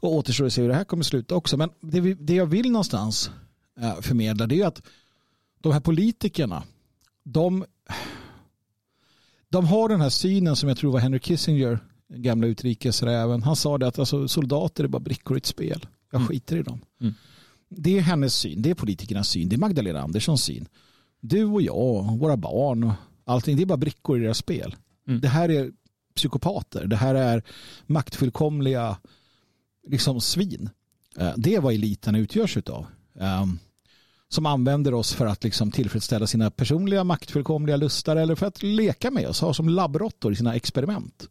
[0.00, 1.56] Och återstår att se hur det här kommer sluta också.
[1.56, 3.30] Men det, vi, det jag vill någonstans
[3.80, 4.82] eh, förmedla det är att
[5.60, 6.62] de här politikerna
[7.24, 7.64] de
[9.48, 11.78] de har den här synen som jag tror var Henry Kissinger,
[12.08, 13.42] gamla utrikesräven.
[13.42, 15.86] Han sa det att alltså, soldater är bara brickor i ett spel.
[16.10, 16.28] Jag Mm.
[16.28, 16.80] skiter i dem.
[17.00, 17.14] Mm.
[17.68, 20.68] Det är hennes syn, det är politikernas syn, det är Magdalena Anderssons syn.
[21.20, 22.92] Du och jag, och våra barn och
[23.32, 24.76] allting, det är bara brickor i deras spel.
[25.08, 25.20] Mm.
[25.20, 25.70] Det här är
[26.14, 27.42] psykopater, det här är
[27.86, 28.96] maktfullkomliga
[29.88, 30.70] liksom svin.
[31.18, 32.86] Eh, Det är vad eliten utgörs av.
[33.14, 33.58] Um,
[34.28, 39.10] som använder oss för att liksom tillfredsställa sina personliga maktfullkomliga lustar eller för att leka
[39.10, 41.28] med oss, ha som labbråttor i sina experiment.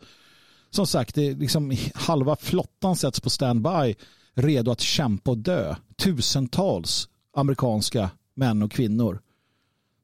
[0.69, 3.95] Som sagt, det är liksom halva flottan sätts på standby
[4.33, 5.75] redo att kämpa och dö.
[5.95, 9.21] Tusentals amerikanska män och kvinnor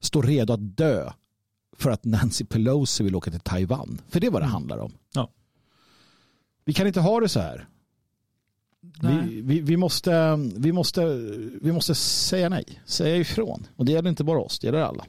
[0.01, 1.11] står redo att dö
[1.77, 4.01] för att Nancy Pelosi vill åka till Taiwan.
[4.09, 4.53] För det är vad det Mm.
[4.53, 4.93] handlar om.
[5.13, 5.29] Ja.
[6.65, 7.67] Vi kan inte ha det så här.
[9.01, 11.05] Vi, vi, vi, måste, vi, måste,
[11.61, 13.67] vi måste säga nej, säga ifrån.
[13.75, 15.05] Och det gäller inte bara oss, det gäller alla.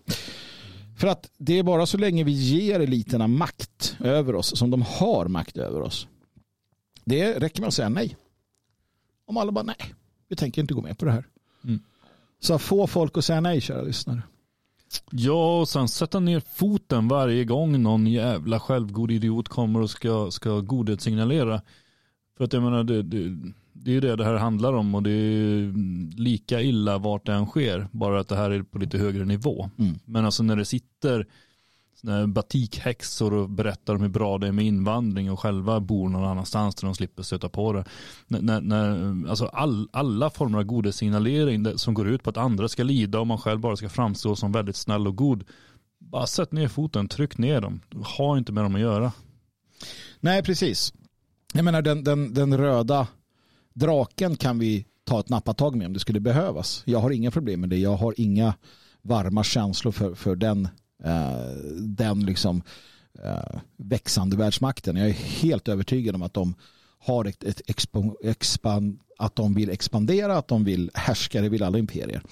[0.99, 4.83] För att det är bara så länge vi ger eliterna makt över oss som de
[4.83, 6.09] har makt över oss.
[7.05, 8.17] Det räcker med att säga nej.
[9.27, 9.95] Om alla bara nej,
[10.29, 11.25] vi tänker inte gå med på det här.
[11.65, 11.81] Mm.
[12.41, 14.23] Så få folk att säga nej, kära lyssnare.
[15.11, 20.31] Ja, och sen sätta ner foten varje gång någon jävla självgod idiot kommer och ska,
[20.31, 21.63] ska godhetssignalera.
[22.37, 23.37] För att jag menar, det, det,
[23.73, 25.73] det är ju det det här handlar om och det är
[26.19, 27.89] lika illa vart det än sker.
[27.93, 29.71] Bara att det här är på lite högre nivå.
[29.79, 29.95] Mm.
[30.05, 31.27] Men alltså när det sitter
[32.29, 36.75] batikhäxor och berättar om hur bra det är med invandring och själva bor någon annanstans
[36.75, 37.85] där de slipper stöta på det.
[38.27, 42.83] När, när, alltså all, alla former av godesignalering som går ut på att andra ska
[42.83, 45.45] lida och man själv bara ska framstå som väldigt snäll och god.
[45.99, 47.81] Bara sätt ner foten, tryck ner dem.
[48.19, 49.13] Ha inte med dem att göra.
[50.21, 50.93] Nej, precis.
[51.55, 53.07] Jag menar den, den, den röda
[53.75, 56.83] draken kan vi ta ett nappatag med om det skulle behövas.
[56.87, 57.77] Jag har inga problem med det.
[57.77, 58.55] Jag har inga
[59.03, 60.69] varma känslor för, för den,
[61.77, 62.63] den liksom,
[63.25, 64.97] eh, växande världsmakten.
[64.97, 66.55] Jag är helt övertygad om att de
[66.99, 71.63] har ett, ett expo, expan, att de vill expandera, att de vill härska, det vill
[71.63, 72.23] alla imperier.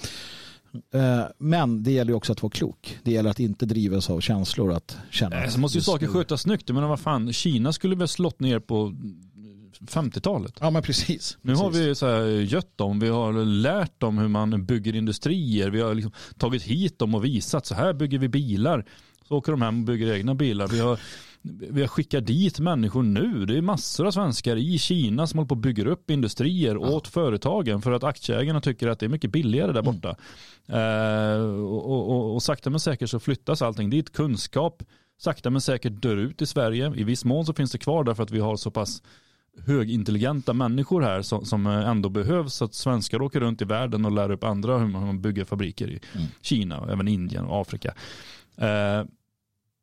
[0.94, 2.98] Eh, Men det gäller också att vara klok.
[3.02, 4.72] Det gäller att inte drivas av känslor.
[4.72, 6.68] Att känna så måste ju saker skötas snyggt.
[6.68, 8.94] Men vad fan, Kina skulle väl slått ner på
[9.80, 10.58] 50-talet.
[10.60, 11.38] Ja men precis.
[11.42, 11.86] Nu har precis.
[11.86, 15.94] vi så här gött dem, vi har lärt dem hur man bygger industrier, vi har
[15.94, 18.84] liksom tagit hit dem och visat så här bygger vi bilar.
[19.28, 20.68] Så åker de hem och bygger egna bilar.
[20.68, 20.98] Vi har,
[21.42, 23.46] vi har skickat dit människor nu.
[23.46, 27.08] Det är massor av svenskar i Kina som håller på och bygger upp industrier åt
[27.08, 30.16] företagen för att aktieägarna tycker att det är mycket billigare där borta.
[30.66, 34.12] Eh, och, och, och, och sakta men säkert så flyttas allting dit.
[34.12, 34.82] Kunskap
[35.18, 36.92] sakta men säkert dör ut i Sverige.
[36.96, 39.02] I viss mån så finns det kvar därför att vi har så pass
[39.66, 44.12] högintelligenta människor här som, som ändå behövs så att svenskar åker runt i världen och
[44.12, 46.26] lär upp andra hur man, hur man bygger fabriker i Mm.
[46.40, 47.94] Kina och även Indien och Afrika.
[48.56, 49.04] Eh,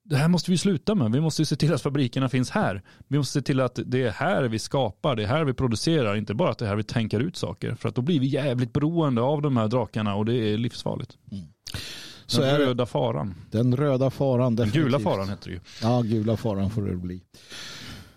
[0.06, 1.12] det här måste vi sluta med.
[1.12, 2.82] Vi måste se till att fabrikerna finns här.
[3.08, 6.16] Vi måste se till att det är här vi skapar, det är här vi producerar,
[6.16, 7.76] inte bara att det är här vi tänker ut saker.
[7.76, 11.18] För att då blir vi jävligt beroende av de här drakarna och det är livsfarligt.
[12.26, 12.66] Så Den är det.
[12.66, 13.36] röda faran.
[13.52, 14.56] Den röda faran.
[14.56, 14.84] Den definitivt.
[14.84, 15.60] gula faran heter det ju.
[15.82, 17.22] Ja, gula faran får det bli.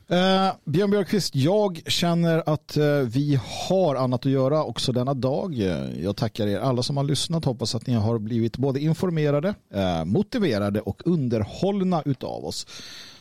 [0.09, 5.61] Eh, Björn Björkqvist, jag känner att eh, vi har annat att göra också denna dag.
[5.61, 7.45] Eh, jag tackar er alla som har lyssnat.
[7.45, 12.67] Hoppas att ni har blivit både informerade, eh, motiverade och underhållna utav oss.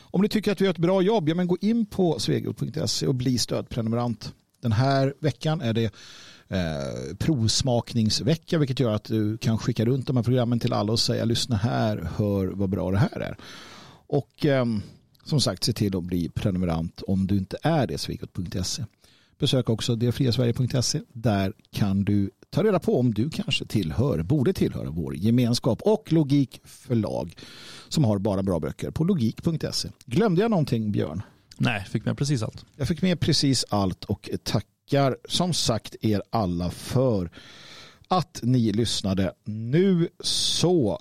[0.00, 3.06] Om ni tycker att vi gör ett bra jobb, ja, men gå in på svegot.se
[3.06, 4.32] och bli stödprenumerant.
[4.62, 5.84] Den här veckan är det
[6.48, 11.00] eh, provsmakningsvecka vilket gör att du kan skicka runt de här programmen till alla och
[11.00, 13.36] säga lyssna här, hör vad bra det här är.
[14.06, 14.64] Och eh,
[15.26, 18.84] som sagt, se till att bli prenumerant om du inte är det, svegot.se.
[19.38, 21.00] Besök också detfriasverige.se.
[21.12, 26.12] Där kan du ta reda på om du kanske tillhör, borde tillhöra vår gemenskap och
[26.12, 27.36] Logik förlag
[27.88, 29.88] som har bara bra böcker på logik.se.
[30.06, 31.22] Glömde jag någonting Björn?
[31.58, 32.64] Nej, fick med precis allt.
[32.76, 37.30] Jag fick med precis allt och tackar som sagt er alla för
[38.08, 39.32] att ni lyssnade.
[39.44, 41.00] Nu så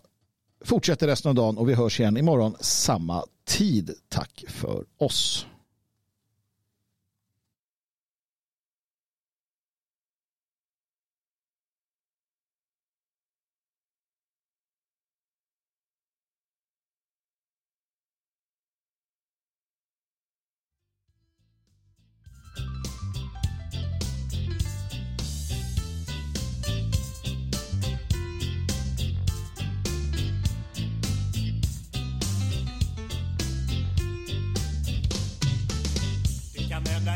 [0.65, 3.91] fortsätter resten av dagen och vi hörs igen imorgon samma tid.
[4.09, 5.45] Tack för oss.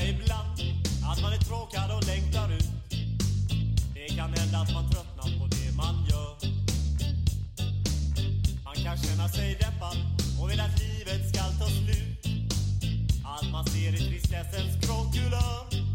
[0.03, 0.59] Ibland
[1.11, 2.69] att man är tråkad och längtar ut.
[3.93, 6.35] Det kan hända att man tröttnar på det man gör.
[8.63, 9.97] Man kan känna sig deppad
[10.41, 12.25] och vill att livet ska ta slut.
[13.25, 15.88] Allt man ser är tristessens gråkulör.